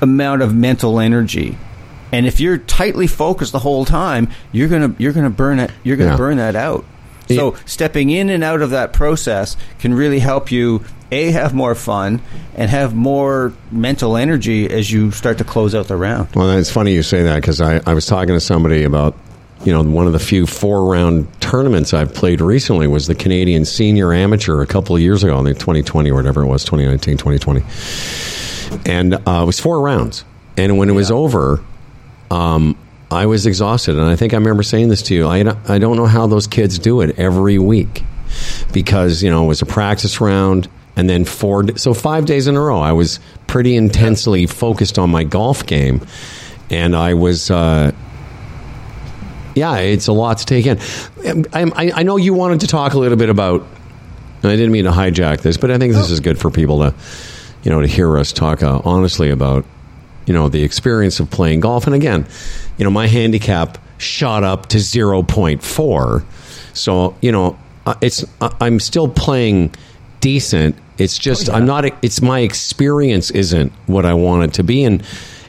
amount 0.00 0.42
of 0.42 0.54
mental 0.54 0.98
energy. 1.00 1.58
And 2.12 2.26
if 2.26 2.40
you're 2.40 2.58
tightly 2.58 3.06
focused 3.06 3.52
the 3.52 3.58
whole 3.58 3.84
time, 3.84 4.28
you're 4.52 4.68
gonna 4.68 4.94
you're 4.98 5.12
gonna 5.12 5.30
burn 5.30 5.58
it. 5.60 5.70
You're 5.84 5.96
gonna 5.96 6.12
Yeah. 6.12 6.16
burn 6.16 6.36
that 6.38 6.56
out. 6.56 6.84
So 7.36 7.56
stepping 7.66 8.10
in 8.10 8.28
and 8.30 8.42
out 8.44 8.62
of 8.62 8.70
that 8.70 8.92
process 8.92 9.56
can 9.78 9.94
really 9.94 10.18
help 10.18 10.50
you 10.50 10.84
a 11.12 11.32
have 11.32 11.54
more 11.54 11.74
fun 11.74 12.20
and 12.54 12.70
have 12.70 12.94
more 12.94 13.52
mental 13.72 14.16
energy 14.16 14.70
as 14.70 14.90
you 14.90 15.10
start 15.10 15.38
to 15.38 15.44
close 15.44 15.74
out 15.74 15.88
the 15.88 15.96
round. 15.96 16.28
Well, 16.36 16.50
it's 16.56 16.70
funny 16.70 16.92
you 16.94 17.02
say 17.02 17.24
that 17.24 17.36
because 17.36 17.60
I, 17.60 17.80
I 17.86 17.94
was 17.94 18.06
talking 18.06 18.34
to 18.34 18.40
somebody 18.40 18.84
about, 18.84 19.16
you 19.64 19.72
know, 19.72 19.82
one 19.82 20.06
of 20.06 20.12
the 20.12 20.18
few 20.20 20.46
four 20.46 20.90
round 20.92 21.26
tournaments 21.40 21.92
I've 21.92 22.14
played 22.14 22.40
recently 22.40 22.86
was 22.86 23.08
the 23.08 23.16
Canadian 23.16 23.64
Senior 23.64 24.12
Amateur 24.12 24.62
a 24.62 24.66
couple 24.66 24.94
of 24.94 25.02
years 25.02 25.24
ago, 25.24 25.36
in 25.38 25.44
the 25.44 25.52
2020 25.54 26.10
or 26.10 26.14
whatever 26.14 26.42
it 26.42 26.46
was, 26.46 26.64
2019, 26.64 27.16
2020. 27.16 27.62
And 28.86 29.14
uh, 29.14 29.42
it 29.42 29.46
was 29.46 29.58
four 29.58 29.80
rounds. 29.80 30.24
and 30.56 30.78
when 30.78 30.88
it 30.88 30.92
was 30.92 31.10
over, 31.10 31.60
um, 32.30 32.76
I 33.10 33.26
was 33.26 33.46
exhausted, 33.46 33.96
and 33.96 34.06
I 34.06 34.14
think 34.16 34.34
I 34.34 34.36
remember 34.36 34.62
saying 34.62 34.88
this 34.88 35.02
to 35.02 35.14
you. 35.14 35.26
I 35.26 35.42
don't, 35.42 35.70
I 35.70 35.78
don't 35.78 35.96
know 35.96 36.06
how 36.06 36.26
those 36.26 36.46
kids 36.46 36.78
do 36.78 37.00
it 37.00 37.18
every 37.18 37.58
week 37.58 38.04
because 38.72 39.22
you 39.22 39.30
know 39.30 39.44
it 39.44 39.48
was 39.48 39.62
a 39.62 39.66
practice 39.66 40.20
round 40.20 40.68
and 40.96 41.08
then 41.08 41.24
four 41.24 41.76
so 41.76 41.94
five 41.94 42.26
days 42.26 42.46
in 42.46 42.56
a 42.56 42.60
row 42.60 42.78
i 42.78 42.92
was 42.92 43.20
pretty 43.46 43.76
intensely 43.76 44.46
focused 44.46 44.98
on 44.98 45.10
my 45.10 45.24
golf 45.24 45.66
game 45.66 46.06
and 46.68 46.94
i 46.94 47.14
was 47.14 47.50
uh, 47.50 47.92
yeah 49.54 49.76
it's 49.78 50.06
a 50.06 50.12
lot 50.12 50.38
to 50.38 50.46
take 50.46 50.66
in 50.66 50.78
I, 51.52 51.92
I, 51.94 52.02
know 52.02 52.16
you 52.16 52.34
wanted 52.34 52.60
to 52.60 52.66
talk 52.66 52.94
a 52.94 52.98
little 52.98 53.18
bit 53.18 53.28
about 53.28 53.66
and 54.42 54.52
i 54.52 54.56
didn't 54.56 54.72
mean 54.72 54.84
to 54.84 54.90
hijack 54.90 55.42
this 55.42 55.56
but 55.56 55.70
i 55.70 55.78
think 55.78 55.94
this 55.94 56.10
is 56.10 56.20
good 56.20 56.38
for 56.38 56.50
people 56.50 56.78
to 56.78 56.94
you 57.62 57.70
know 57.70 57.80
to 57.80 57.88
hear 57.88 58.16
us 58.16 58.32
talk 58.32 58.62
uh, 58.62 58.80
honestly 58.84 59.30
about 59.30 59.64
you 60.30 60.34
know 60.34 60.48
the 60.48 60.62
experience 60.62 61.18
of 61.18 61.28
playing 61.30 61.60
golf 61.60 61.86
and 61.86 61.94
again 61.94 62.24
you 62.78 62.84
know 62.84 62.90
my 62.90 63.08
handicap 63.08 63.78
shot 63.98 64.44
up 64.44 64.66
to 64.68 64.78
0.4 64.78 66.24
so 66.72 67.16
you 67.20 67.32
know 67.32 67.58
uh, 67.86 67.94
it's 68.00 68.24
uh, 68.40 68.54
i'm 68.60 68.78
still 68.78 69.08
playing 69.08 69.72
decent. 70.20 70.76
It's 70.98 71.18
just 71.18 71.48
oh, 71.48 71.52
yeah. 71.52 71.58
I'm 71.58 71.66
not. 71.66 71.84
It's 72.04 72.22
my 72.22 72.40
experience 72.40 73.30
isn't 73.30 73.72
what 73.86 74.06
I 74.06 74.14
want 74.14 74.44
it 74.44 74.54
to 74.54 74.62
be, 74.62 74.84
and 74.84 75.02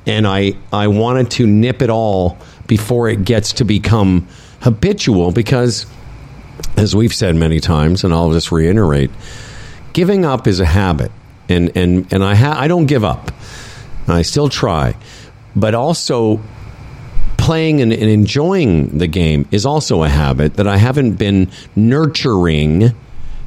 and 0.05 0.25
I 0.25 0.53
I 0.73 0.87
wanted 0.87 1.29
to 1.31 1.45
nip 1.45 1.81
it 1.81 1.89
all 1.89 2.37
before 2.67 3.09
it 3.09 3.25
gets 3.25 3.53
to 3.53 3.65
become 3.65 4.27
habitual 4.61 5.31
because, 5.31 5.85
as 6.77 6.95
we've 6.95 7.13
said 7.13 7.35
many 7.35 7.59
times, 7.59 8.03
and 8.03 8.13
I'll 8.13 8.31
just 8.31 8.51
reiterate, 8.51 9.11
giving 9.93 10.25
up 10.25 10.47
is 10.47 10.59
a 10.59 10.65
habit, 10.65 11.11
and 11.49 11.75
and 11.75 12.11
and 12.11 12.23
I 12.23 12.35
ha- 12.35 12.55
I 12.57 12.67
don't 12.67 12.85
give 12.85 13.03
up. 13.03 13.31
I 14.07 14.21
still 14.23 14.49
try, 14.49 14.95
but 15.55 15.75
also 15.75 16.41
playing 17.37 17.81
and, 17.81 17.91
and 17.91 18.03
enjoying 18.03 18.97
the 18.97 19.07
game 19.07 19.47
is 19.51 19.65
also 19.65 20.03
a 20.03 20.09
habit 20.09 20.55
that 20.55 20.67
I 20.67 20.77
haven't 20.77 21.13
been 21.13 21.49
nurturing 21.75 22.91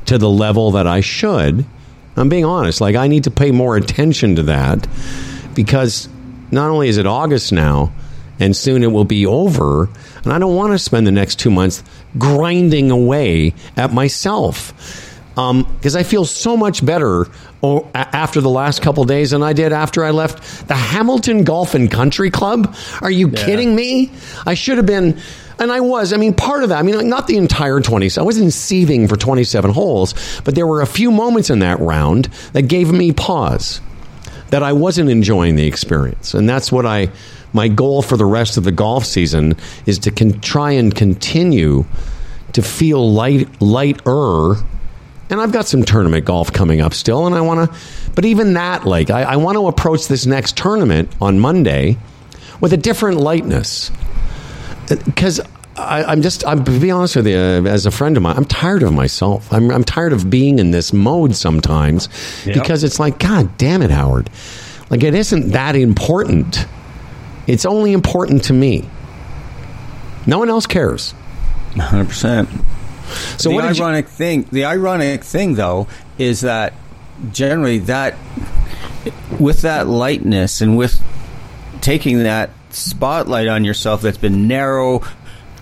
to 0.07 0.19
the 0.19 0.29
level 0.29 0.73
that 0.73 0.87
I 0.87 1.01
should. 1.01 1.65
I'm 2.17 2.29
being 2.29 2.45
honest. 2.45 2.81
Like, 2.81 2.97
I 2.97 3.09
need 3.09 3.25
to 3.25 3.31
pay 3.31 3.51
more 3.51 3.77
attention 3.77 4.37
to 4.37 4.43
that 4.45 4.87
because 5.55 6.09
not 6.51 6.71
only 6.71 6.89
is 6.89 6.99
it 6.99 7.07
August 7.07 7.53
now, 7.53 7.93
and 8.41 8.57
soon 8.57 8.83
it 8.83 8.91
will 8.91 9.05
be 9.05 9.27
over, 9.27 9.89
and 10.25 10.33
I 10.33 10.39
don't 10.39 10.57
want 10.57 10.73
to 10.73 10.79
spend 10.79 11.07
the 11.07 11.13
next 11.13 11.39
two 11.39 11.51
months 11.51 11.85
grinding 12.19 12.91
away 12.91 13.55
at 13.77 13.93
myself 13.93 14.73
because 15.35 15.97
um, 15.97 15.99
I 15.99 16.03
feel 16.05 16.25
so 16.25 16.57
much 16.57 16.85
better 16.85 17.27
after 17.95 18.41
the 18.41 18.51
last 18.51 18.83
couple 18.83 19.05
days 19.05 19.31
than 19.31 19.43
I 19.43 19.53
did 19.53 19.73
after 19.73 20.05
I 20.05 20.11
left 20.11 20.69
the 20.69 20.75
Hamilton 20.75 21.45
Golf 21.45 21.75
and 21.75 21.91
Country 21.91 22.31
Club. 22.31 22.75
Are 23.01 23.11
you 23.11 23.29
yeah. 23.29 23.45
kidding 23.45 23.75
me? 23.75 24.11
I 24.47 24.55
should 24.55 24.77
have 24.77 24.87
been 24.87 25.21
and 25.59 25.71
I 25.71 25.81
was. 25.81 26.13
I 26.13 26.17
mean, 26.17 26.35
part 26.35 26.63
of 26.63 26.71
that. 26.71 26.79
I 26.79 26.83
mean, 26.83 27.09
not 27.09 27.27
the 27.27 27.37
entire 27.37 27.81
twenty. 27.81 28.11
I 28.17 28.23
wasn't 28.23 28.53
seething 28.53 29.09
for 29.09 29.17
twenty-seven 29.17 29.71
holes, 29.71 30.15
but 30.43 30.55
there 30.55 30.67
were 30.67 30.81
a 30.81 30.87
few 30.87 31.11
moments 31.11 31.51
in 31.51 31.61
that 31.61 31.79
round 31.81 32.27
that 32.53 32.63
gave 32.63 32.93
me 32.93 33.13
pause. 33.13 33.81
That 34.51 34.63
I 34.63 34.73
wasn't 34.73 35.11
enjoying 35.11 35.57
the 35.57 35.67
experience, 35.67 36.35
and 36.35 36.49
that's 36.49 36.71
what 36.71 36.87
I. 36.87 37.11
My 37.53 37.69
goal 37.69 38.03
for 38.03 38.17
the 38.17 38.25
rest 38.25 38.57
of 38.57 38.65
the 38.65 38.73
golf 38.73 39.05
season 39.05 39.55
is 39.87 40.01
to 40.01 40.11
con- 40.11 40.41
try 40.41 40.73
and 40.73 40.93
continue 40.93 41.85
to 42.53 42.63
feel 42.63 43.13
light, 43.13 43.63
lighter. 43.63 44.57
And 45.35 45.41
I've 45.41 45.51
got 45.51 45.67
some 45.67 45.83
tournament 45.83 46.25
golf 46.25 46.53
coming 46.53 46.81
up 46.81 46.95
still, 46.95 47.27
and 47.27 47.35
I 47.35 47.41
want 47.41 47.69
to. 47.69 47.77
But 48.15 48.25
even 48.25 48.53
that, 48.53 48.87
like, 48.87 49.11
I, 49.11 49.25
I 49.25 49.37
want 49.37 49.57
to 49.57 49.67
approach 49.67 50.07
this 50.07 50.27
next 50.27 50.57
tournament 50.57 51.11
on 51.21 51.41
Monday 51.41 51.99
with 52.61 52.73
a 52.73 52.77
different 52.77 53.19
lightness 53.19 53.91
uh, 54.93 54.97
because 55.05 55.41
I, 55.77 56.13
am 56.13 56.23
just, 56.23 56.47
I'm 56.47 56.63
to 56.65 56.79
be 56.79 56.93
honest 56.93 57.17
with 57.17 57.27
you, 57.27 57.37
as 57.37 57.85
a 57.85 57.91
friend 57.91 58.17
of 58.17 58.23
mine, 58.23 58.37
I'm 58.37 58.45
tired 58.45 58.85
of 58.85 58.93
myself. 58.93 59.53
I'm, 59.53 59.73
I'm 59.73 59.83
tired 59.83 60.13
of 60.13 60.31
being 60.31 60.61
in 60.61 60.71
this 60.71 60.93
mode 60.93 61.35
sometimes 61.35 62.09
yep. 62.47 62.55
because 62.55 62.85
it's 62.85 63.01
like, 63.01 63.19
God 63.19 63.59
damn 63.59 63.83
it, 63.83 63.91
Howard. 63.91 64.31
Like, 64.89 65.03
it 65.03 65.17
isn't 65.17 65.49
that 65.49 65.75
important. 65.75 66.65
It's 67.49 67.65
only 67.65 67.93
important 67.93 68.45
to 68.45 68.53
me. 68.53 68.89
No 70.29 70.39
one 70.39 70.49
else 70.49 70.69
cares. 70.69 71.13
100%. 71.73 72.65
So 73.37 73.51
the 73.51 73.59
ironic 73.61 74.07
you- 74.07 74.11
thing, 74.11 74.47
the 74.51 74.65
ironic 74.65 75.25
thing 75.25 75.55
though, 75.55 75.87
is 76.19 76.41
that 76.43 76.73
generally 77.33 77.79
that 77.81 78.15
with 79.39 79.63
that 79.63 79.87
lightness 79.87 80.61
and 80.61 80.77
with 80.77 81.01
taking 81.81 82.23
that 82.23 82.51
spotlight 82.71 83.47
on 83.47 83.65
yourself 83.65 84.03
that's 84.03 84.19
been 84.19 84.49
narrow 84.49 85.03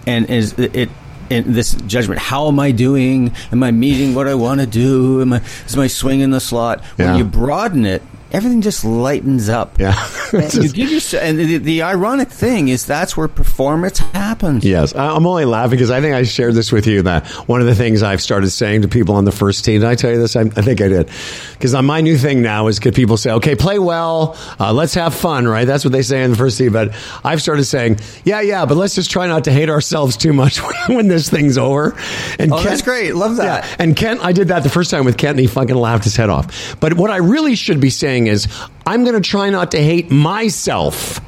and 0.07 0.29
is 0.31 0.55
it 0.59 0.91
in 1.31 1.53
this 1.53 1.75
judgment. 1.87 2.21
How 2.21 2.49
am 2.49 2.61
I 2.61 2.73
doing? 2.73 3.33
Am 3.53 3.63
I 3.63 3.71
meeting 3.71 4.15
what 4.15 4.29
I 4.29 4.35
want 4.35 4.61
to 4.61 4.67
do? 4.67 5.23
Am 5.23 5.33
I 5.33 5.41
is 5.67 5.77
my 5.77 5.87
swing 5.87 6.21
in 6.21 6.31
the 6.31 6.41
slot? 6.41 6.85
When 6.97 7.17
you 7.17 7.25
broaden 7.25 7.87
it, 7.87 8.03
everything 8.33 8.63
just 8.63 8.85
lightens 8.85 9.49
up. 9.49 9.79
Yeah. 9.79 9.95
and 10.33 10.55
you 10.55 10.73
give 10.73 10.91
yourself, 10.91 11.23
and 11.23 11.39
the, 11.39 11.59
the, 11.59 11.83
ironic 11.83 12.29
thing 12.29 12.69
is 12.69 12.87
that's 12.87 13.17
where 13.17 13.29
performance 13.29 13.99
happens. 13.99 14.65
Yes, 14.65 14.95
I'm 14.95 15.27
only 15.27 15.45
laughing 15.45 15.73
because 15.73 15.91
I 15.91 16.01
think 16.01 16.15
I 16.15 16.23
shared 16.25 16.55
this 16.55 16.73
with 16.73 16.87
you. 16.87 17.03
That 17.03 17.27
one 17.47 17.61
of 17.61 17.67
the 17.67 17.75
things 17.75 18.03
I've 18.03 18.23
started 18.23 18.51
saying 18.51 18.83
to 18.83 18.89
people 18.89 19.15
on 19.15 19.25
the 19.25 19.33
first 19.33 19.65
team. 19.65 19.81
Did 19.81 19.89
I 19.89 19.95
tell 19.95 20.11
you 20.11 20.19
this? 20.19 20.35
I, 20.35 20.43
I 20.43 20.63
think 20.63 20.81
I 20.81 20.89
did. 20.89 21.11
Because 21.63 21.81
my 21.81 22.01
new 22.01 22.19
thing 22.19 22.43
now 22.43 22.67
is 22.67 22.81
get 22.81 22.93
people 22.93 23.17
say, 23.17 23.31
"Okay, 23.31 23.55
play 23.55 23.79
well, 23.79 24.37
uh, 24.59 24.73
let's 24.73 24.95
have 24.95 25.15
fun." 25.15 25.47
Right? 25.47 25.65
That's 25.65 25.85
what 25.85 25.93
they 25.93 26.03
say 26.03 26.25
in 26.25 26.33
the 26.33 26.37
first 26.37 26.59
team. 26.59 26.73
But 26.73 26.93
I've 27.23 27.41
started 27.41 27.63
saying, 27.67 28.01
"Yeah, 28.25 28.41
yeah, 28.41 28.67
but 28.67 28.77
let's 28.77 28.97
just 28.97 29.13
try 29.13 29.29
not 29.29 29.45
to 29.45 29.53
hate 29.53 29.71
ourselves 29.71 30.17
too 30.17 30.33
much 30.33 30.59
when 30.89 31.07
this 31.07 31.31
thing's 31.31 31.57
over." 31.57 31.97
And 32.41 32.53
oh, 32.53 32.57
Kent, 32.57 32.69
that's 32.69 32.83
great. 32.83 33.15
Love 33.15 33.37
that. 33.37 33.65
Yeah, 33.65 33.77
and 33.79 33.95
Kent, 33.95 34.25
I 34.25 34.33
did 34.33 34.49
that 34.49 34.65
the 34.65 34.71
first 34.71 34.91
time 34.91 35.05
with 35.05 35.17
Kent, 35.17 35.33
and 35.35 35.41
he 35.41 35.47
fucking 35.47 35.77
laughed 35.77 36.03
his 36.03 36.17
head 36.17 36.31
off. 36.31 36.75
But 36.81 36.95
what 36.95 37.13
I 37.13 37.19
really 37.19 37.55
should 37.55 37.79
be 37.79 37.91
saying 37.91 38.27
is 38.27 38.49
I'm 38.85 39.05
going 39.05 39.15
to 39.15 39.21
try 39.21 39.49
not 39.51 39.71
to 39.71 39.81
hate 39.81 40.11
myself. 40.11 41.21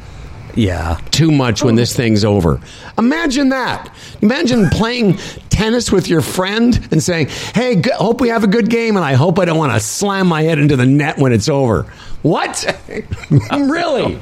Yeah. 0.57 0.98
Too 1.11 1.30
much 1.30 1.62
when 1.62 1.74
this 1.74 1.94
thing's 1.96 2.24
over. 2.24 2.61
Imagine 2.98 3.50
that. 3.50 3.94
Imagine 4.22 4.68
playing 4.70 5.16
tennis 5.50 5.90
with 5.92 6.09
your 6.09 6.20
friend 6.20 6.88
and 6.90 7.02
saying, 7.02 7.28
"Hey, 7.55 7.76
g- 7.80 7.90
hope 7.96 8.20
we 8.20 8.28
have 8.28 8.44
a 8.44 8.48
good 8.48 8.68
game 8.70 8.96
and 8.96 9.05
I 9.05 9.14
hope 9.14 9.38
I 9.38 9.44
don't 9.44 9.59
want 9.59 9.72
to 9.72 9.80
slam 9.80 10.26
my 10.26 10.42
head 10.42 10.59
into 10.59 10.76
the 10.76 10.86
net 10.86 11.18
when 11.18 11.32
it's 11.32 11.48
over." 11.48 11.84
What? 12.22 12.64
really? 13.52 14.18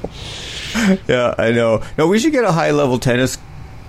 yeah, 1.09 1.35
I 1.39 1.53
know. 1.53 1.83
No, 1.97 2.07
we 2.09 2.19
should 2.19 2.33
get 2.33 2.45
a 2.45 2.53
high-level 2.53 2.99
tennis 2.99 3.39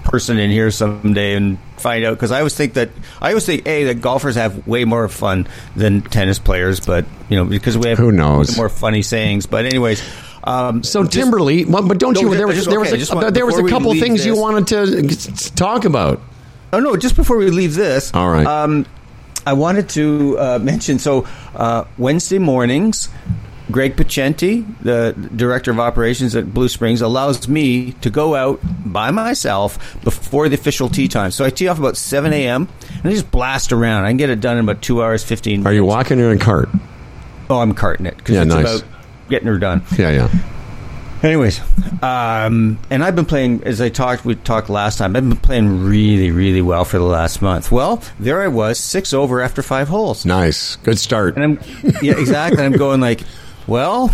person 0.04 0.38
in 0.38 0.52
here 0.52 0.70
someday 0.70 1.34
and 1.34 1.58
find 1.78 2.04
out 2.06 2.14
because 2.14 2.32
I 2.32 2.40
always 2.40 2.56
think 2.56 2.74
that 2.74 2.90
I 3.22 3.30
always 3.30 3.46
think 3.46 3.66
a 3.68 3.86
that 3.86 4.02
golfers 4.02 4.36
have 4.36 4.68
way 4.68 4.86
more 4.86 5.08
fun 5.08 5.48
than 5.76 6.02
tennis 6.02 6.40
players, 6.40 6.80
but 6.82 7.06
you 7.30 7.38
know 7.38 7.46
because 7.46 7.78
we 7.78 7.90
have 7.90 7.98
who 7.98 8.12
knows 8.12 8.56
more 8.58 8.70
funny 8.70 9.02
sayings. 9.02 9.46
But 9.46 9.66
anyways. 9.66 10.04
Um, 10.44 10.84
so 10.84 11.04
Timberly, 11.06 11.64
but, 11.64 11.98
don't 11.98 12.14
no, 12.14 12.22
you? 12.22 12.36
There 12.36 12.48
was, 12.48 12.58
just, 12.58 12.70
there 12.70 12.80
was 12.80 12.92
a, 12.92 13.16
want, 13.16 13.34
there 13.34 13.46
was 13.46 13.58
a 13.58 13.68
couple 13.68 13.94
things 13.94 14.20
this, 14.20 14.26
you 14.26 14.36
wanted 14.36 14.68
to 14.68 15.56
talk 15.56 15.86
about. 15.86 16.22
Oh 16.74 16.80
no! 16.80 16.96
Just 16.98 17.16
before 17.16 17.38
we 17.38 17.50
leave 17.50 17.76
this, 17.76 18.14
all 18.14 18.30
right. 18.30 18.46
Um, 18.46 18.86
I 19.46 19.54
wanted 19.54 19.90
to 19.90 20.38
uh, 20.40 20.60
mention 20.60 21.00
so 21.00 21.28
uh, 21.56 21.86
Wednesday 21.98 22.40
mornings 22.40 23.10
Greg 23.72 23.96
Pacenti, 23.96 24.66
the 24.82 25.16
director 25.36 25.72
of 25.72 25.80
operations 25.80 26.36
at 26.36 26.54
Blue 26.54 26.68
Springs, 26.68 27.02
allows 27.02 27.48
me 27.48 27.94
to 27.94 28.10
go 28.10 28.36
out 28.36 28.60
by 28.86 29.10
myself 29.12 29.98
before 30.04 30.50
the 30.50 30.56
official 30.56 30.90
tee 30.90 31.08
time. 31.08 31.32
So 31.32 31.46
I 31.46 31.50
tee 31.50 31.68
off 31.68 31.80
about 31.80 31.96
7 31.96 32.34
a.m. 32.34 32.68
and 32.90 33.06
I 33.06 33.12
just 33.12 33.32
blast 33.32 33.72
around. 33.72 34.06
I 34.06 34.10
can 34.10 34.18
get 34.18 34.30
it 34.30 34.42
done 34.42 34.58
in 34.58 34.64
about 34.64 34.82
two 34.82 35.02
hours, 35.02 35.24
15 35.24 35.52
minutes. 35.52 35.68
Are 35.68 35.74
you 35.74 35.86
walking 35.86 36.20
or 36.20 36.32
in 36.32 36.38
a 36.38 36.40
cart? 36.40 36.70
Oh, 37.50 37.60
I'm 37.60 37.74
carting 37.74 38.06
it 38.06 38.18
because 38.18 38.36
yeah, 38.36 38.44
it's 38.44 38.54
nice. 38.54 38.82
about 38.82 38.93
getting 39.30 39.48
her 39.48 39.58
done. 39.58 39.84
Yeah, 39.98 40.12
yeah. 40.12 40.30
Anyways, 41.22 41.62
um, 42.04 42.78
and 42.90 43.02
I've 43.02 43.16
been 43.16 43.24
playing, 43.26 43.64
as 43.64 43.80
I 43.80 43.88
talked, 43.88 44.26
we 44.26 44.36
talked 44.36 44.70
last 44.70 44.98
time, 44.98 45.16
I've 45.16 45.30
been 45.30 45.38
playing 45.38 45.86
really, 45.86 46.32
really 46.32 46.62
well 46.62 46.84
for 46.84 46.98
the 46.98 47.06
last 47.06 47.42
month. 47.42 47.72
Well, 47.72 48.04
there 48.20 48.42
I 48.42 48.50
was, 48.50 48.78
six 48.78 49.14
over 49.14 49.40
after 49.40 49.64
five 49.64 49.88
holes. 49.88 50.26
Nice. 50.26 50.76
Good 50.76 51.00
start. 51.00 51.38
And 51.38 51.44
I'm, 51.44 51.60
yeah, 52.02 52.20
exactly. 52.20 52.62
I'm 52.62 52.74
going 52.74 53.00
like, 53.00 53.22
well, 53.68 54.14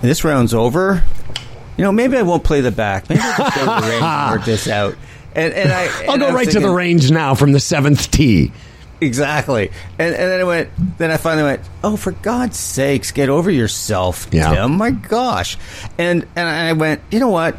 this 0.00 0.22
round's 0.22 0.54
over. 0.54 1.02
You 1.76 1.82
know, 1.82 1.90
maybe 1.90 2.16
I 2.16 2.22
won't 2.22 2.44
play 2.44 2.60
the 2.60 2.70
back. 2.70 3.08
Maybe 3.08 3.20
I'll 3.20 3.36
just 3.38 3.56
go 3.56 3.64
to 3.64 3.80
the 3.80 3.88
range 3.88 4.04
and 4.04 4.30
work 4.30 4.44
this 4.44 4.68
out. 4.68 4.94
And, 5.34 5.52
and 5.54 5.72
I, 5.72 6.06
I'll 6.06 6.18
go 6.18 6.26
right 6.28 6.44
thinking, 6.44 6.62
to 6.62 6.68
the 6.68 6.72
range 6.72 7.10
now 7.10 7.34
from 7.34 7.50
the 7.50 7.58
seventh 7.58 8.12
tee. 8.12 8.52
Exactly. 9.02 9.70
And, 9.98 10.14
and 10.14 10.30
then 10.30 10.40
I 10.40 10.44
went. 10.44 10.70
Then 10.98 11.10
I 11.10 11.16
finally 11.16 11.42
went. 11.42 11.62
Oh, 11.82 11.96
for 11.96 12.12
God's 12.12 12.56
sakes, 12.56 13.10
get 13.10 13.28
over 13.28 13.50
yourself, 13.50 14.28
yeah. 14.30 14.54
Tim. 14.54 14.76
My 14.76 14.92
gosh. 14.92 15.58
And 15.98 16.26
and 16.36 16.48
I 16.48 16.72
went. 16.72 17.02
You 17.10 17.18
know 17.18 17.28
what? 17.28 17.56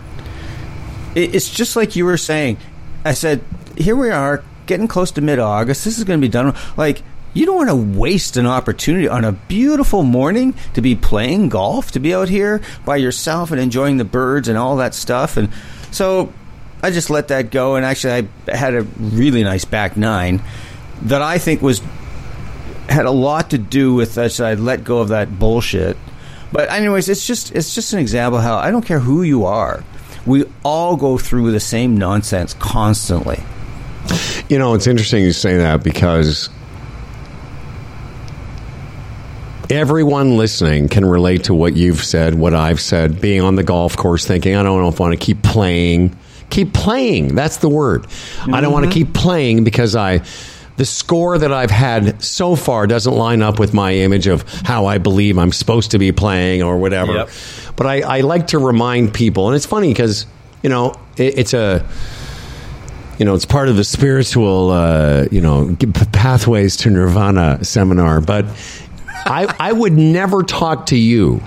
It, 1.16 1.36
it's 1.36 1.50
just 1.50 1.76
like 1.76 1.98
you 1.98 2.06
were 2.06 2.18
saying. 2.18 2.58
I 3.06 3.14
said, 3.14 3.44
here 3.78 3.98
we 3.98 4.10
are, 4.10 4.42
getting 4.66 4.88
close 4.88 5.12
to 5.12 5.22
mid 5.22 5.38
August. 5.38 5.84
This 5.84 5.98
is 5.98 6.06
going 6.06 6.22
to 6.22 6.26
be 6.26 6.32
done. 6.32 6.56
Like 6.78 7.04
you 7.34 7.46
don't 7.46 7.58
want 7.58 7.70
to 7.70 8.00
waste 8.00 8.38
an 8.38 8.46
opportunity 8.46 9.10
on 9.10 9.26
a 9.26 9.34
beautiful 9.34 10.04
morning 10.04 10.56
to 10.76 10.82
be 10.82 10.96
playing 10.96 11.50
golf, 11.50 11.92
to 11.92 12.00
be 12.00 12.14
out 12.14 12.30
here 12.30 12.62
by 12.86 12.96
yourself 12.96 13.52
and 13.52 13.60
enjoying 13.60 13.98
the 13.98 14.06
birds 14.06 14.48
and 14.48 14.58
all 14.58 14.78
that 14.78 14.94
stuff. 14.94 15.36
And 15.36 15.50
so 15.92 16.32
I 16.82 16.92
just 16.92 17.10
let 17.10 17.30
that 17.30 17.50
go. 17.50 17.76
And 17.76 17.86
actually, 17.86 18.30
I 18.48 18.56
had 18.56 18.76
a 18.76 18.84
really 18.84 19.44
nice 19.44 19.66
back 19.66 19.98
nine 19.98 20.42
that 21.04 21.22
I 21.22 21.38
think 21.38 21.62
was 21.62 21.82
had 22.90 23.06
a 23.06 23.12
lot 23.12 23.52
to 23.52 23.58
do 23.58 23.94
with 23.94 24.16
that. 24.16 24.40
I 24.40 24.54
let 24.56 24.84
go 24.84 25.00
of 25.00 25.10
that 25.10 25.40
bullshit. 25.40 25.98
But 26.52 26.72
anyways, 26.72 27.10
it's 27.10 27.26
just 27.26 27.52
it's 27.54 27.74
just 27.74 27.94
an 27.94 28.00
example 28.00 28.40
how 28.40 28.58
I 28.58 28.72
don't 28.72 28.86
care 28.86 29.00
who 29.00 29.24
you 29.24 29.46
are. 29.46 29.84
We 30.26 30.46
all 30.64 30.96
go 30.96 31.18
through 31.18 31.52
the 31.52 31.60
same 31.60 31.98
nonsense 31.98 32.54
constantly. 32.54 33.40
You 34.50 34.60
know, 34.60 34.74
it's 34.74 34.88
interesting 34.88 35.24
you 35.24 35.34
say 35.34 35.58
that 35.58 35.84
because 35.84 36.50
everyone 39.70 40.38
listening 40.38 40.90
can 40.90 41.06
relate 41.06 41.46
to 41.46 41.54
what 41.54 41.76
you've 41.76 42.04
said, 42.04 42.36
what 42.36 42.54
I've 42.54 42.80
said, 42.80 43.20
being 43.20 43.42
on 43.42 43.56
the 43.56 43.64
golf 43.64 43.98
course 43.98 44.26
thinking, 44.26 44.56
I 44.56 44.64
don't 44.64 44.82
know 44.82 44.90
if 44.90 45.00
I 45.00 45.06
want 45.06 45.20
to 45.20 45.26
keep 45.26 45.42
playing. 45.42 46.16
Keep 46.50 46.74
playing. 46.74 47.34
That's 47.36 47.58
the 47.58 47.70
word. 47.70 48.04
Mm-hmm. 48.04 48.54
I 48.54 48.62
don't 48.62 48.72
want 48.72 48.86
to 48.86 48.92
keep 48.92 49.14
playing 49.14 49.64
because 49.64 49.96
I 49.96 50.22
the 50.78 50.86
score 50.86 51.38
that 51.38 51.54
I've 51.54 51.72
had 51.72 52.24
so 52.24 52.56
far 52.56 52.88
doesn't 52.88 53.14
line 53.14 53.42
up 53.42 53.60
with 53.60 53.74
my 53.74 53.94
image 53.94 54.28
of 54.28 54.42
how 54.64 54.86
I 54.86 54.98
believe 54.98 55.38
I'm 55.38 55.52
supposed 55.52 55.92
to 55.92 56.00
be 56.00 56.12
playing 56.12 56.64
or 56.64 56.78
whatever. 56.78 57.14
Yep. 57.14 57.30
But 57.76 57.88
I, 57.88 58.02
I, 58.02 58.22
like 58.22 58.48
to 58.48 58.60
remind 58.60 59.14
people, 59.14 59.48
and 59.48 59.56
it's 59.56 59.66
funny 59.66 59.90
because 59.90 60.26
you 60.62 60.70
know 60.70 60.94
it, 61.18 61.38
it's 61.40 61.54
a 61.54 61.88
you 63.20 63.26
know 63.26 63.36
it's 63.36 63.46
part 63.46 63.70
of 63.70 63.76
the 63.76 63.84
spiritual 63.84 64.72
uh, 64.72 65.28
you 65.32 65.42
know 65.42 65.76
pathways 66.12 66.76
to 66.78 66.90
nirvana 66.90 67.64
seminar. 67.64 68.22
But 68.22 68.46
I, 69.26 69.54
I 69.60 69.72
would 69.72 69.94
never 69.94 70.44
talk 70.44 70.88
to 70.88 70.98
you 70.98 71.42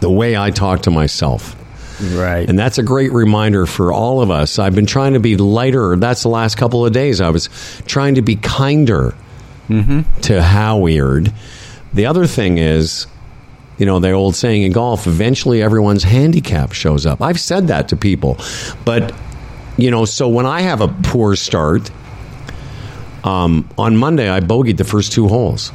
the 0.00 0.10
way 0.10 0.36
I 0.36 0.50
talk 0.50 0.82
to 0.82 0.90
myself. 0.90 1.56
Right. 2.00 2.48
And 2.48 2.58
that's 2.58 2.78
a 2.78 2.82
great 2.82 3.12
reminder 3.12 3.66
for 3.66 3.92
all 3.92 4.20
of 4.20 4.30
us. 4.30 4.58
I've 4.58 4.74
been 4.74 4.86
trying 4.86 5.14
to 5.14 5.20
be 5.20 5.36
lighter. 5.36 5.96
That's 5.96 6.22
the 6.22 6.28
last 6.28 6.56
couple 6.56 6.84
of 6.84 6.92
days. 6.92 7.20
I 7.20 7.30
was 7.30 7.48
trying 7.86 8.16
to 8.16 8.22
be 8.22 8.36
kinder 8.36 9.14
mm-hmm. 9.68 10.20
to 10.22 10.42
Howard. 10.42 11.32
The 11.92 12.06
other 12.06 12.26
thing 12.26 12.58
is, 12.58 13.06
you 13.78 13.86
know, 13.86 14.00
the 14.00 14.10
old 14.10 14.34
saying 14.34 14.62
in 14.62 14.72
golf, 14.72 15.06
eventually 15.06 15.62
everyone's 15.62 16.02
handicap 16.02 16.72
shows 16.72 17.06
up. 17.06 17.22
I've 17.22 17.40
said 17.40 17.68
that 17.68 17.88
to 17.88 17.96
people. 17.96 18.38
But, 18.84 19.14
you 19.76 19.90
know, 19.90 20.04
so 20.04 20.28
when 20.28 20.46
I 20.46 20.62
have 20.62 20.80
a 20.80 20.88
poor 20.88 21.36
start, 21.36 21.90
um, 23.22 23.68
on 23.78 23.96
Monday 23.96 24.28
I 24.28 24.40
bogeyed 24.40 24.76
the 24.76 24.84
first 24.84 25.12
two 25.12 25.28
holes. 25.28 25.72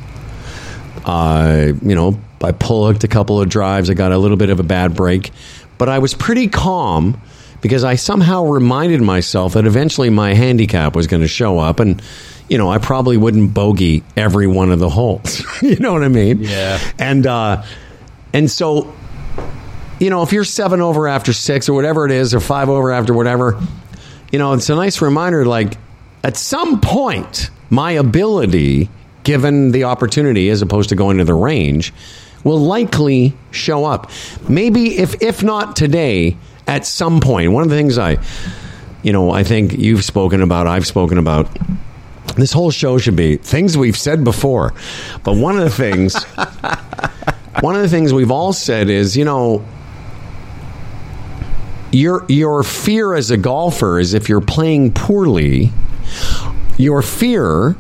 Uh, 1.06 1.74
you 1.82 1.96
know, 1.96 2.20
I 2.42 2.52
pull 2.52 2.88
hooked 2.88 3.04
a 3.04 3.08
couple 3.08 3.42
of 3.42 3.50
drives. 3.50 3.90
I 3.90 3.94
got 3.94 4.12
a 4.12 4.18
little 4.18 4.38
bit 4.38 4.50
of 4.50 4.60
a 4.60 4.64
bad 4.64 4.96
break, 4.96 5.32
but 5.80 5.90
I 5.90 5.98
was 5.98 6.14
pretty 6.14 6.48
calm 6.48 7.20
because 7.62 7.84
I 7.84 7.96
somehow 7.96 8.46
reminded 8.46 9.02
myself 9.02 9.54
that 9.54 9.66
eventually 9.66 10.12
my 10.12 10.36
handicap 10.36 10.96
was 10.96 11.08
going 11.08 11.22
to 11.24 11.28
show 11.28 11.58
up, 11.58 11.80
and 11.80 12.00
you 12.48 12.60
know, 12.60 12.70
I 12.70 12.78
probably 12.78 13.18
wouldn't 13.18 13.54
bogey 13.54 14.04
every 14.16 14.46
one 14.46 14.72
of 14.72 14.78
the 14.78 14.90
holes. 14.90 15.44
you 15.62 15.78
know 15.78 15.94
what 15.94 16.04
I 16.04 16.10
mean? 16.10 16.40
Yeah. 16.42 16.80
And 17.00 17.26
uh, 17.26 17.64
and 18.34 18.52
so, 18.52 18.94
you 20.00 20.10
know, 20.12 20.22
if 20.22 20.32
you're 20.32 20.44
seven 20.44 20.82
over 20.82 21.08
after 21.08 21.34
six 21.34 21.68
or 21.68 21.74
whatever 21.74 22.06
it 22.06 22.12
is, 22.12 22.36
or 22.36 22.40
five 22.40 22.70
over 22.70 22.92
after 22.92 23.14
whatever, 23.14 23.60
you 24.32 24.38
know, 24.38 24.54
it's 24.54 24.70
a 24.70 24.76
nice 24.76 25.02
reminder. 25.02 25.46
Like 25.46 25.78
at 26.24 26.38
some 26.38 26.82
point, 26.82 27.50
my 27.70 27.92
ability 27.94 28.90
given 29.24 29.72
the 29.72 29.84
opportunity 29.84 30.50
as 30.50 30.62
opposed 30.62 30.90
to 30.90 30.96
going 30.96 31.18
to 31.18 31.24
the 31.24 31.34
range 31.34 31.94
will 32.44 32.60
likely 32.60 33.34
show 33.52 33.86
up. 33.86 34.12
Maybe 34.48 34.98
if 34.98 35.22
if 35.22 35.44
not 35.44 35.76
today, 35.76 36.38
at 36.70 36.86
some 36.86 37.20
point. 37.20 37.52
One 37.52 37.64
of 37.64 37.70
the 37.70 37.76
things 37.76 37.98
I 37.98 38.18
you 39.02 39.14
know, 39.14 39.32
I 39.32 39.44
think 39.44 39.74
you've 39.74 40.04
spoken 40.04 40.42
about, 40.42 40.68
I've 40.68 40.86
spoken 40.86 41.18
about 41.18 41.50
this 42.36 42.52
whole 42.52 42.70
show 42.70 42.98
should 42.98 43.16
be 43.16 43.38
things 43.38 43.78
we've 43.78 43.98
said 43.98 44.24
before. 44.24 44.74
But 45.24 45.36
one 45.36 45.58
of 45.58 45.64
the 45.64 45.70
things 45.70 46.24
one 47.62 47.76
of 47.76 47.82
the 47.82 47.90
things 47.90 48.14
we've 48.14 48.32
all 48.32 48.54
said 48.54 48.90
is, 48.90 49.18
you 49.18 49.26
know, 49.26 49.66
your 51.92 52.26
your 52.30 52.64
fear 52.64 53.16
as 53.16 53.32
a 53.32 53.38
golfer 53.38 54.00
is 54.00 54.14
if 54.14 54.30
you're 54.30 54.42
playing 54.42 54.94
poorly, 54.94 55.72
your 56.78 57.02
fear 57.02 57.76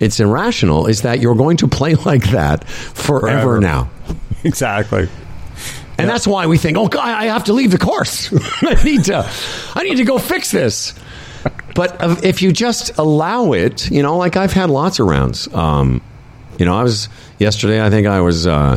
it's 0.00 0.18
irrational 0.18 0.86
is 0.86 1.02
that 1.02 1.20
you're 1.20 1.36
going 1.36 1.56
to 1.58 1.68
play 1.68 1.94
like 2.06 2.30
that 2.30 2.68
forever, 2.68 3.20
forever. 3.20 3.60
now. 3.60 3.90
Exactly. 4.48 5.08
And 5.96 6.08
that's 6.08 6.26
why 6.26 6.46
we 6.46 6.58
think, 6.58 6.76
oh 6.76 6.88
God, 6.88 7.04
I 7.04 7.26
have 7.26 7.44
to 7.44 7.52
leave 7.52 7.70
the 7.70 7.78
course. 7.78 8.32
I 8.62 8.82
need 8.82 9.04
to, 9.04 9.30
I 9.74 9.84
need 9.84 9.96
to 9.96 10.04
go 10.04 10.18
fix 10.18 10.50
this. 10.50 10.92
But 11.74 12.24
if 12.24 12.42
you 12.42 12.52
just 12.52 12.98
allow 12.98 13.52
it, 13.52 13.90
you 13.90 14.02
know, 14.02 14.16
like 14.16 14.36
I've 14.36 14.52
had 14.52 14.70
lots 14.70 14.98
of 14.98 15.06
rounds. 15.06 15.52
Um, 15.54 16.02
you 16.58 16.66
know, 16.66 16.74
I 16.74 16.82
was 16.82 17.08
yesterday. 17.38 17.84
I 17.84 17.90
think 17.90 18.06
I 18.06 18.20
was 18.20 18.46
uh, 18.46 18.76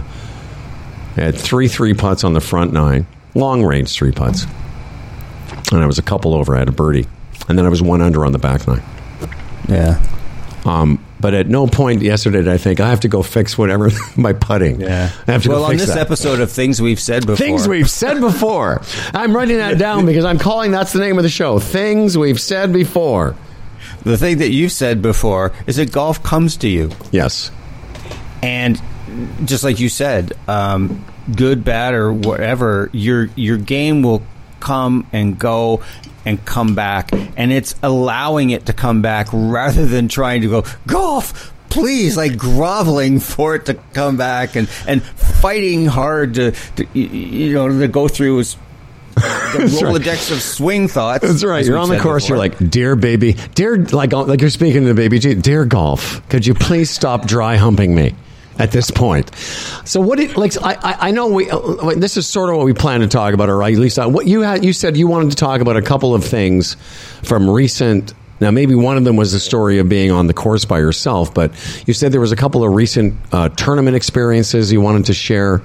had 1.15 1.36
three 1.36 1.68
three 1.68 1.93
putts 1.93 2.24
on 2.24 2.34
the 2.34 2.41
front 2.41 2.72
nine, 2.74 3.07
long 3.36 3.63
range 3.63 3.93
three 3.93 4.11
putts, 4.11 4.45
and 5.72 5.84
I 5.84 5.86
was 5.86 5.97
a 5.97 6.03
couple 6.03 6.34
over. 6.34 6.55
I 6.55 6.59
had 6.59 6.70
a 6.70 6.72
birdie, 6.74 7.07
and 7.47 7.57
then 7.57 7.65
I 7.65 7.70
was 7.70 7.82
one 7.82 8.01
under 8.01 8.26
on 8.26 8.32
the 8.32 8.39
back 8.39 8.68
nine. 8.68 8.84
Yeah. 9.68 10.03
Um, 10.65 11.03
but 11.20 11.34
at 11.34 11.47
no 11.47 11.68
point 11.68 12.01
yesterday 12.01 12.39
did 12.39 12.47
I 12.47 12.57
think 12.57 12.80
I 12.80 12.89
have 12.89 13.01
to 13.01 13.07
go 13.07 13.24
fix 13.24 13.57
whatever 13.57 13.89
my 14.18 14.34
putting. 14.34 14.82
Yeah. 14.82 15.11
I 15.28 15.32
have 15.32 15.43
to 15.43 15.49
well, 15.49 15.65
on 15.65 15.78
this 15.78 15.88
that. 15.88 15.97
episode 15.97 16.39
of 16.39 16.51
things 16.51 16.82
we've 16.82 16.99
said 16.99 17.26
before, 17.26 17.36
things 17.38 17.68
we've 17.68 17.89
said 17.89 18.20
before. 18.20 18.82
I'm 19.13 19.36
writing 19.36 19.57
that 19.57 19.78
down 19.78 20.05
because 20.05 20.26
I'm 20.26 20.39
calling 20.39 20.72
that's 20.72 20.93
the 20.93 20.99
name 20.99 21.18
of 21.18 21.24
the 21.24 21.30
show. 21.30 21.59
Things 21.59 22.18
we've 22.18 22.39
said 22.39 22.72
before. 22.72 23.36
The 24.03 24.18
thing 24.18 24.38
that 24.38 24.49
you've 24.49 24.72
said 24.72 25.01
before 25.01 25.53
is 25.65 25.78
that 25.78 25.91
golf 25.91 26.24
comes 26.24 26.57
to 26.57 26.68
you. 26.68 26.91
Yes. 27.11 27.51
And 28.41 28.82
just 29.45 29.63
like 29.63 29.80
you 29.80 29.89
said, 29.89 30.34
um, 30.47 31.03
good, 31.36 31.63
bad, 31.63 31.93
or 31.93 32.13
whatever, 32.13 32.89
your 32.93 33.30
your 33.36 33.57
game 33.57 34.03
will 34.03 34.24
come 34.59 35.07
and 35.11 35.38
go 35.38 35.82
and 36.28 36.44
come 36.46 36.76
back. 36.76 37.12
And 37.38 37.52
it's 37.52 37.74
allowing 37.82 38.50
it 38.50 38.66
to 38.66 38.74
come 38.74 39.02
back 39.02 39.28
rather 39.32 39.86
than 39.86 40.10
trying 40.10 40.42
to 40.42 40.50
go, 40.50 40.64
golf, 40.86 41.54
please, 41.70 42.18
like 42.18 42.38
groveling 42.38 43.20
for 43.20 43.56
it 43.56 43.66
to 43.68 43.76
come 43.94 44.18
back 44.18 44.56
and, 44.56 44.70
and 44.86 45.02
fighting 45.02 45.86
hard 45.86 46.34
to, 46.36 46.52
to 46.52 46.88
you 46.94 47.54
know, 47.54 47.80
to 47.80 47.88
go 47.88 48.08
through 48.08 48.44
the 49.16 49.70
Rolodex 49.82 50.06
right. 50.06 50.32
of 50.32 50.42
swing 50.42 50.88
thoughts. 50.88 51.26
That's 51.26 51.44
right. 51.44 51.66
You're 51.66 51.78
on 51.78 51.90
the 51.90 52.00
course. 52.00 52.26
Before. 52.26 52.36
You're 52.36 52.50
like, 52.50 52.70
dear 52.70 52.96
baby, 52.96 53.34
dear, 53.56 53.78
like, 53.78 54.12
like 54.12 54.42
you're 54.42 54.50
speaking 54.50 54.82
to 54.82 54.88
the 54.88 54.94
baby, 54.94 55.20
dear 55.20 55.66
golf, 55.66 56.28
could 56.30 56.46
you 56.46 56.54
please 56.54 56.90
stop 56.90 57.26
dry 57.26 57.56
humping 57.56 57.96
me? 57.96 58.14
At 58.60 58.72
this 58.72 58.91
point. 58.91 59.36
So 59.86 60.01
what? 60.01 60.20
It, 60.20 60.38
like 60.38 60.53
I, 60.62 61.08
I 61.08 61.12
know 61.12 61.28
we 61.28 61.49
uh, 61.49 61.93
this 61.95 62.18
is 62.18 62.28
sort 62.28 62.49
of 62.49 62.58
what 62.58 62.66
we 62.66 62.74
plan 62.74 63.01
to 63.01 63.08
talk 63.08 63.34
about, 63.34 63.49
or 63.49 63.64
at 63.64 63.74
least 63.74 63.99
uh, 63.99 64.08
what 64.08 64.28
you 64.28 64.41
had. 64.41 64.64
You 64.66 64.74
said 64.74 64.97
you 64.97 65.08
wanted 65.08 65.32
to 65.32 65.36
talk 65.36 65.62
about 65.62 65.78
a 65.78 65.82
couple 65.82 66.14
of 66.16 66.24
things 66.24 66.76
from 67.24 67.49
recent. 67.49 68.14
Now, 68.39 68.51
maybe 68.51 68.76
one 68.76 68.97
of 68.97 69.03
them 69.03 69.16
was 69.16 69.32
the 69.32 69.39
story 69.39 69.80
of 69.80 69.89
being 69.89 70.12
on 70.12 70.28
the 70.28 70.34
course 70.34 70.64
by 70.64 70.78
yourself, 70.78 71.34
but 71.34 71.51
you 71.88 71.93
said 71.95 72.12
there 72.12 72.22
was 72.22 72.32
a 72.32 72.36
couple 72.36 72.64
of 72.64 72.72
recent 72.72 73.16
uh, 73.32 73.49
tournament 73.49 73.95
experiences 73.95 74.72
you 74.72 74.80
wanted 74.80 75.05
to 75.05 75.16
share. 75.16 75.64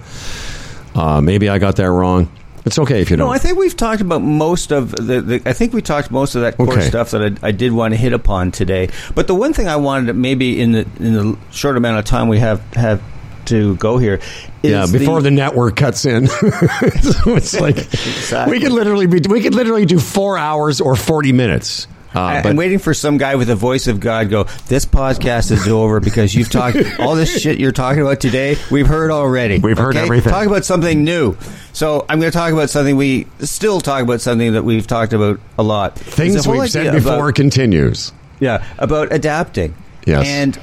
Uh, 0.95 1.21
maybe 1.21 1.51
I 1.51 1.59
got 1.59 1.77
that 1.77 1.91
wrong. 1.91 2.31
It's 2.65 2.79
okay 2.79 3.01
if 3.01 3.11
you 3.11 3.17
don't. 3.17 3.27
No, 3.27 3.33
I 3.33 3.39
think 3.39 3.59
we've 3.59 3.77
talked 3.77 4.01
about 4.01 4.23
most 4.23 4.71
of 4.71 4.93
the. 4.93 5.21
the 5.21 5.43
I 5.45 5.53
think 5.53 5.73
we 5.73 5.83
talked 5.83 6.11
most 6.11 6.35
of 6.35 6.43
that 6.43 6.57
core 6.57 6.73
okay. 6.73 6.83
stuff 6.83 7.11
that 7.11 7.39
I, 7.43 7.49
I, 7.49 7.51
did 7.51 7.73
want 7.73 7.93
to 7.93 7.99
hit 7.99 8.13
upon 8.13 8.53
today. 8.53 8.89
But 9.15 9.27
the 9.27 9.35
one 9.35 9.53
thing 9.53 9.67
I 9.67 9.77
wanted 9.77 10.07
to 10.07 10.15
maybe 10.15 10.61
in 10.61 10.73
the 10.73 10.87
in 11.01 11.15
the 11.15 11.39
short 11.51 11.77
amount 11.77 11.99
of 11.99 12.05
time 12.05 12.29
we 12.29 12.39
have 12.39 12.61
have 12.75 13.03
to 13.47 13.75
go 13.77 13.99
here. 13.99 14.21
yeah, 14.63 14.87
before 14.91 15.21
the, 15.21 15.25
the, 15.25 15.31
network 15.33 15.77
cuts 15.77 16.05
in, 16.05 16.25
it's 16.31 17.61
like 17.61 17.79
exactly. 17.79 18.57
we 18.57 18.63
could 18.63 18.73
literally 18.73 19.07
be 19.07 19.21
we 19.29 19.41
could 19.41 19.55
literally 19.55 19.85
do 19.85 19.99
four 19.99 20.39
hours 20.39 20.81
or 20.81 20.95
forty 20.95 21.33
minutes. 21.33 21.89
Uh, 22.15 22.21
I, 22.21 22.49
am 22.49 22.57
waiting 22.57 22.79
for 22.79 22.93
some 22.95 23.17
guy 23.17 23.37
with 23.37 23.49
the 23.49 23.55
voice 23.55 23.87
of 23.87 24.01
God 24.01 24.29
go. 24.29 24.45
This 24.67 24.85
podcast 24.85 25.51
is 25.51 25.67
over 25.69 26.01
because 26.01 26.35
you've 26.35 26.51
talked 26.51 26.77
all 26.99 27.15
this 27.15 27.41
shit 27.41 27.59
you're 27.59 27.73
talking 27.73 28.03
about 28.03 28.21
today. 28.21 28.57
We've 28.71 28.87
heard 28.87 29.11
already. 29.11 29.59
We've 29.59 29.79
heard 29.79 29.97
okay? 29.97 30.05
everything. 30.05 30.33
Talk 30.33 30.47
about 30.47 30.65
something 30.65 31.05
new. 31.05 31.37
So 31.73 32.05
I'm 32.09 32.21
going 32.21 32.31
to 32.31 32.37
talk 32.37 32.53
about 32.53 32.71
something 32.71 32.97
we 32.97 33.27
still 33.41 33.81
talk 33.81 34.03
about 34.03 34.21
something 34.21 34.53
that 34.53 34.63
we've 34.65 34.87
talked 34.87 35.13
about 35.13 35.41
a 35.59 35.63
lot. 35.63 35.99
Things 35.99 36.47
we've 36.47 36.71
said 36.71 36.93
before 36.93 37.29
about, 37.29 37.35
continues. 37.35 38.13
Yeah, 38.41 38.65
about 38.79 39.13
adapting. 39.13 39.75
Yes, 40.07 40.27
and 40.27 40.61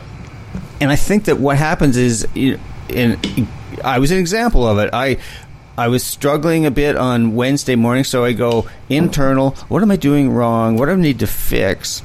and 0.81 0.91
I 0.91 0.95
think 0.95 1.25
that 1.25 1.39
what 1.39 1.57
happens 1.57 1.97
is, 1.97 2.27
in 2.35 3.19
I 3.83 3.99
was 3.99 4.11
an 4.11 4.17
example 4.17 4.67
of 4.67 4.77
it. 4.79 4.89
I 4.93 5.17
I 5.79 5.87
was 5.87 6.03
struggling 6.03 6.65
a 6.65 6.71
bit 6.71 6.97
on 6.97 7.35
Wednesday 7.35 7.77
morning, 7.77 8.03
so 8.03 8.25
I 8.25 8.33
go 8.33 8.67
internal. 8.89 9.51
What 9.69 9.81
am 9.81 9.91
I 9.91 9.95
doing 9.95 10.29
wrong? 10.29 10.75
What 10.75 10.87
do 10.87 10.91
I 10.91 10.95
need 10.95 11.19
to 11.19 11.27
fix? 11.27 12.03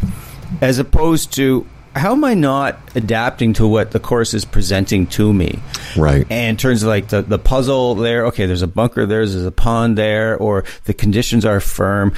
As 0.60 0.78
opposed 0.78 1.32
to 1.34 1.66
how 1.96 2.12
am 2.12 2.22
I 2.22 2.34
not 2.34 2.78
adapting 2.94 3.52
to 3.54 3.66
what 3.66 3.90
the 3.90 3.98
course 3.98 4.32
is 4.32 4.44
presenting 4.44 5.08
to 5.08 5.32
me? 5.32 5.58
Right. 5.96 6.24
And 6.30 6.50
in 6.50 6.56
terms 6.56 6.84
of 6.84 6.88
like 6.88 7.08
the, 7.08 7.22
the 7.22 7.38
puzzle 7.38 7.96
there, 7.96 8.26
okay, 8.26 8.46
there's 8.46 8.62
a 8.62 8.68
bunker 8.68 9.06
there, 9.06 9.26
there's 9.26 9.44
a 9.44 9.50
pond 9.50 9.98
there, 9.98 10.36
or 10.36 10.64
the 10.84 10.94
conditions 10.94 11.44
are 11.44 11.58
firm. 11.58 12.14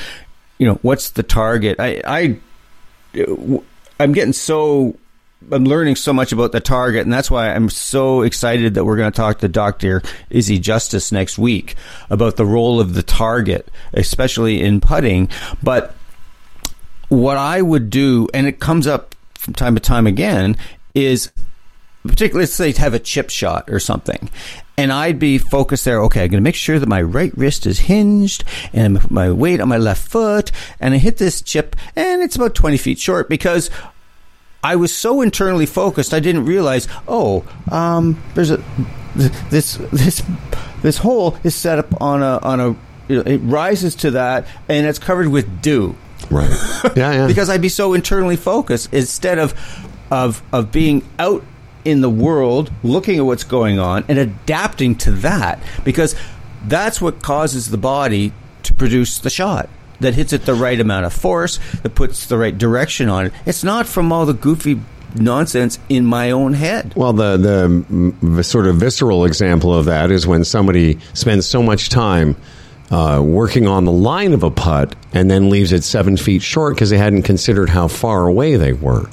You 0.58 0.66
know, 0.66 0.78
what's 0.82 1.08
the 1.12 1.22
target? 1.22 1.80
I, 1.80 2.02
I, 2.04 2.36
I'm 3.98 4.12
getting 4.12 4.34
so 4.34 4.94
I'm 5.52 5.64
learning 5.64 5.96
so 5.96 6.12
much 6.12 6.32
about 6.32 6.52
the 6.52 6.60
target, 6.60 7.02
and 7.02 7.12
that's 7.12 7.30
why 7.30 7.52
I'm 7.52 7.68
so 7.68 8.22
excited 8.22 8.74
that 8.74 8.84
we're 8.84 8.96
going 8.96 9.12
to 9.12 9.16
talk 9.16 9.38
to 9.40 9.48
Dr. 9.48 10.02
Izzy 10.30 10.58
Justice 10.58 11.12
next 11.12 11.38
week 11.38 11.76
about 12.10 12.36
the 12.36 12.46
role 12.46 12.80
of 12.80 12.94
the 12.94 13.02
target, 13.02 13.70
especially 13.92 14.62
in 14.62 14.80
putting. 14.80 15.28
But 15.62 15.94
what 17.08 17.36
I 17.36 17.60
would 17.62 17.90
do, 17.90 18.28
and 18.32 18.46
it 18.46 18.60
comes 18.60 18.86
up 18.86 19.14
from 19.34 19.54
time 19.54 19.74
to 19.74 19.80
time 19.80 20.06
again, 20.06 20.56
is 20.94 21.30
particularly 22.02 22.42
let's 22.42 22.54
say 22.54 22.72
have 22.72 22.94
a 22.94 22.98
chip 22.98 23.30
shot 23.30 23.68
or 23.68 23.78
something. 23.78 24.30
And 24.78 24.92
I'd 24.92 25.18
be 25.18 25.38
focused 25.38 25.84
there. 25.84 26.02
Okay, 26.02 26.24
I'm 26.24 26.30
going 26.30 26.42
to 26.42 26.44
make 26.44 26.54
sure 26.54 26.78
that 26.78 26.88
my 26.88 27.00
right 27.00 27.36
wrist 27.36 27.66
is 27.66 27.78
hinged 27.78 28.44
and 28.72 29.10
my 29.10 29.30
weight 29.30 29.60
on 29.60 29.68
my 29.68 29.78
left 29.78 30.08
foot. 30.08 30.50
And 30.80 30.94
I 30.94 30.98
hit 30.98 31.18
this 31.18 31.40
chip, 31.40 31.76
and 31.94 32.22
it's 32.22 32.36
about 32.36 32.54
20 32.54 32.76
feet 32.76 32.98
short 32.98 33.28
because 33.28 33.70
I 34.66 34.74
was 34.74 34.92
so 34.92 35.22
internally 35.22 35.64
focused, 35.64 36.12
I 36.12 36.18
didn't 36.18 36.44
realize. 36.44 36.88
Oh, 37.06 37.44
um, 37.70 38.20
there's 38.34 38.50
a 38.50 38.60
this 39.14 39.76
this 39.92 40.24
this 40.82 40.98
hole 40.98 41.38
is 41.44 41.54
set 41.54 41.78
up 41.78 42.02
on 42.02 42.20
a 42.20 42.38
on 42.42 42.58
a 42.58 42.76
it 43.08 43.38
rises 43.44 43.94
to 43.96 44.10
that, 44.10 44.44
and 44.68 44.84
it's 44.84 44.98
covered 44.98 45.28
with 45.28 45.62
dew. 45.62 45.94
Right. 46.30 46.50
Yeah, 46.96 47.12
yeah. 47.12 47.26
because 47.28 47.48
I'd 47.48 47.62
be 47.62 47.68
so 47.68 47.94
internally 47.94 48.34
focused 48.34 48.92
instead 48.92 49.38
of 49.38 49.54
of 50.10 50.42
of 50.52 50.72
being 50.72 51.08
out 51.20 51.44
in 51.84 52.00
the 52.00 52.10
world, 52.10 52.72
looking 52.82 53.18
at 53.18 53.24
what's 53.24 53.44
going 53.44 53.78
on 53.78 54.04
and 54.08 54.18
adapting 54.18 54.96
to 54.96 55.12
that 55.12 55.60
because 55.84 56.16
that's 56.66 57.00
what 57.00 57.22
causes 57.22 57.70
the 57.70 57.78
body 57.78 58.32
to 58.64 58.74
produce 58.74 59.20
the 59.20 59.30
shot 59.30 59.68
that 60.00 60.14
hits 60.14 60.32
it 60.32 60.42
the 60.46 60.54
right 60.54 60.78
amount 60.80 61.06
of 61.06 61.12
force, 61.12 61.58
that 61.82 61.94
puts 61.94 62.26
the 62.26 62.38
right 62.38 62.56
direction 62.56 63.08
on 63.08 63.26
it. 63.26 63.32
It's 63.44 63.64
not 63.64 63.86
from 63.86 64.12
all 64.12 64.26
the 64.26 64.34
goofy 64.34 64.80
nonsense 65.14 65.78
in 65.88 66.04
my 66.04 66.30
own 66.30 66.52
head. 66.52 66.92
Well, 66.94 67.12
the, 67.12 67.36
the 67.36 68.14
the 68.26 68.44
sort 68.44 68.66
of 68.66 68.76
visceral 68.76 69.24
example 69.24 69.74
of 69.74 69.86
that 69.86 70.10
is 70.10 70.26
when 70.26 70.44
somebody 70.44 70.98
spends 71.14 71.46
so 71.46 71.62
much 71.62 71.88
time 71.88 72.36
uh, 72.90 73.20
working 73.24 73.66
on 73.66 73.84
the 73.84 73.92
line 73.92 74.32
of 74.32 74.42
a 74.42 74.50
putt 74.50 74.94
and 75.12 75.30
then 75.30 75.50
leaves 75.50 75.72
it 75.72 75.82
seven 75.82 76.16
feet 76.16 76.42
short 76.42 76.74
because 76.74 76.90
they 76.90 76.98
hadn't 76.98 77.22
considered 77.22 77.68
how 77.68 77.88
far 77.88 78.26
away 78.26 78.56
they 78.56 78.72
were. 78.72 79.08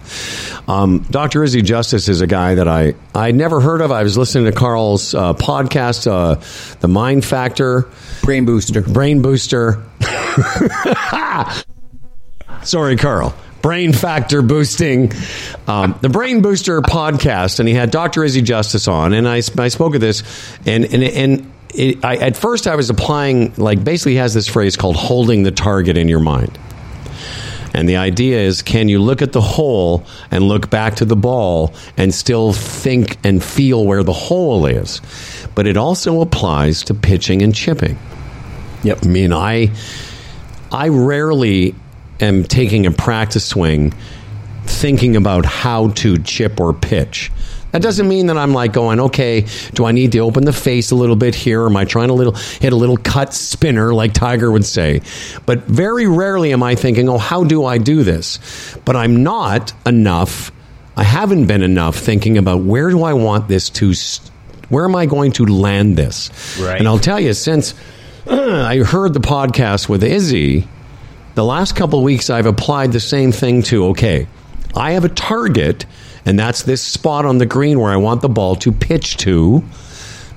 Um, 0.67 0.99
Dr. 1.09 1.43
Izzy 1.43 1.61
Justice 1.61 2.07
is 2.07 2.21
a 2.21 2.27
guy 2.27 2.55
that 2.55 2.67
I 2.67 2.93
I 3.15 3.31
never 3.31 3.59
heard 3.59 3.81
of. 3.81 3.91
I 3.91 4.03
was 4.03 4.17
listening 4.17 4.45
to 4.45 4.57
Karl's 4.57 5.15
uh, 5.15 5.33
podcast, 5.33 6.07
uh, 6.07 6.35
The 6.81 6.87
Mind 6.87 7.25
Factor, 7.25 7.89
Brain 8.23 8.45
booster. 8.45 8.81
Brain 8.81 9.21
Booster. 9.21 9.83
Sorry, 12.63 12.95
Karl. 12.95 13.35
Brain 13.61 13.93
Factor 13.93 14.41
Boosting, 14.41 15.13
um, 15.67 15.97
the 16.01 16.09
Brain 16.09 16.41
Booster 16.41 16.81
podcast, 16.81 17.59
and 17.59 17.67
he 17.67 17.73
had 17.73 17.91
Dr. 17.91 18.25
Izzy 18.25 18.41
Justice 18.41 18.89
on, 18.89 19.13
and 19.13 19.27
I, 19.27 19.35
I 19.35 19.67
spoke 19.69 19.95
of 19.95 20.01
this, 20.01 20.23
and 20.65 20.83
and 20.85 21.03
and 21.03 21.53
it, 21.73 22.03
I, 22.03 22.17
at 22.17 22.35
first 22.35 22.67
I 22.67 22.75
was 22.75 22.89
applying 22.89 23.53
like 23.55 23.83
basically 23.83 24.13
he 24.13 24.17
has 24.17 24.33
this 24.33 24.47
phrase 24.47 24.75
called 24.75 24.97
holding 24.97 25.43
the 25.43 25.51
target 25.51 25.97
in 25.97 26.09
your 26.09 26.19
mind. 26.19 26.57
And 27.73 27.89
the 27.89 27.97
idea 27.97 28.39
is 28.39 28.61
can 28.61 28.89
you 28.89 29.01
look 29.01 29.21
at 29.21 29.31
the 29.31 29.41
hole 29.41 30.05
and 30.29 30.43
look 30.43 30.69
back 30.69 30.95
to 30.95 31.05
the 31.05 31.15
ball 31.15 31.73
and 31.97 32.13
still 32.13 32.53
think 32.53 33.17
and 33.23 33.43
feel 33.43 33.85
where 33.85 34.03
the 34.03 34.13
hole 34.13 34.65
is? 34.65 35.01
But 35.55 35.67
it 35.67 35.77
also 35.77 36.21
applies 36.21 36.83
to 36.83 36.93
pitching 36.93 37.41
and 37.41 37.55
chipping. 37.55 37.97
Yep. 38.83 39.05
I 39.05 39.07
mean, 39.07 39.33
I 39.33 39.71
I 40.71 40.89
rarely 40.89 41.75
am 42.19 42.43
taking 42.43 42.85
a 42.85 42.91
practice 42.91 43.45
swing 43.45 43.93
thinking 44.65 45.15
about 45.15 45.45
how 45.45 45.89
to 45.89 46.17
chip 46.19 46.59
or 46.59 46.73
pitch. 46.73 47.31
That 47.71 47.81
doesn't 47.81 48.07
mean 48.07 48.27
that 48.27 48.37
I'm 48.37 48.53
like 48.53 48.71
going, 48.71 48.99
okay, 48.99 49.47
do 49.73 49.85
I 49.85 49.91
need 49.93 50.11
to 50.11 50.19
open 50.19 50.45
the 50.45 50.53
face 50.53 50.91
a 50.91 50.95
little 50.95 51.15
bit 51.15 51.33
here? 51.33 51.65
Am 51.65 51.75
I 51.75 51.85
trying 51.85 52.09
to 52.09 52.13
little 52.13 52.33
hit 52.33 52.71
a 52.71 52.75
little 52.75 52.97
cut 52.97 53.33
spinner 53.33 53.95
like 53.95 54.13
Tiger 54.13 54.51
would 54.51 54.65
say? 54.65 55.01
But 55.47 55.63
very 55.63 56.05
rarely 56.05 56.53
am 56.53 56.61
I 56.61 56.75
thinking, 56.75 57.09
oh, 57.09 57.17
how 57.17 57.43
do 57.43 57.65
I 57.65 57.79
do 57.79 58.03
this? 58.03 58.77
But 58.85 58.95
I'm 58.95 59.23
not 59.23 59.73
enough. 59.87 60.51
I 60.95 61.03
haven't 61.03 61.47
been 61.47 61.63
enough 61.63 61.97
thinking 61.97 62.37
about 62.37 62.61
where 62.61 62.91
do 62.91 63.01
I 63.03 63.13
want 63.13 63.47
this 63.47 63.71
to, 63.71 63.95
st- 63.95 64.31
where 64.69 64.85
am 64.85 64.95
I 64.95 65.07
going 65.07 65.31
to 65.33 65.45
land 65.47 65.97
this? 65.97 66.29
Right. 66.61 66.77
And 66.77 66.87
I'll 66.87 66.99
tell 66.99 67.19
you, 67.19 67.33
since 67.33 67.73
I 68.29 68.77
heard 68.77 69.13
the 69.13 69.19
podcast 69.19 69.89
with 69.89 70.01
Izzy, 70.01 70.65
the 71.35 71.43
last 71.43 71.75
couple 71.75 72.01
weeks 72.03 72.29
I've 72.29 72.45
applied 72.45 72.93
the 72.93 73.01
same 73.01 73.33
thing 73.33 73.63
to, 73.63 73.87
okay, 73.87 74.27
I 74.73 74.91
have 74.91 75.03
a 75.03 75.09
target, 75.09 75.85
and 76.25 76.39
that's 76.39 76.63
this 76.63 76.81
spot 76.81 77.25
on 77.25 77.37
the 77.37 77.45
green 77.45 77.81
where 77.81 77.91
I 77.91 77.97
want 77.97 78.21
the 78.21 78.29
ball 78.29 78.55
to 78.57 78.71
pitch 78.71 79.17
to. 79.17 79.61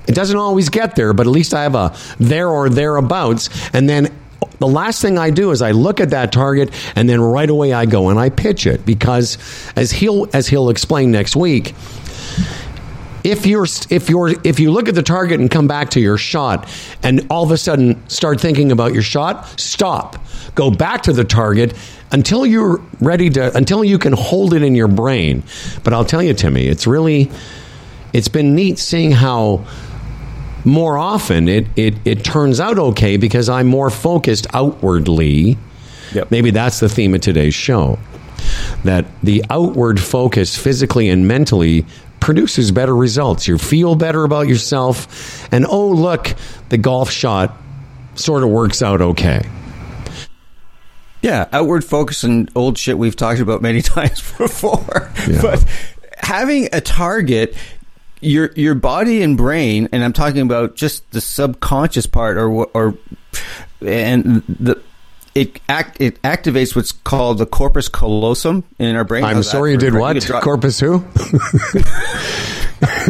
It 0.05 0.15
doesn't 0.15 0.35
always 0.35 0.67
get 0.67 0.97
there, 0.97 1.13
but 1.13 1.27
at 1.27 1.31
least 1.31 1.53
I 1.53 1.63
have 1.63 1.75
a 1.75 1.95
there 2.19 2.49
or 2.49 2.67
thereabouts. 2.67 3.49
And 3.71 3.87
then 3.87 4.13
the 4.59 4.67
last 4.67 5.01
thing 5.01 5.17
I 5.17 5.29
do 5.29 5.51
is 5.51 5.61
I 5.61 5.71
look 5.71 6.01
at 6.01 6.09
that 6.09 6.33
target, 6.33 6.73
and 6.97 7.07
then 7.07 7.21
right 7.21 7.49
away 7.49 7.71
I 7.71 7.85
go 7.85 8.09
and 8.09 8.19
I 8.19 8.31
pitch 8.31 8.67
it 8.67 8.85
because, 8.85 9.37
as 9.77 9.91
he'll 9.91 10.27
as 10.33 10.45
he'll 10.49 10.69
explain 10.69 11.11
next 11.11 11.37
week, 11.37 11.73
if 13.23 13.45
you're 13.45 13.65
if 13.89 14.09
you're 14.09 14.29
if 14.43 14.59
you 14.59 14.71
look 14.71 14.87
at 14.87 14.95
the 14.95 15.03
target 15.03 15.39
and 15.39 15.49
come 15.49 15.67
back 15.67 15.89
to 15.91 15.99
your 15.99 16.17
shot 16.17 16.69
and 17.03 17.25
all 17.29 17.43
of 17.43 17.51
a 17.51 17.57
sudden 17.57 18.07
start 18.09 18.39
thinking 18.39 18.71
about 18.71 18.93
your 18.93 19.03
shot 19.03 19.59
stop. 19.59 20.17
Go 20.55 20.71
back 20.71 21.03
to 21.03 21.13
the 21.13 21.23
target 21.23 21.73
until 22.11 22.45
you're 22.45 22.81
ready 22.99 23.29
to 23.31 23.55
until 23.55 23.83
you 23.83 23.97
can 23.99 24.13
hold 24.13 24.53
it 24.53 24.63
in 24.63 24.75
your 24.75 24.87
brain. 24.87 25.43
But 25.83 25.93
i'll 25.93 26.05
tell 26.05 26.23
you 26.23 26.33
timmy 26.33 26.67
it's 26.67 26.87
really 26.87 27.31
it's 28.13 28.27
been 28.27 28.55
neat 28.55 28.79
seeing 28.79 29.11
how 29.11 29.65
more 30.65 30.97
often 30.97 31.47
it 31.47 31.67
it, 31.75 31.95
it 32.05 32.23
turns 32.23 32.59
out 32.59 32.79
okay 32.79 33.17
because 33.17 33.49
i'm 33.49 33.67
more 33.67 33.89
focused 33.89 34.47
outwardly. 34.53 35.57
Yep. 36.13 36.31
maybe 36.31 36.51
that's 36.51 36.79
the 36.79 36.87
theme 36.87 37.13
of 37.15 37.21
today's 37.21 37.53
show 37.53 37.99
that 38.83 39.05
the 39.21 39.43
outward 39.49 39.99
focus 39.99 40.55
physically 40.55 41.09
and 41.09 41.27
mentally 41.27 41.85
produces 42.19 42.71
better 42.71 42.95
results. 42.95 43.47
You 43.47 43.57
feel 43.57 43.95
better 43.95 44.23
about 44.23 44.47
yourself, 44.47 45.47
and 45.53 45.65
oh, 45.65 45.89
look, 45.89 46.35
the 46.69 46.77
golf 46.77 47.09
shot 47.09 47.55
sort 48.15 48.43
of 48.43 48.49
works 48.49 48.81
out 48.81 49.01
okay. 49.01 49.47
Yeah, 51.21 51.47
outward 51.51 51.83
focus 51.83 52.23
and 52.23 52.49
old 52.55 52.77
shit 52.77 52.97
we've 52.97 53.15
talked 53.15 53.39
about 53.39 53.61
many 53.61 53.81
times 53.95 54.21
before. 54.37 55.11
Yeah. 55.27 55.41
But 55.41 55.65
having 56.17 56.69
a 56.73 56.81
target, 56.81 57.55
your 58.21 58.51
your 58.55 58.75
body 58.75 59.21
and 59.23 59.37
brain, 59.37 59.89
and 59.91 60.03
I'm 60.03 60.13
talking 60.13 60.41
about 60.41 60.75
just 60.75 61.09
the 61.11 61.21
subconscious 61.21 62.05
part, 62.05 62.37
or 62.37 62.65
or 62.73 62.97
and 63.81 64.43
the. 64.47 64.81
It 65.37 65.59
act 65.69 66.01
it 66.01 66.19
activates 66.23 66.75
what's 66.75 66.91
called 66.91 67.37
the 67.37 67.45
corpus 67.45 67.89
callosum 67.89 68.63
in 68.79 68.95
our 68.95 69.03
brain. 69.03 69.23
I'm 69.23 69.35
How's 69.35 69.51
sorry 69.51 69.71
you 69.71 69.77
did 69.77 69.93
what? 69.93 70.17
Corpus 70.41 70.79
who? 70.79 70.95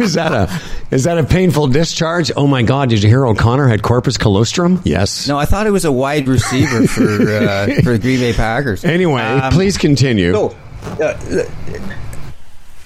is 0.02 0.12
that 0.14 0.32
a 0.32 0.94
is 0.94 1.04
that 1.04 1.16
a 1.16 1.24
painful 1.24 1.68
discharge? 1.68 2.30
Oh 2.36 2.46
my 2.46 2.62
God! 2.62 2.90
Did 2.90 3.02
you 3.02 3.08
hear 3.08 3.26
O'Connor 3.26 3.68
had 3.68 3.82
corpus 3.82 4.18
callostrum? 4.18 4.82
Yes. 4.84 5.26
No, 5.26 5.38
I 5.38 5.46
thought 5.46 5.66
it 5.66 5.70
was 5.70 5.86
a 5.86 5.92
wide 5.92 6.28
receiver 6.28 6.86
for 6.86 7.02
uh, 7.02 7.66
for 7.82 7.92
the 7.92 7.98
Green 7.98 8.20
Bay 8.20 8.34
Packers. 8.34 8.84
Anyway, 8.84 9.22
Um, 9.22 9.50
please 9.52 9.78
continue. 9.78 10.32
So, 10.32 10.56
uh, 11.00 11.14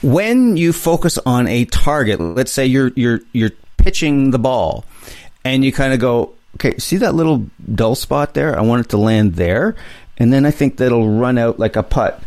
when 0.02 0.56
you 0.56 0.72
focus 0.72 1.18
on 1.26 1.46
a 1.48 1.64
target, 1.64 2.20
let's 2.20 2.52
say 2.52 2.66
you're 2.66 2.92
you're 2.96 3.20
you're 3.32 3.50
pitching 3.76 4.30
the 4.30 4.38
ball, 4.38 4.84
and 5.44 5.64
you 5.64 5.72
kind 5.72 5.92
of 5.92 6.00
go, 6.00 6.32
okay, 6.56 6.76
see 6.78 6.96
that 6.98 7.14
little 7.14 7.46
dull 7.74 7.94
spot 7.94 8.34
there? 8.34 8.58
I 8.58 8.62
want 8.62 8.86
it 8.86 8.88
to 8.90 8.96
land 8.98 9.34
there, 9.34 9.74
and 10.18 10.32
then 10.32 10.44
I 10.46 10.50
think 10.50 10.76
that'll 10.76 11.08
run 11.08 11.38
out 11.38 11.58
like 11.58 11.76
a 11.76 11.82
putt. 11.82 12.22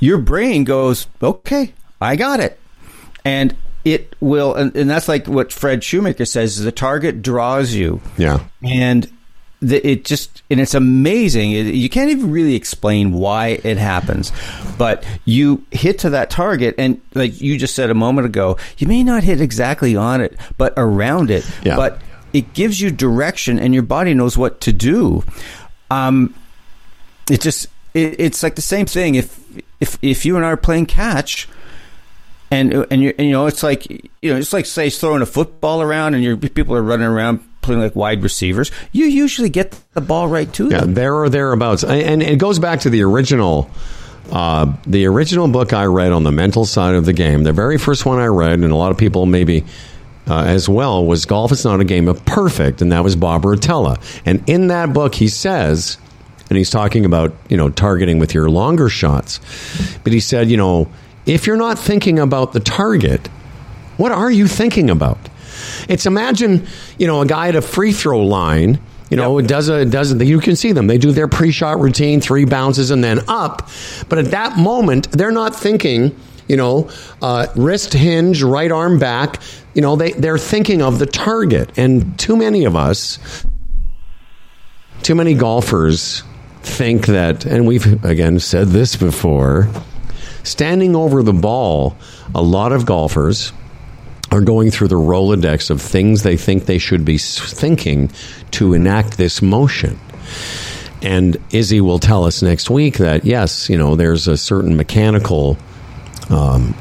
Your 0.00 0.18
brain 0.18 0.64
goes, 0.64 1.06
okay, 1.22 1.72
I 2.00 2.16
got 2.16 2.40
it, 2.40 2.58
and 3.24 3.56
it 3.84 4.14
will, 4.20 4.54
and, 4.54 4.74
and 4.76 4.90
that's 4.90 5.08
like 5.08 5.26
what 5.26 5.52
Fred 5.52 5.82
Shoemaker 5.84 6.24
says: 6.24 6.58
the 6.62 6.72
target 6.72 7.22
draws 7.22 7.72
you 7.74 8.00
Yeah. 8.18 8.40
and 8.62 9.10
the, 9.60 9.84
it 9.88 10.04
just 10.04 10.42
and 10.50 10.60
it's 10.60 10.74
amazing. 10.74 11.52
It, 11.52 11.74
you 11.74 11.88
can't 11.88 12.10
even 12.10 12.30
really 12.30 12.54
explain 12.56 13.12
why 13.12 13.58
it 13.64 13.78
happens, 13.78 14.30
but 14.76 15.02
you 15.24 15.64
hit 15.70 16.00
to 16.00 16.10
that 16.10 16.28
target, 16.28 16.74
and 16.76 17.00
like 17.14 17.40
you 17.40 17.56
just 17.56 17.74
said 17.74 17.88
a 17.88 17.94
moment 17.94 18.26
ago, 18.26 18.58
you 18.76 18.86
may 18.86 19.02
not 19.02 19.22
hit 19.24 19.40
exactly 19.40 19.96
on 19.96 20.20
it, 20.20 20.36
but 20.58 20.74
around 20.76 21.30
it. 21.30 21.50
Yeah. 21.64 21.76
But 21.76 22.02
it 22.32 22.52
gives 22.54 22.80
you 22.80 22.90
direction, 22.90 23.58
and 23.58 23.72
your 23.74 23.82
body 23.82 24.14
knows 24.14 24.36
what 24.36 24.60
to 24.62 24.72
do. 24.72 25.24
Um, 25.90 26.34
it 27.30 27.40
just 27.40 27.66
it, 27.94 28.16
it's 28.20 28.42
like 28.42 28.54
the 28.56 28.62
same 28.62 28.86
thing. 28.86 29.14
If 29.14 29.38
if 29.80 29.98
if 30.02 30.24
you 30.26 30.36
and 30.36 30.44
I 30.44 30.48
are 30.50 30.56
playing 30.56 30.86
catch, 30.86 31.48
and 32.50 32.72
and 32.90 33.02
you 33.02 33.14
and, 33.18 33.26
you 33.26 33.32
know 33.32 33.46
it's 33.46 33.62
like 33.62 33.88
you 33.90 34.32
know 34.32 34.36
it's 34.36 34.52
like 34.52 34.66
say 34.66 34.90
throwing 34.90 35.22
a 35.22 35.26
football 35.26 35.82
around 35.82 36.14
and 36.14 36.22
your 36.22 36.36
people 36.36 36.74
are 36.76 36.82
running 36.82 37.06
around 37.06 37.40
playing 37.62 37.80
like 37.80 37.96
wide 37.96 38.22
receivers. 38.22 38.70
You 38.92 39.06
usually 39.06 39.48
get 39.48 39.78
the 39.94 40.00
ball 40.00 40.28
right 40.28 40.52
to 40.54 40.68
Yeah, 40.68 40.80
them. 40.80 40.94
there 40.94 41.14
or 41.14 41.28
thereabouts, 41.28 41.82
and, 41.84 42.00
and 42.02 42.22
it 42.22 42.38
goes 42.38 42.58
back 42.58 42.80
to 42.80 42.90
the 42.90 43.02
original. 43.02 43.70
Uh, 44.30 44.72
the 44.88 45.06
original 45.06 45.46
book 45.46 45.72
I 45.72 45.84
read 45.84 46.10
on 46.10 46.24
the 46.24 46.32
mental 46.32 46.64
side 46.64 46.96
of 46.96 47.04
the 47.04 47.12
game, 47.12 47.44
the 47.44 47.52
very 47.52 47.78
first 47.78 48.04
one 48.04 48.18
I 48.18 48.26
read, 48.26 48.54
and 48.54 48.72
a 48.72 48.74
lot 48.74 48.90
of 48.90 48.98
people 48.98 49.24
maybe 49.24 49.64
uh, 50.28 50.44
as 50.44 50.68
well, 50.68 51.04
was 51.04 51.24
Golf 51.24 51.52
is 51.52 51.64
Not 51.64 51.80
a 51.80 51.84
Game 51.84 52.08
of 52.08 52.24
Perfect, 52.24 52.82
and 52.82 52.90
that 52.92 53.04
was 53.04 53.16
Bob 53.16 53.42
Rotella. 53.42 54.00
And 54.24 54.42
in 54.48 54.68
that 54.68 54.92
book, 54.92 55.14
he 55.14 55.28
says, 55.28 55.98
and 56.48 56.58
he's 56.58 56.70
talking 56.70 57.04
about, 57.04 57.34
you 57.48 57.56
know, 57.56 57.70
targeting 57.70 58.18
with 58.18 58.34
your 58.34 58.50
longer 58.50 58.88
shots, 58.88 59.40
but 60.04 60.12
he 60.12 60.20
said, 60.20 60.50
you 60.50 60.56
know, 60.56 60.88
if 61.26 61.46
you're 61.46 61.56
not 61.56 61.78
thinking 61.78 62.18
about 62.18 62.52
the 62.52 62.60
target, 62.60 63.26
what 63.96 64.12
are 64.12 64.30
you 64.30 64.46
thinking 64.46 64.90
about? 64.90 65.18
It's 65.88 66.06
imagine, 66.06 66.66
you 66.98 67.06
know, 67.06 67.20
a 67.20 67.26
guy 67.26 67.48
at 67.48 67.56
a 67.56 67.62
free 67.62 67.92
throw 67.92 68.24
line. 68.24 68.78
You 69.10 69.16
know, 69.16 69.38
it 69.38 69.46
does 69.46 69.68
a 69.68 69.84
does 69.84 70.12
you 70.20 70.40
can 70.40 70.56
see 70.56 70.72
them. 70.72 70.88
They 70.88 70.98
do 70.98 71.12
their 71.12 71.28
pre-shot 71.28 71.78
routine, 71.78 72.20
three 72.20 72.44
bounces 72.44 72.90
and 72.90 73.04
then 73.04 73.20
up. 73.28 73.68
But 74.08 74.18
at 74.18 74.32
that 74.32 74.58
moment, 74.58 75.12
they're 75.12 75.30
not 75.30 75.54
thinking, 75.54 76.18
you 76.48 76.56
know, 76.56 76.90
uh, 77.22 77.46
wrist 77.56 77.92
hinge, 77.92 78.42
right 78.42 78.70
arm 78.70 78.98
back. 78.98 79.40
You 79.74 79.82
know, 79.82 79.96
they 79.96 80.12
they're 80.12 80.38
thinking 80.38 80.82
of 80.82 80.98
the 80.98 81.06
target. 81.06 81.76
And 81.78 82.18
too 82.18 82.36
many 82.36 82.64
of 82.64 82.76
us, 82.76 83.18
too 85.02 85.14
many 85.14 85.34
golfers 85.34 86.22
think 86.62 87.06
that, 87.06 87.46
and 87.46 87.66
we've 87.66 88.04
again 88.04 88.40
said 88.40 88.68
this 88.68 88.96
before, 88.96 89.68
standing 90.42 90.96
over 90.96 91.22
the 91.22 91.32
ball. 91.32 91.96
A 92.34 92.42
lot 92.42 92.72
of 92.72 92.86
golfers 92.86 93.52
are 94.32 94.40
going 94.40 94.70
through 94.70 94.88
the 94.88 94.96
Rolodex 94.96 95.70
of 95.70 95.80
things 95.80 96.22
they 96.22 96.36
think 96.36 96.66
they 96.66 96.78
should 96.78 97.04
be 97.04 97.18
thinking 97.18 98.10
to 98.50 98.74
enact 98.74 99.16
this 99.16 99.40
motion. 99.40 99.98
And 101.02 101.36
Izzy 101.50 101.80
will 101.80 101.98
tell 101.98 102.24
us 102.24 102.42
next 102.42 102.68
week 102.68 102.98
that, 102.98 103.24
yes, 103.24 103.70
you 103.70 103.78
know, 103.78 103.94
there's 103.94 104.26
a 104.26 104.36
certain 104.36 104.76
mechanical, 104.76 105.56
um, 106.30 106.74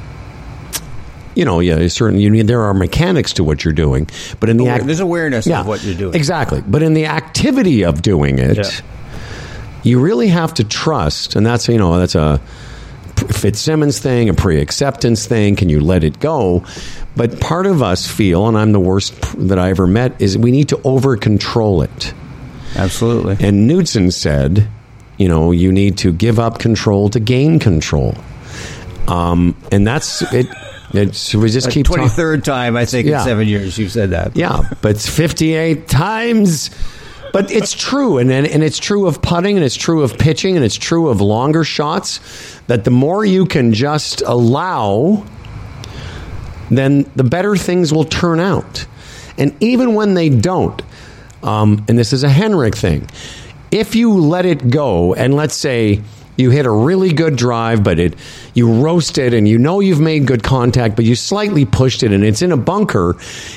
you 1.35 1.43
know, 1.45 1.59
yeah, 1.59 1.87
certain, 1.87 2.19
you 2.19 2.29
need, 2.29 2.47
there 2.47 2.61
are 2.61 2.73
mechanics 2.73 3.33
to 3.33 3.43
what 3.43 3.63
you're 3.65 3.73
doing. 3.73 4.09
But 4.39 4.49
in 4.49 4.57
the 4.57 4.67
act, 4.69 4.85
there's 4.85 5.01
awareness 5.01 5.47
of 5.47 5.67
what 5.67 5.83
you're 5.83 5.95
doing. 5.95 6.15
Exactly. 6.15 6.63
But 6.65 6.81
in 6.81 6.93
the 6.93 7.07
activity 7.07 7.83
of 7.83 8.01
doing 8.01 8.39
it, 8.39 8.57
Yeah. 8.57 8.69
you 9.83 9.99
really 9.99 10.29
have 10.29 10.53
to 10.55 10.63
trust. 10.63 11.35
And 11.35 11.45
that's, 11.45 11.67
you 11.67 11.77
know, 11.77 11.99
that's 11.99 12.15
a 12.15 12.39
Fitzsimmons 13.15 13.99
thing, 13.99 14.29
a 14.29 14.33
pre 14.33 14.59
acceptance 14.61 15.25
thing. 15.25 15.55
Can 15.55 15.69
you 15.69 15.79
let 15.79 16.03
it 16.03 16.19
go? 16.19 16.63
But 17.15 17.39
part 17.39 17.65
of 17.65 17.81
us 17.81 18.05
feel, 18.07 18.47
and 18.47 18.57
I'm 18.57 18.71
the 18.73 18.79
worst 18.79 19.13
that 19.47 19.57
I 19.57 19.69
ever 19.69 19.87
met, 19.87 20.21
is 20.21 20.37
we 20.37 20.51
need 20.51 20.69
to 20.69 20.81
over 20.83 21.15
control 21.15 21.81
it. 21.81 22.13
Absolutely. 22.75 23.37
And 23.45 23.69
Knudson 23.69 24.11
said, 24.11 24.67
you 25.17 25.29
know, 25.29 25.51
you 25.51 25.71
need 25.71 25.97
to 25.99 26.11
give 26.11 26.39
up 26.39 26.59
control 26.59 27.09
to 27.09 27.19
gain 27.21 27.57
control. 27.59 28.15
Um, 29.07 29.55
and 29.71 29.85
that's 29.85 30.21
it. 30.33 30.47
It's, 30.93 31.33
we 31.35 31.49
just 31.49 31.69
keep 31.71 31.85
twenty 31.85 32.07
third 32.07 32.45
time, 32.45 32.75
I 32.77 32.85
think, 32.85 33.07
Yeah. 33.07 33.19
in 33.19 33.25
seven 33.25 33.47
years 33.47 33.77
you've 33.77 33.91
said 33.91 34.11
that. 34.11 34.35
Yeah, 34.35 34.61
but 34.81 34.91
it's 34.91 35.09
58 35.09 35.87
times. 35.87 36.69
But 37.33 37.51
it's 37.51 37.73
true, 37.73 38.17
and, 38.17 38.31
and 38.31 38.47
and 38.47 38.63
it's 38.63 38.77
true 38.79 39.07
of 39.07 39.21
putting, 39.21 39.57
and 39.57 39.65
it's 39.65 39.75
true 39.75 40.03
of 40.03 40.17
pitching, 40.17 40.55
and 40.55 40.63
it's 40.63 40.77
true 40.77 41.09
of 41.09 41.19
longer 41.19 41.65
shots. 41.65 42.21
That 42.67 42.85
the 42.85 42.91
more 42.91 43.25
you 43.25 43.45
can 43.45 43.73
just 43.73 44.21
allow, 44.21 45.25
then 46.71 47.09
the 47.15 47.25
better 47.25 47.57
things 47.57 47.93
will 47.93 48.05
turn 48.05 48.39
out. 48.39 48.85
And 49.37 49.53
even 49.61 49.95
when 49.95 50.13
they 50.13 50.29
don't, 50.29 50.81
um, 51.43 51.83
and 51.89 51.97
this 51.99 52.13
is 52.13 52.23
a 52.23 52.29
Henrik 52.29 52.75
thing, 52.75 53.09
if 53.69 53.95
you 53.95 54.13
let 54.13 54.45
it 54.45 54.69
go, 54.69 55.13
and 55.13 55.33
let's 55.35 55.55
say 55.55 56.01
you 56.37 56.49
hit 56.49 56.65
a 56.65 56.71
really 56.71 57.13
good 57.13 57.35
drive, 57.35 57.83
but 57.83 57.99
it 57.99 58.15
you 58.53 58.71
roast 58.81 59.17
it, 59.17 59.33
and 59.33 59.47
you 59.47 59.57
know 59.57 59.79
you've 59.79 59.99
made 60.01 60.25
good 60.27 60.43
contact, 60.43 60.95
but 60.95 61.05
you 61.05 61.15
slightly 61.15 61.65
pushed 61.65 62.03
it, 62.03 62.11
and 62.11 62.23
it's 62.23 62.41
in 62.41 62.51
a 62.51 62.57
bunker, 62.57 63.15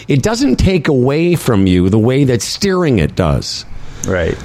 it 0.09 0.23
doesn't 0.23 0.57
take 0.57 0.89
away 0.89 1.35
from 1.35 1.67
you 1.67 1.89
the 1.91 1.99
way 1.99 2.25
that 2.25 2.43
steering 2.43 2.99
it 2.99 3.15
does. 3.17 3.65
Right. 4.07 4.37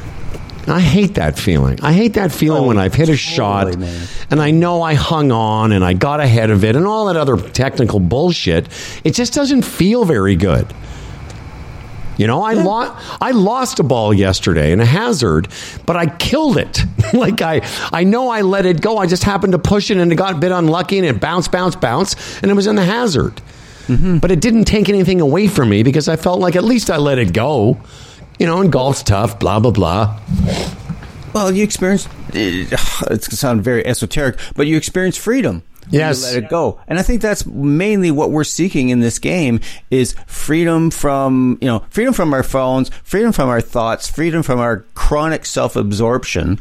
I 0.65 0.79
hate 0.79 1.15
that 1.15 1.37
feeling. 1.37 1.79
I 1.81 1.91
hate 1.91 2.13
that 2.13 2.31
feeling 2.31 2.63
Oh, 2.63 2.67
when 2.67 2.77
I've 2.77 2.93
hit 2.93 3.09
a 3.09 3.17
shot 3.17 3.77
man. 3.77 4.07
and 4.31 4.41
I 4.41 4.51
know 4.51 4.81
I 4.81 4.93
hung 4.93 5.29
on 5.29 5.73
and 5.73 5.83
I 5.83 5.91
got 5.91 6.21
ahead 6.21 6.51
of 6.51 6.63
it 6.63 6.77
and 6.77 6.87
all 6.87 7.07
that 7.07 7.17
other 7.17 7.35
technical 7.35 7.99
bullshit. 7.99 8.69
It 9.03 9.13
just 9.13 9.33
doesn't 9.33 9.63
feel 9.63 10.05
very 10.05 10.37
good. 10.37 10.65
You 12.17 12.27
know, 12.27 12.43
I 12.43 12.53
lost 12.53 13.21
I 13.21 13.31
lost 13.31 13.79
a 13.79 13.83
ball 13.83 14.13
yesterday 14.13 14.71
in 14.71 14.79
a 14.79 14.85
hazard, 14.85 15.47
but 15.85 15.95
I 15.95 16.07
killed 16.07 16.57
it. 16.57 16.83
like 17.13 17.41
I 17.41 17.61
I 17.91 18.03
know 18.03 18.29
I 18.29 18.41
let 18.41 18.65
it 18.65 18.81
go. 18.81 18.97
I 18.97 19.07
just 19.07 19.23
happened 19.23 19.53
to 19.53 19.59
push 19.59 19.89
it 19.89 19.97
and 19.97 20.11
it 20.11 20.15
got 20.15 20.35
a 20.35 20.37
bit 20.37 20.51
unlucky 20.51 20.97
and 20.97 21.07
it 21.07 21.19
bounced, 21.19 21.51
bounced, 21.51 21.81
bounced, 21.81 22.17
and 22.41 22.51
it 22.51 22.53
was 22.53 22.67
in 22.67 22.75
the 22.75 22.85
hazard. 22.85 23.41
Mm-hmm. 23.87 24.19
But 24.19 24.31
it 24.31 24.39
didn't 24.39 24.65
take 24.65 24.87
anything 24.89 25.19
away 25.19 25.47
from 25.47 25.69
me 25.69 25.83
because 25.83 26.07
I 26.07 26.15
felt 26.15 26.39
like 26.39 26.55
at 26.55 26.63
least 26.63 26.89
I 26.89 26.97
let 26.97 27.17
it 27.17 27.33
go. 27.33 27.81
You 28.39 28.47
know, 28.47 28.61
and 28.61 28.71
golf's 28.71 29.03
tough, 29.03 29.39
blah 29.39 29.59
blah 29.59 29.71
blah. 29.71 30.19
Well, 31.33 31.51
you 31.51 31.63
experience. 31.63 32.07
It's 32.33 33.27
going 33.27 33.31
to 33.31 33.35
sound 33.35 33.63
very 33.63 33.85
esoteric, 33.85 34.39
but 34.55 34.65
you 34.65 34.77
experience 34.77 35.17
freedom. 35.17 35.61
Yes. 35.89 36.23
let 36.23 36.43
it 36.43 36.49
go, 36.49 36.79
and 36.87 36.97
I 36.99 37.01
think 37.01 37.21
that's 37.21 37.45
mainly 37.45 38.11
what 38.11 38.31
we're 38.31 38.43
seeking 38.43 38.89
in 38.89 38.99
this 38.99 39.19
game 39.19 39.59
is 39.91 40.15
freedom 40.27 40.91
from 40.91 41.57
you 41.61 41.67
know 41.67 41.83
freedom 41.89 42.13
from 42.13 42.33
our 42.33 42.43
phones, 42.43 42.89
freedom 43.03 43.31
from 43.31 43.49
our 43.49 43.61
thoughts, 43.61 44.07
freedom 44.07 44.43
from 44.43 44.59
our 44.59 44.85
chronic 44.95 45.45
self-absorption, 45.45 46.59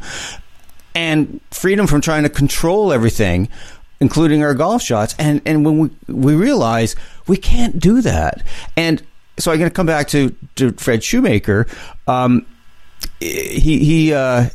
and 0.95 1.39
freedom 1.51 1.87
from 1.87 2.01
trying 2.01 2.23
to 2.23 2.29
control 2.29 2.91
everything, 2.91 3.49
including 3.99 4.43
our 4.43 4.53
golf 4.53 4.81
shots. 4.81 5.15
And 5.17 5.41
and 5.45 5.65
when 5.65 5.77
we 5.79 6.13
we 6.13 6.35
realize 6.35 6.95
we 7.27 7.37
can't 7.37 7.79
do 7.79 8.01
that, 8.01 8.43
and 8.75 9.01
so 9.39 9.51
I'm 9.51 9.57
going 9.57 9.69
to 9.69 9.73
come 9.73 9.87
back 9.87 10.07
to 10.09 10.35
to 10.55 10.71
Fred 10.73 11.03
Shoemaker. 11.03 11.67
Um, 12.07 12.45
he 13.19 13.79
he 13.79 14.13
uh, 14.13 14.49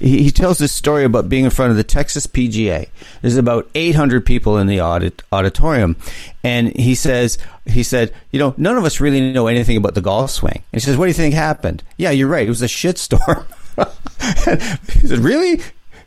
he 0.00 0.22
he 0.22 0.30
tells 0.30 0.58
this 0.58 0.72
story 0.72 1.04
about 1.04 1.28
being 1.28 1.44
in 1.44 1.50
front 1.50 1.70
of 1.70 1.76
the 1.76 1.84
Texas 1.84 2.26
PGA. 2.26 2.88
There's 3.20 3.36
about 3.36 3.68
800 3.74 4.24
people 4.24 4.56
in 4.58 4.66
the 4.66 4.80
audit, 4.80 5.22
auditorium, 5.30 5.96
and 6.42 6.74
he 6.74 6.94
says 6.94 7.38
he 7.66 7.82
said, 7.82 8.12
you 8.30 8.38
know, 8.38 8.54
none 8.56 8.76
of 8.76 8.84
us 8.84 9.00
really 9.00 9.32
know 9.32 9.46
anything 9.46 9.76
about 9.76 9.94
the 9.94 10.00
golf 10.00 10.30
swing. 10.30 10.62
And 10.72 10.80
he 10.80 10.80
says, 10.80 10.96
what 10.96 11.04
do 11.04 11.08
you 11.08 11.14
think 11.14 11.34
happened? 11.34 11.82
Yeah, 11.98 12.10
you're 12.10 12.28
right. 12.28 12.46
It 12.46 12.50
was 12.50 12.62
a 12.62 12.66
shitstorm. 12.66 13.46
he 15.00 15.06
said, 15.06 15.18
really? 15.18 15.60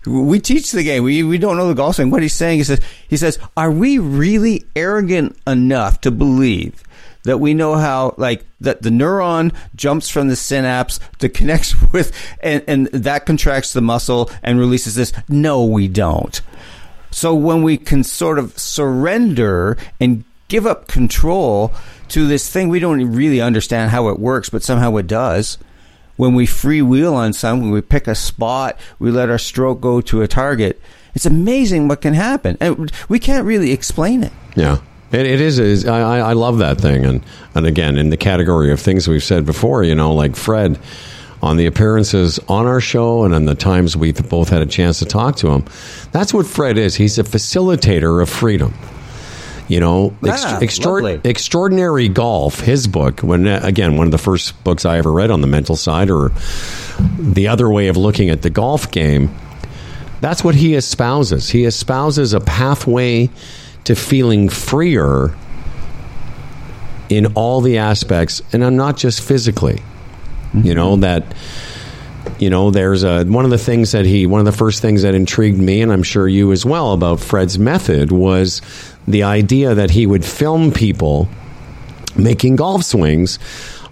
We 0.06 0.40
teach 0.40 0.72
the 0.72 0.84
game. 0.84 1.04
We 1.04 1.24
we 1.24 1.38
don't 1.38 1.56
know 1.56 1.68
the 1.68 1.76
golf 1.76 1.96
swing. 1.96 2.10
What 2.10 2.24
he's 2.24 2.34
saying, 2.34 2.58
he 2.58 2.64
says, 2.64 2.82
he 3.08 3.16
says, 3.16 3.40
are 3.56 3.72
we 3.72 4.00
really 4.00 4.66
arrogant 4.76 5.38
enough 5.48 6.02
to 6.02 6.12
believe 6.12 6.84
that 7.24 7.40
we 7.40 7.54
know 7.54 7.76
how 7.76 8.16
like 8.18 8.46
that 8.62 8.82
the 8.82 8.90
neuron 8.90 9.54
jumps 9.76 10.10
from 10.10 10.28
the 10.28 10.36
synapse 10.36 11.00
to 11.20 11.30
connects 11.30 11.76
with 11.94 12.12
and, 12.42 12.64
and 12.68 12.88
that 12.88 13.26
contracts 13.26 13.74
the 13.74 13.82
muscle 13.82 14.30
and 14.42 14.60
releases 14.60 14.96
this. 14.96 15.14
No 15.30 15.64
we 15.66 15.88
don't. 15.88 16.42
So 17.12 17.34
when 17.36 17.64
we 17.64 17.78
can 17.78 18.04
sort 18.04 18.40
of 18.40 18.58
surrender 18.58 19.78
and 20.00 20.24
give 20.48 20.66
up 20.66 20.88
control 20.88 21.74
to 22.10 22.28
this 22.28 22.50
thing 22.50 22.70
we 22.70 22.80
don't 22.80 23.14
really 23.14 23.42
understand 23.42 23.92
how 23.92 24.10
it 24.10 24.20
works 24.20 24.50
but 24.50 24.64
somehow 24.64 24.96
it 24.98 25.08
does. 25.08 25.58
When 26.16 26.36
we 26.36 26.46
freewheel 26.46 27.14
on 27.14 27.34
something 27.34 27.72
we 27.72 27.82
pick 27.82 28.08
a 28.08 28.16
spot 28.16 28.78
we 29.00 29.10
let 29.12 29.30
our 29.30 29.40
stroke 29.40 29.82
go 29.82 30.00
to 30.02 30.22
a 30.22 30.28
target 30.28 30.80
it's 31.16 31.26
amazing 31.26 31.88
what 31.88 32.02
can 32.02 32.14
happen. 32.14 32.58
And 32.60 32.92
we 33.08 33.20
can't 33.20 33.46
really 33.46 33.72
explain 33.72 34.24
it. 34.24 34.34
Yeah. 34.56 34.80
It, 35.14 35.26
it 35.28 35.40
is. 35.42 35.60
is 35.60 35.86
I, 35.88 36.20
I 36.20 36.34
love 36.34 36.58
that 36.58 36.80
thing, 36.82 37.06
and 37.06 37.24
and 37.56 37.66
again, 37.66 37.98
in 37.98 38.10
the 38.10 38.18
category 38.18 38.72
of 38.72 38.80
things 38.80 39.08
we've 39.08 39.24
said 39.24 39.46
before, 39.46 39.84
you 39.84 39.96
know, 39.96 40.14
like 40.14 40.36
Fred, 40.36 40.80
on 41.42 41.58
the 41.58 41.66
appearances 41.68 42.40
on 42.50 42.66
our 42.66 42.82
show, 42.82 43.24
and 43.24 43.34
on 43.36 43.46
the 43.46 43.56
times 43.56 43.96
we've 43.96 44.28
both 44.30 44.50
had 44.50 44.62
a 44.62 44.66
chance 44.66 45.00
to 45.00 45.06
talk 45.06 45.36
to 45.38 45.50
him, 45.50 45.66
that's 46.12 46.34
what 46.34 46.46
Fred 46.48 46.78
is. 46.78 46.96
He's 46.96 47.20
a 47.20 47.24
facilitator 47.24 48.22
of 48.22 48.30
freedom. 48.30 48.74
You 49.70 49.80
know, 49.80 50.14
Ah, 50.46 50.58
lovely. 51.14 51.30
extraordinary 51.30 52.10
golf. 52.10 52.60
His 52.60 52.86
book, 52.86 53.22
when 53.22 53.48
again, 53.48 53.96
one 53.96 54.08
of 54.08 54.12
the 54.12 54.18
first 54.18 54.62
books 54.66 54.84
I 54.84 54.98
ever 54.98 55.12
read 55.12 55.32
on 55.32 55.40
the 55.42 55.48
mental 55.48 55.78
side, 55.78 56.10
or 56.10 56.32
the 57.18 57.48
other 57.48 57.70
way 57.70 57.88
of 57.88 57.96
looking 57.96 58.30
at 58.30 58.42
the 58.42 58.50
golf 58.50 58.92
game. 58.92 59.30
That's 60.24 60.42
what 60.42 60.56
he 60.56 60.76
espouses. 60.76 61.50
He 61.50 61.66
espouses 61.66 62.32
a 62.32 62.40
pathway 62.40 63.30
to 63.84 63.94
feeling 63.94 64.48
freer 64.48 65.36
in 67.10 67.34
all 67.34 67.60
the 67.60 67.78
aspects, 67.80 68.42
and 68.54 68.64
I'm 68.64 68.78
not 68.78 68.96
just 68.96 69.20
physically. 69.20 69.82
You 70.54 70.76
know 70.76 70.96
that 70.96 71.26
you 72.40 72.50
know, 72.50 72.72
there's 72.72 73.04
a 73.04 73.26
one 73.26 73.44
of 73.44 73.52
the 73.52 73.58
things 73.58 73.92
that 73.92 74.06
he 74.06 74.26
one 74.26 74.40
of 74.40 74.46
the 74.46 74.54
first 74.54 74.82
things 74.82 75.02
that 75.02 75.14
intrigued 75.14 75.60
me, 75.60 75.82
and 75.82 75.92
I'm 75.92 76.04
sure 76.04 76.26
you 76.26 76.54
as 76.54 76.66
well, 76.66 76.94
about 76.94 77.20
Fred's 77.20 77.60
method 77.60 78.14
was 78.14 78.62
the 79.06 79.24
idea 79.24 79.76
that 79.76 79.92
he 79.92 80.06
would 80.06 80.24
film 80.24 80.72
people 80.72 81.28
making 82.16 82.56
golf 82.56 82.86
swings, 82.86 83.40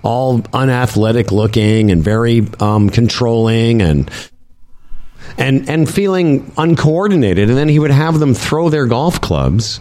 all 0.01 0.43
unathletic 0.53 1.33
looking 1.33 1.91
and 1.91 2.01
very 2.01 2.47
um, 2.61 2.89
controlling 2.89 3.81
and 3.81 4.09
and 5.37 5.69
and 5.69 5.89
feeling 5.89 6.51
uncoordinated, 6.57 7.49
and 7.49 7.57
then 7.57 7.69
he 7.69 7.79
would 7.79 7.91
have 7.91 8.19
them 8.19 8.33
throw 8.33 8.69
their 8.69 8.85
golf 8.85 9.21
clubs 9.21 9.79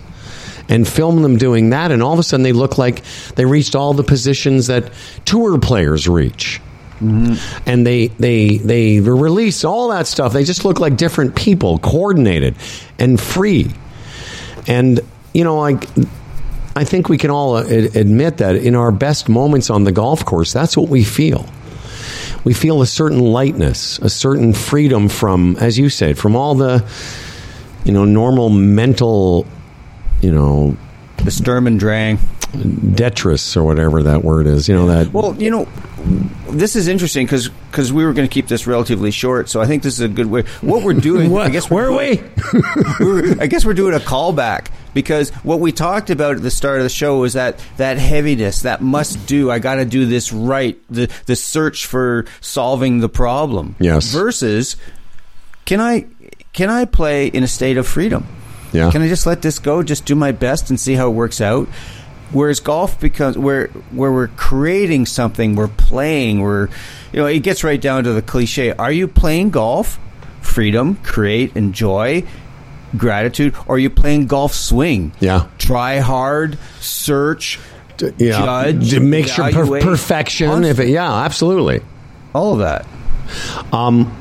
and 0.68 0.86
film 0.86 1.22
them 1.22 1.36
doing 1.36 1.70
that, 1.70 1.90
and 1.90 2.02
all 2.02 2.12
of 2.12 2.18
a 2.18 2.22
sudden 2.22 2.42
they 2.44 2.52
look 2.52 2.78
like 2.78 3.02
they 3.34 3.44
reached 3.44 3.74
all 3.74 3.92
the 3.92 4.04
positions 4.04 4.68
that 4.68 4.92
tour 5.24 5.58
players 5.58 6.08
reach. 6.08 6.60
Mm-hmm. 7.00 7.68
And 7.68 7.86
they 7.86 8.08
they 8.08 8.58
they 8.58 9.00
release 9.00 9.64
all 9.64 9.88
that 9.88 10.06
stuff. 10.06 10.32
They 10.32 10.44
just 10.44 10.64
look 10.64 10.80
like 10.80 10.96
different 10.96 11.34
people, 11.34 11.78
coordinated 11.78 12.56
and 12.98 13.18
free. 13.18 13.70
And 14.66 15.00
you 15.32 15.44
know, 15.44 15.58
like 15.58 15.88
I 16.76 16.84
think 16.84 17.08
we 17.08 17.18
can 17.18 17.30
all 17.30 17.56
admit 17.56 18.38
that 18.38 18.56
in 18.56 18.74
our 18.74 18.92
best 18.92 19.28
moments 19.28 19.70
on 19.70 19.84
the 19.84 19.92
golf 19.92 20.24
course, 20.24 20.52
that's 20.52 20.76
what 20.76 20.88
we 20.88 21.02
feel. 21.02 21.46
We 22.44 22.54
feel 22.54 22.82
a 22.82 22.86
certain 22.86 23.20
lightness, 23.20 23.98
a 23.98 24.08
certain 24.08 24.52
freedom 24.52 25.08
from, 25.08 25.56
as 25.60 25.78
you 25.78 25.88
said, 25.88 26.18
from 26.18 26.36
all 26.36 26.54
the, 26.54 26.84
you 27.84 27.92
know, 27.92 28.04
normal 28.04 28.48
mental, 28.48 29.46
you 30.20 30.32
know, 30.32 30.76
the 31.24 31.30
Sturm 31.30 31.66
and 31.66 31.78
Drang 31.78 32.18
detritus 32.52 33.56
or 33.56 33.64
whatever 33.64 34.02
that 34.02 34.24
word 34.24 34.46
is. 34.46 34.68
You 34.68 34.74
know 34.74 34.86
that. 34.86 35.12
Well, 35.12 35.34
you 35.40 35.50
know, 35.50 35.68
this 36.50 36.76
is 36.76 36.88
interesting 36.88 37.26
because 37.26 37.48
because 37.48 37.92
we 37.92 38.04
were 38.04 38.12
going 38.12 38.28
to 38.28 38.32
keep 38.32 38.48
this 38.48 38.66
relatively 38.66 39.10
short, 39.10 39.48
so 39.48 39.60
I 39.60 39.66
think 39.66 39.82
this 39.82 39.94
is 39.94 40.00
a 40.00 40.08
good 40.08 40.26
way. 40.26 40.42
What 40.60 40.82
we're 40.82 40.94
doing, 40.94 41.30
what? 41.32 41.46
I 41.46 41.50
guess, 41.50 41.70
where 41.70 41.86
are 41.86 41.96
we? 41.96 42.20
I 43.40 43.46
guess 43.46 43.64
we're 43.64 43.74
doing 43.74 43.94
a 43.94 44.00
callback 44.00 44.68
because 44.94 45.30
what 45.42 45.60
we 45.60 45.72
talked 45.72 46.10
about 46.10 46.36
at 46.36 46.42
the 46.42 46.50
start 46.50 46.78
of 46.78 46.84
the 46.84 46.90
show 46.90 47.18
was 47.18 47.34
that 47.34 47.62
that 47.76 47.98
heaviness, 47.98 48.62
that 48.62 48.80
must 48.80 49.26
do. 49.26 49.50
I 49.50 49.58
got 49.58 49.76
to 49.76 49.84
do 49.84 50.06
this 50.06 50.32
right. 50.32 50.78
The 50.90 51.10
the 51.26 51.36
search 51.36 51.86
for 51.86 52.26
solving 52.40 53.00
the 53.00 53.08
problem. 53.08 53.76
Yes. 53.78 54.12
Versus, 54.12 54.76
can 55.64 55.80
I 55.80 56.06
can 56.52 56.70
I 56.70 56.84
play 56.84 57.26
in 57.26 57.42
a 57.42 57.48
state 57.48 57.76
of 57.76 57.86
freedom? 57.86 58.26
Yeah. 58.72 58.90
Can 58.90 59.02
I 59.02 59.08
just 59.08 59.26
let 59.26 59.42
this 59.42 59.58
go? 59.58 59.82
Just 59.82 60.04
do 60.04 60.14
my 60.14 60.32
best 60.32 60.70
and 60.70 60.78
see 60.78 60.94
how 60.94 61.08
it 61.08 61.14
works 61.14 61.40
out. 61.40 61.68
Whereas 62.32 62.60
golf 62.60 63.00
becomes 63.00 63.36
where 63.36 63.68
where 63.90 64.12
we're 64.12 64.28
creating 64.28 65.06
something, 65.06 65.56
we're 65.56 65.68
playing, 65.68 66.40
we're 66.40 66.68
you 67.12 67.18
know, 67.18 67.26
it 67.26 67.40
gets 67.40 67.64
right 67.64 67.80
down 67.80 68.04
to 68.04 68.12
the 68.12 68.22
cliche. 68.22 68.72
Are 68.72 68.92
you 68.92 69.08
playing 69.08 69.50
golf? 69.50 69.98
Freedom, 70.40 70.96
create, 70.96 71.54
enjoy, 71.56 72.24
gratitude, 72.96 73.54
or 73.66 73.76
are 73.76 73.78
you 73.78 73.90
playing 73.90 74.26
golf 74.26 74.54
swing? 74.54 75.12
Yeah. 75.20 75.48
Try 75.58 75.98
hard, 75.98 76.58
search, 76.80 77.58
yeah. 78.18 78.32
judge, 78.32 78.98
make 78.98 79.28
sure 79.28 79.50
per- 79.50 79.80
perfection. 79.80 80.64
If 80.64 80.78
it, 80.78 80.88
yeah, 80.88 81.12
absolutely. 81.24 81.82
All 82.34 82.54
of 82.54 82.58
that. 82.60 82.86
Um, 83.72 84.16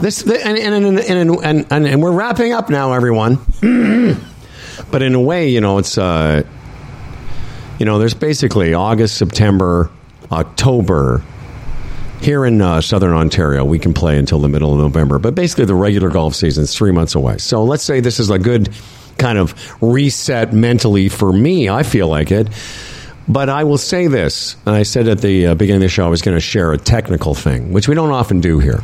this 0.00 0.22
and 0.22 0.58
and 0.58 0.84
and, 0.84 0.98
and, 0.98 1.66
and, 1.70 1.86
and 1.86 2.02
we're 2.02 2.12
wrapping 2.12 2.52
up 2.52 2.68
now, 2.68 2.92
everyone. 2.92 3.38
but 4.90 5.02
in 5.02 5.14
a 5.14 5.20
way, 5.20 5.48
you 5.48 5.60
know, 5.60 5.78
it's 5.78 5.96
uh, 5.96 6.42
you 7.78 7.86
know, 7.86 7.98
there's 7.98 8.14
basically 8.14 8.74
August, 8.74 9.16
September, 9.16 9.90
October. 10.30 11.22
Here 12.24 12.46
in 12.46 12.62
uh, 12.62 12.80
southern 12.80 13.12
Ontario, 13.12 13.66
we 13.66 13.78
can 13.78 13.92
play 13.92 14.16
until 14.16 14.38
the 14.38 14.48
middle 14.48 14.72
of 14.72 14.78
November, 14.78 15.18
but 15.18 15.34
basically 15.34 15.66
the 15.66 15.74
regular 15.74 16.08
golf 16.08 16.34
season 16.34 16.64
is 16.64 16.74
three 16.74 16.90
months 16.90 17.14
away. 17.14 17.36
So 17.36 17.64
let's 17.64 17.82
say 17.82 18.00
this 18.00 18.18
is 18.18 18.30
a 18.30 18.38
good 18.38 18.70
kind 19.18 19.36
of 19.36 19.54
reset 19.82 20.54
mentally 20.54 21.10
for 21.10 21.30
me. 21.34 21.68
I 21.68 21.82
feel 21.82 22.08
like 22.08 22.30
it. 22.30 22.48
But 23.28 23.50
I 23.50 23.64
will 23.64 23.76
say 23.76 24.06
this, 24.06 24.56
I 24.64 24.84
said 24.84 25.06
at 25.06 25.20
the 25.20 25.48
uh, 25.48 25.54
beginning 25.54 25.82
of 25.82 25.82
the 25.82 25.88
show 25.90 26.06
I 26.06 26.08
was 26.08 26.22
going 26.22 26.34
to 26.34 26.40
share 26.40 26.72
a 26.72 26.78
technical 26.78 27.34
thing, 27.34 27.74
which 27.74 27.88
we 27.88 27.94
don't 27.94 28.10
often 28.10 28.40
do 28.40 28.58
here. 28.58 28.82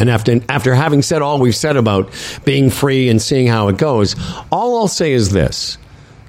And 0.00 0.10
after, 0.10 0.40
after 0.48 0.74
having 0.74 1.02
said 1.02 1.22
all 1.22 1.38
we've 1.38 1.54
said 1.54 1.76
about 1.76 2.10
being 2.44 2.70
free 2.70 3.10
and 3.10 3.22
seeing 3.22 3.46
how 3.46 3.68
it 3.68 3.78
goes, 3.78 4.16
all 4.50 4.80
I'll 4.80 4.88
say 4.88 5.12
is 5.12 5.30
this 5.30 5.78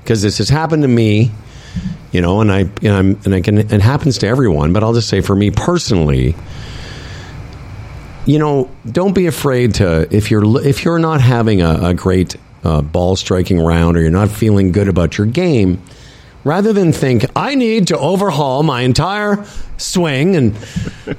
because 0.04 0.22
this 0.22 0.38
has 0.38 0.50
happened 0.50 0.84
to 0.84 0.88
me, 0.88 1.32
you 2.14 2.22
know, 2.22 2.42
and 2.42 2.52
I 2.52 2.60
and 2.60 2.94
I'm 2.94 3.20
and 3.26 3.36
I 3.36 3.42
can 3.42 3.58
it 3.58 3.82
happens 3.82 4.20
to 4.20 4.28
everyone, 4.28 4.72
but 4.72 4.84
I'll 4.84 4.94
just 4.94 5.10
say 5.10 5.20
for 5.20 5.36
me 5.36 5.50
personally, 5.50 6.36
you 8.26 8.38
know, 8.38 8.70
don't 8.90 9.14
be 9.14 9.26
afraid 9.26 9.76
to 9.76 10.08
if 10.16 10.30
you're 10.30 10.66
if 10.66 10.86
you're 10.86 11.00
not 11.00 11.22
having 11.22 11.62
a, 11.62 11.88
a 11.88 11.94
great 11.96 12.36
uh, 12.64 12.82
ball 12.84 13.16
striking 13.16 13.60
round 13.60 13.98
or 13.98 14.02
you're 14.02 14.12
not 14.12 14.30
feeling 14.30 14.72
good 14.72 14.88
about 14.88 15.18
your 15.18 15.28
game. 15.28 15.82
Rather 16.44 16.74
than 16.74 16.92
think, 16.92 17.26
I 17.38 17.56
need 17.56 17.88
to 17.88 17.98
overhaul 17.98 18.64
my 18.64 18.82
entire 18.82 19.46
swing 19.78 20.36
and 20.36 20.56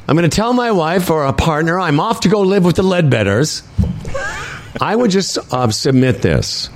I'm 0.07 0.17
going 0.17 0.29
to 0.29 0.35
tell 0.35 0.53
my 0.53 0.71
wife 0.71 1.11
or 1.11 1.25
a 1.25 1.33
partner 1.33 1.81
I'm 1.81 1.99
off 1.99 2.21
to 2.21 2.29
go 2.29 2.43
live 2.43 2.63
with 2.63 2.77
the 2.77 2.83
Leadbetters, 2.83 3.63
I 4.83 4.95
would 4.95 5.11
just 5.11 5.39
uh, 5.51 5.71
submit 5.71 6.21
this. 6.21 6.69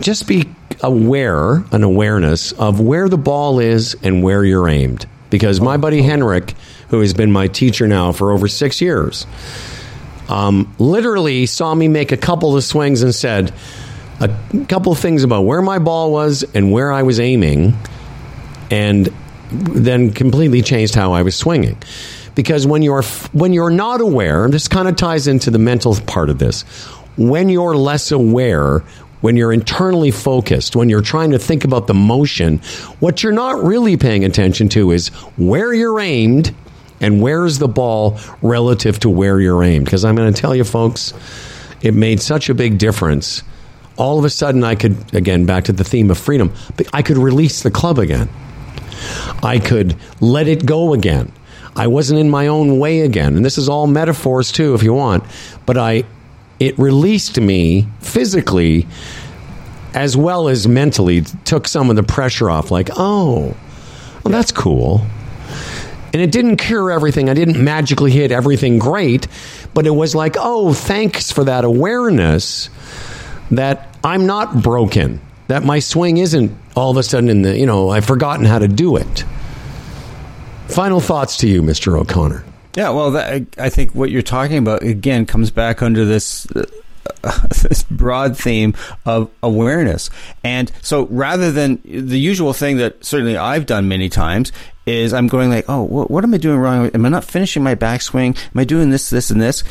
Just 0.00 0.26
be 0.26 0.48
aware, 0.82 1.64
an 1.72 1.82
awareness 1.82 2.52
of 2.52 2.80
where 2.80 3.08
the 3.08 3.18
ball 3.18 3.58
is 3.58 3.96
and 4.02 4.22
where 4.22 4.44
you're 4.44 4.68
aimed. 4.68 5.06
Because 5.30 5.60
my 5.60 5.76
buddy 5.76 6.02
Henrik, 6.02 6.54
who 6.88 7.00
has 7.00 7.14
been 7.14 7.30
my 7.30 7.46
teacher 7.46 7.86
now 7.86 8.12
for 8.12 8.32
over 8.32 8.48
six 8.48 8.80
years, 8.80 9.26
um, 10.28 10.74
literally 10.78 11.46
saw 11.46 11.74
me 11.74 11.88
make 11.88 12.12
a 12.12 12.16
couple 12.16 12.56
of 12.56 12.64
swings 12.64 13.02
and 13.02 13.14
said 13.14 13.52
a 14.20 14.28
couple 14.68 14.92
of 14.92 14.98
things 14.98 15.24
about 15.24 15.42
where 15.42 15.62
my 15.62 15.78
ball 15.78 16.12
was 16.12 16.44
and 16.54 16.72
where 16.72 16.92
I 16.92 17.02
was 17.02 17.18
aiming, 17.20 17.76
and 18.70 19.08
then 19.50 20.12
completely 20.12 20.62
changed 20.62 20.94
how 20.94 21.12
I 21.12 21.22
was 21.22 21.34
swinging. 21.34 21.76
Because 22.34 22.66
when 22.66 22.82
you're 22.82 23.02
when 23.32 23.52
you're 23.52 23.70
not 23.70 24.00
aware, 24.00 24.48
this 24.48 24.68
kind 24.68 24.88
of 24.88 24.96
ties 24.96 25.26
into 25.26 25.50
the 25.50 25.58
mental 25.58 25.96
part 26.06 26.30
of 26.30 26.38
this, 26.38 26.62
when 27.16 27.48
you're 27.48 27.76
less 27.76 28.12
aware, 28.12 28.84
when 29.20 29.36
you're 29.36 29.52
internally 29.52 30.10
focused, 30.10 30.76
when 30.76 30.88
you're 30.88 31.02
trying 31.02 31.30
to 31.30 31.38
think 31.38 31.64
about 31.64 31.86
the 31.86 31.94
motion, 31.94 32.58
what 33.00 33.22
you're 33.22 33.32
not 33.32 33.62
really 33.62 33.96
paying 33.96 34.24
attention 34.24 34.68
to 34.70 34.90
is 34.90 35.08
where 35.36 35.72
you're 35.72 36.00
aimed 36.00 36.54
and 37.00 37.22
where's 37.22 37.58
the 37.58 37.68
ball 37.68 38.18
relative 38.42 38.98
to 39.00 39.10
where 39.10 39.40
you're 39.40 39.62
aimed. 39.62 39.84
Because 39.84 40.04
I'm 40.04 40.14
going 40.14 40.32
to 40.32 40.40
tell 40.40 40.54
you, 40.54 40.64
folks, 40.64 41.12
it 41.82 41.94
made 41.94 42.20
such 42.20 42.48
a 42.48 42.54
big 42.54 42.78
difference. 42.78 43.42
All 43.96 44.18
of 44.18 44.24
a 44.24 44.30
sudden, 44.30 44.64
I 44.64 44.74
could, 44.74 45.14
again, 45.14 45.46
back 45.46 45.64
to 45.64 45.72
the 45.72 45.84
theme 45.84 46.10
of 46.10 46.18
freedom, 46.18 46.52
I 46.92 47.02
could 47.02 47.18
release 47.18 47.62
the 47.62 47.70
club 47.70 47.98
again. 47.98 48.28
I 49.42 49.58
could 49.58 49.96
let 50.20 50.46
it 50.46 50.66
go 50.66 50.92
again. 50.92 51.32
I 51.76 51.86
wasn't 51.86 52.20
in 52.20 52.28
my 52.28 52.48
own 52.48 52.78
way 52.78 53.00
again. 53.00 53.36
And 53.36 53.44
this 53.44 53.56
is 53.56 53.68
all 53.68 53.86
metaphors, 53.86 54.52
too, 54.52 54.74
if 54.74 54.82
you 54.82 54.92
want. 54.92 55.24
But 55.66 55.78
I 55.78 56.04
it 56.60 56.78
released 56.78 57.40
me 57.40 57.88
physically 58.00 58.86
as 59.94 60.16
well 60.16 60.48
as 60.48 60.68
mentally, 60.68 61.22
took 61.44 61.66
some 61.66 61.90
of 61.90 61.96
the 61.96 62.02
pressure 62.02 62.48
off. 62.48 62.70
Like, 62.70 62.90
oh, 62.96 63.56
well, 64.22 64.32
that's 64.32 64.52
cool. 64.52 65.04
And 66.12 66.20
it 66.20 66.30
didn't 66.30 66.56
cure 66.56 66.90
everything. 66.90 67.28
I 67.28 67.34
didn't 67.34 67.62
magically 67.62 68.10
hit 68.10 68.30
everything 68.30 68.78
great, 68.78 69.26
but 69.74 69.86
it 69.86 69.90
was 69.90 70.14
like, 70.14 70.36
oh, 70.38 70.72
thanks 70.72 71.32
for 71.32 71.44
that 71.44 71.64
awareness 71.64 72.68
that 73.50 73.96
I'm 74.04 74.26
not 74.26 74.62
broken, 74.62 75.20
that 75.48 75.64
my 75.64 75.78
swing 75.78 76.18
isn't 76.18 76.56
all 76.76 76.90
of 76.90 76.96
a 76.96 77.02
sudden 77.02 77.28
in 77.28 77.42
the, 77.42 77.58
you 77.58 77.66
know, 77.66 77.90
I've 77.90 78.04
forgotten 78.04 78.44
how 78.44 78.58
to 78.58 78.68
do 78.68 78.96
it. 78.96 79.24
Final 80.68 81.00
thoughts 81.00 81.38
to 81.38 81.48
you, 81.48 81.62
Mr. 81.62 81.98
O'Connor. 81.98 82.44
Yeah, 82.76 82.90
well, 82.90 83.10
that, 83.12 83.42
I 83.58 83.68
think 83.68 83.94
what 83.94 84.10
you're 84.10 84.22
talking 84.22 84.58
about 84.58 84.82
again 84.82 85.26
comes 85.26 85.50
back 85.50 85.82
under 85.82 86.04
this 86.04 86.46
uh, 86.54 86.66
this 87.62 87.82
broad 87.84 88.36
theme 88.36 88.74
of 89.04 89.30
awareness. 89.42 90.10
And 90.44 90.70
so, 90.80 91.06
rather 91.06 91.50
than 91.50 91.80
the 91.84 92.18
usual 92.18 92.52
thing 92.52 92.76
that 92.76 93.04
certainly 93.04 93.36
I've 93.36 93.66
done 93.66 93.88
many 93.88 94.08
times 94.08 94.52
is 94.86 95.12
I'm 95.12 95.26
going 95.26 95.50
like, 95.50 95.64
oh, 95.68 95.82
what, 95.82 96.10
what 96.10 96.24
am 96.24 96.34
I 96.34 96.38
doing 96.38 96.58
wrong? 96.58 96.90
Am 96.94 97.04
I 97.04 97.08
not 97.08 97.24
finishing 97.24 97.62
my 97.62 97.74
backswing? 97.74 98.36
Am 98.54 98.60
I 98.60 98.64
doing 98.64 98.90
this, 98.90 99.10
this, 99.10 99.30
and 99.30 99.40
this? 99.40 99.64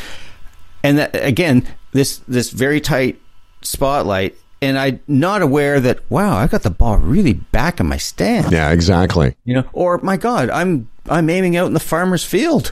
And 0.83 0.97
that 0.97 1.15
again, 1.15 1.67
this 1.91 2.17
this 2.27 2.51
very 2.51 2.79
tight 2.81 3.19
spotlight 3.61 4.35
and 4.61 4.77
I'm 4.77 4.99
not 5.07 5.41
aware 5.41 5.79
that 5.79 5.99
wow, 6.09 6.37
I 6.37 6.47
got 6.47 6.63
the 6.63 6.69
ball 6.69 6.97
really 6.97 7.33
back 7.33 7.79
in 7.79 7.87
my 7.87 7.97
stand. 7.97 8.51
Yeah, 8.51 8.71
exactly. 8.71 9.35
You 9.45 9.55
know, 9.55 9.69
or 9.73 9.97
my 9.99 10.17
God, 10.17 10.49
I'm 10.49 10.89
I'm 11.07 11.29
aiming 11.29 11.55
out 11.57 11.67
in 11.67 11.73
the 11.73 11.79
farmer's 11.79 12.25
field. 12.25 12.71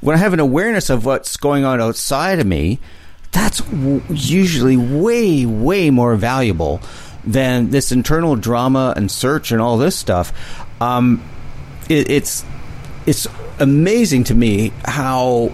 When 0.00 0.14
I 0.14 0.18
have 0.18 0.32
an 0.34 0.40
awareness 0.40 0.90
of 0.90 1.04
what's 1.04 1.36
going 1.36 1.64
on 1.64 1.80
outside 1.80 2.38
of 2.38 2.46
me, 2.46 2.78
that's 3.32 3.60
w- 3.60 4.02
usually 4.10 4.76
way 4.76 5.46
way 5.46 5.90
more 5.90 6.14
valuable 6.16 6.80
than 7.24 7.70
this 7.70 7.90
internal 7.90 8.36
drama 8.36 8.94
and 8.96 9.10
search 9.10 9.50
and 9.50 9.60
all 9.60 9.78
this 9.78 9.96
stuff. 9.96 10.32
Um, 10.80 11.22
it, 11.88 12.10
it's 12.10 12.44
it's 13.06 13.26
amazing 13.58 14.24
to 14.24 14.34
me 14.34 14.72
how 14.84 15.52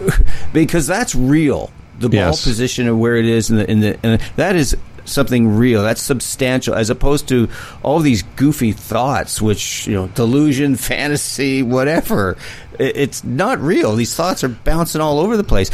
because 0.52 0.86
that's 0.86 1.14
real. 1.14 1.70
The 1.98 2.08
ball 2.08 2.18
Yes. 2.18 2.44
position 2.44 2.86
of 2.88 2.96
where 2.98 3.16
it 3.16 3.24
is, 3.24 3.50
and 3.50 3.58
the, 3.58 3.70
in 3.70 3.80
the 3.80 3.98
and 4.02 4.20
that 4.36 4.54
is 4.56 4.76
something 5.04 5.56
real. 5.56 5.82
That's 5.82 6.02
substantial, 6.02 6.74
as 6.74 6.90
opposed 6.90 7.28
to 7.28 7.48
all 7.82 7.98
these 8.00 8.22
goofy 8.36 8.72
thoughts, 8.72 9.40
which 9.42 9.86
you 9.86 9.94
know, 9.94 10.06
delusion, 10.08 10.76
fantasy, 10.92 11.62
whatever. 11.62 12.36
It's 12.78 13.24
not 13.24 13.58
real. 13.60 13.94
These 13.96 14.14
thoughts 14.14 14.44
are 14.44 14.48
bouncing 14.48 15.00
all 15.00 15.18
over 15.18 15.36
the 15.36 15.44
place, 15.44 15.70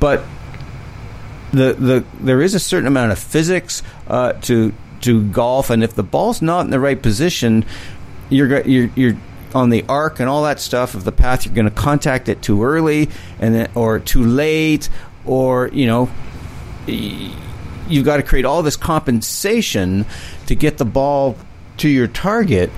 but 0.00 0.22
the 1.52 1.72
the 1.74 2.04
there 2.20 2.40
is 2.42 2.54
a 2.54 2.60
certain 2.60 2.86
amount 2.86 3.12
of 3.12 3.18
physics 3.18 3.82
uh, 4.06 4.32
to 4.42 4.72
to 5.02 5.22
golf, 5.24 5.70
and 5.70 5.84
if 5.84 5.94
the 5.94 6.02
ball's 6.02 6.42
not 6.42 6.64
in 6.64 6.70
the 6.70 6.80
right 6.80 7.00
position, 7.00 7.64
you're 8.30 8.60
you're 8.62 8.90
you're 8.94 9.16
on 9.54 9.70
the 9.70 9.82
arc 9.88 10.20
and 10.20 10.28
all 10.28 10.42
that 10.44 10.60
stuff 10.60 10.94
of 10.94 11.04
the 11.04 11.12
path. 11.12 11.46
You're 11.46 11.54
going 11.54 11.68
to 11.68 11.74
contact 11.74 12.28
it 12.28 12.42
too 12.42 12.62
early, 12.64 13.08
and 13.40 13.54
then, 13.54 13.70
or 13.74 13.98
too 13.98 14.24
late, 14.24 14.88
or 15.28 15.68
you 15.68 15.86
know 15.86 16.10
you've 16.86 18.04
got 18.04 18.16
to 18.16 18.22
create 18.22 18.44
all 18.44 18.62
this 18.62 18.76
compensation 18.76 20.06
to 20.46 20.54
get 20.54 20.78
the 20.78 20.84
ball 20.84 21.36
to 21.78 21.88
your 21.88 22.08
target, 22.08 22.70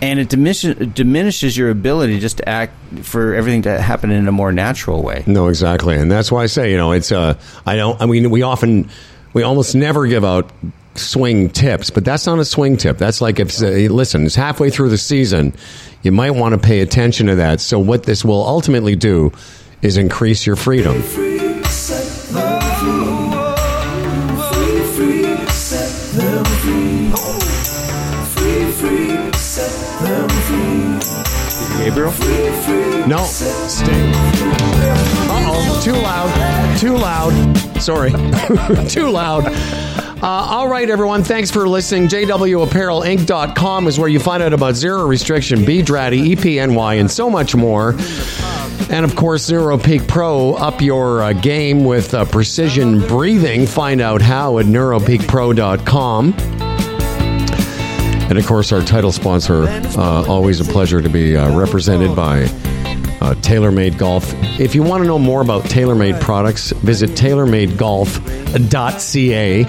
and 0.00 0.20
it 0.20 0.28
diminishes, 0.28 0.78
it 0.78 0.94
diminishes 0.94 1.56
your 1.56 1.70
ability 1.70 2.20
just 2.20 2.38
to 2.38 2.48
act 2.48 2.74
for 3.02 3.34
everything 3.34 3.62
to 3.62 3.80
happen 3.80 4.10
in 4.10 4.28
a 4.28 4.32
more 4.32 4.52
natural 4.52 5.02
way. 5.02 5.24
No, 5.26 5.48
exactly, 5.48 5.96
and 5.96 6.10
that's 6.10 6.30
why 6.30 6.42
I 6.42 6.46
say 6.46 6.70
you 6.70 6.76
know 6.76 6.92
it's. 6.92 7.10
Uh, 7.10 7.38
I 7.66 7.76
don't. 7.76 8.00
I 8.00 8.06
mean, 8.06 8.30
we 8.30 8.42
often, 8.42 8.88
we 9.32 9.42
almost 9.42 9.74
never 9.74 10.06
give 10.06 10.24
out 10.24 10.52
swing 10.94 11.48
tips, 11.48 11.88
but 11.88 12.04
that's 12.04 12.26
not 12.26 12.38
a 12.38 12.44
swing 12.44 12.76
tip. 12.76 12.98
That's 12.98 13.20
like 13.20 13.40
if 13.40 13.60
uh, 13.62 13.66
listen, 13.92 14.26
it's 14.26 14.34
halfway 14.34 14.70
through 14.70 14.90
the 14.90 14.98
season, 14.98 15.54
you 16.02 16.12
might 16.12 16.32
want 16.32 16.54
to 16.54 16.60
pay 16.60 16.80
attention 16.80 17.26
to 17.28 17.36
that. 17.36 17.60
So 17.60 17.78
what 17.78 18.04
this 18.04 18.24
will 18.24 18.46
ultimately 18.46 18.96
do 18.96 19.32
is 19.82 19.96
increase 19.96 20.46
your 20.46 20.56
freedom. 20.56 21.02
Gabriel. 31.78 32.12
No, 33.08 33.24
stay. 33.24 34.12
Uh 35.28 35.50
oh, 35.50 35.80
too 35.82 35.92
loud, 35.92 36.78
too 36.78 36.96
loud. 36.96 37.58
Sorry, 37.82 38.10
too 38.88 39.10
loud. 39.10 39.46
Uh, 40.22 40.28
all 40.28 40.68
right, 40.68 40.88
everyone. 40.88 41.24
Thanks 41.24 41.50
for 41.50 41.68
listening. 41.68 42.06
JWApparelinc.com 42.06 43.88
is 43.88 43.98
where 43.98 44.08
you 44.08 44.20
find 44.20 44.40
out 44.40 44.52
about 44.52 44.76
zero 44.76 45.04
restriction, 45.04 45.64
B 45.64 45.82
Draddy, 45.82 46.36
EPNY, 46.36 47.00
and 47.00 47.10
so 47.10 47.28
much 47.28 47.56
more. 47.56 47.96
And 48.90 49.04
of 49.04 49.14
course, 49.16 49.50
NeuroPeak 49.50 50.06
Pro, 50.08 50.54
up 50.54 50.80
your 50.82 51.22
uh, 51.22 51.32
game 51.32 51.84
with 51.84 52.14
uh, 52.14 52.24
precision 52.24 53.06
breathing. 53.06 53.66
Find 53.66 54.00
out 54.00 54.22
how 54.22 54.58
at 54.58 54.66
neuropeakpro.com. 54.66 56.34
And 58.28 58.38
of 58.38 58.46
course, 58.46 58.72
our 58.72 58.82
title 58.82 59.12
sponsor, 59.12 59.64
uh, 59.64 60.24
always 60.26 60.60
a 60.60 60.64
pleasure 60.64 61.02
to 61.02 61.08
be 61.08 61.36
uh, 61.36 61.56
represented 61.58 62.14
by 62.16 62.48
uh, 63.22 63.34
TaylorMade 63.34 63.98
Golf. 63.98 64.34
If 64.58 64.74
you 64.74 64.82
want 64.82 65.02
to 65.02 65.06
know 65.06 65.18
more 65.18 65.42
about 65.42 65.64
TaylorMade 65.64 66.18
products, 66.20 66.70
visit 66.72 67.10
taylormadegolf.ca. 67.10 69.64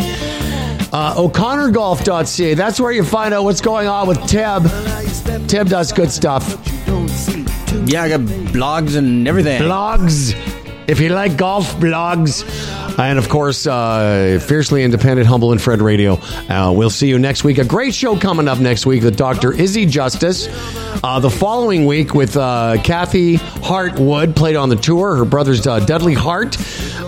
Uh, 0.94 1.16
O'ConnorGolf.ca. 1.18 2.54
That's 2.54 2.80
where 2.80 2.92
you 2.92 3.04
find 3.04 3.34
out 3.34 3.44
what's 3.44 3.62
going 3.62 3.88
on 3.88 4.08
with 4.08 4.20
Teb. 4.20 4.62
Teb 5.48 5.68
does 5.70 5.92
good 5.92 6.12
stuff. 6.12 6.73
Yeah, 7.86 8.04
I 8.04 8.10
got 8.10 8.22
blogs 8.22 8.96
and 8.96 9.28
everything. 9.28 9.62
Blogs. 9.62 10.34
If 10.88 11.00
you 11.00 11.10
like 11.10 11.38
golf, 11.38 11.74
blogs. 11.76 12.44
And 13.00 13.18
of 13.18 13.28
course, 13.30 13.66
uh, 13.66 14.40
Fiercely 14.46 14.84
Independent, 14.84 15.28
Humble 15.28 15.52
and 15.52 15.62
Fred 15.62 15.82
Radio. 15.82 16.14
Uh, 16.50 16.74
we'll 16.76 16.90
see 16.90 17.08
you 17.08 17.18
next 17.18 17.44
week. 17.44 17.58
A 17.58 17.66
great 17.66 17.96
show 17.96 18.18
coming 18.18 18.48
up 18.48 18.60
next 18.60 18.86
week 18.86 19.04
with 19.04 19.18
Dr. 19.18 19.52
Izzy 19.54 19.86
Justice. 19.86 20.48
Uh, 21.04 21.20
the 21.20 21.30
following 21.30 21.86
week 21.86 22.14
with 22.14 22.38
uh, 22.38 22.78
Kathy 22.84 23.38
Hartwood, 23.38 24.36
played 24.36 24.56
on 24.56 24.70
the 24.70 24.76
tour. 24.76 25.16
Her 25.16 25.26
brother's 25.26 25.66
uh, 25.66 25.80
Dudley 25.80 26.14
Hart. 26.14 26.58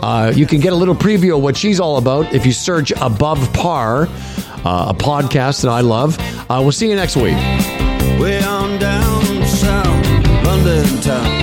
Uh, 0.02 0.32
you 0.36 0.48
can 0.48 0.60
get 0.60 0.74
a 0.74 0.76
little 0.76 0.96
preview 0.96 1.38
of 1.38 1.44
what 1.44 1.56
she's 1.56 1.80
all 1.80 1.98
about 1.98 2.34
if 2.34 2.46
you 2.46 2.52
search 2.52 2.92
Above 3.00 3.54
Par, 3.54 4.04
uh, 4.04 4.88
a 4.90 4.94
podcast 4.94 5.62
that 5.62 5.70
I 5.70 5.82
love. 5.82 6.18
Uh, 6.50 6.60
we'll 6.62 6.72
see 6.72 6.90
you 6.90 6.96
next 6.96 7.16
week. 7.16 7.36
Way 8.20 8.42
on 8.44 8.55
time. 11.06 11.35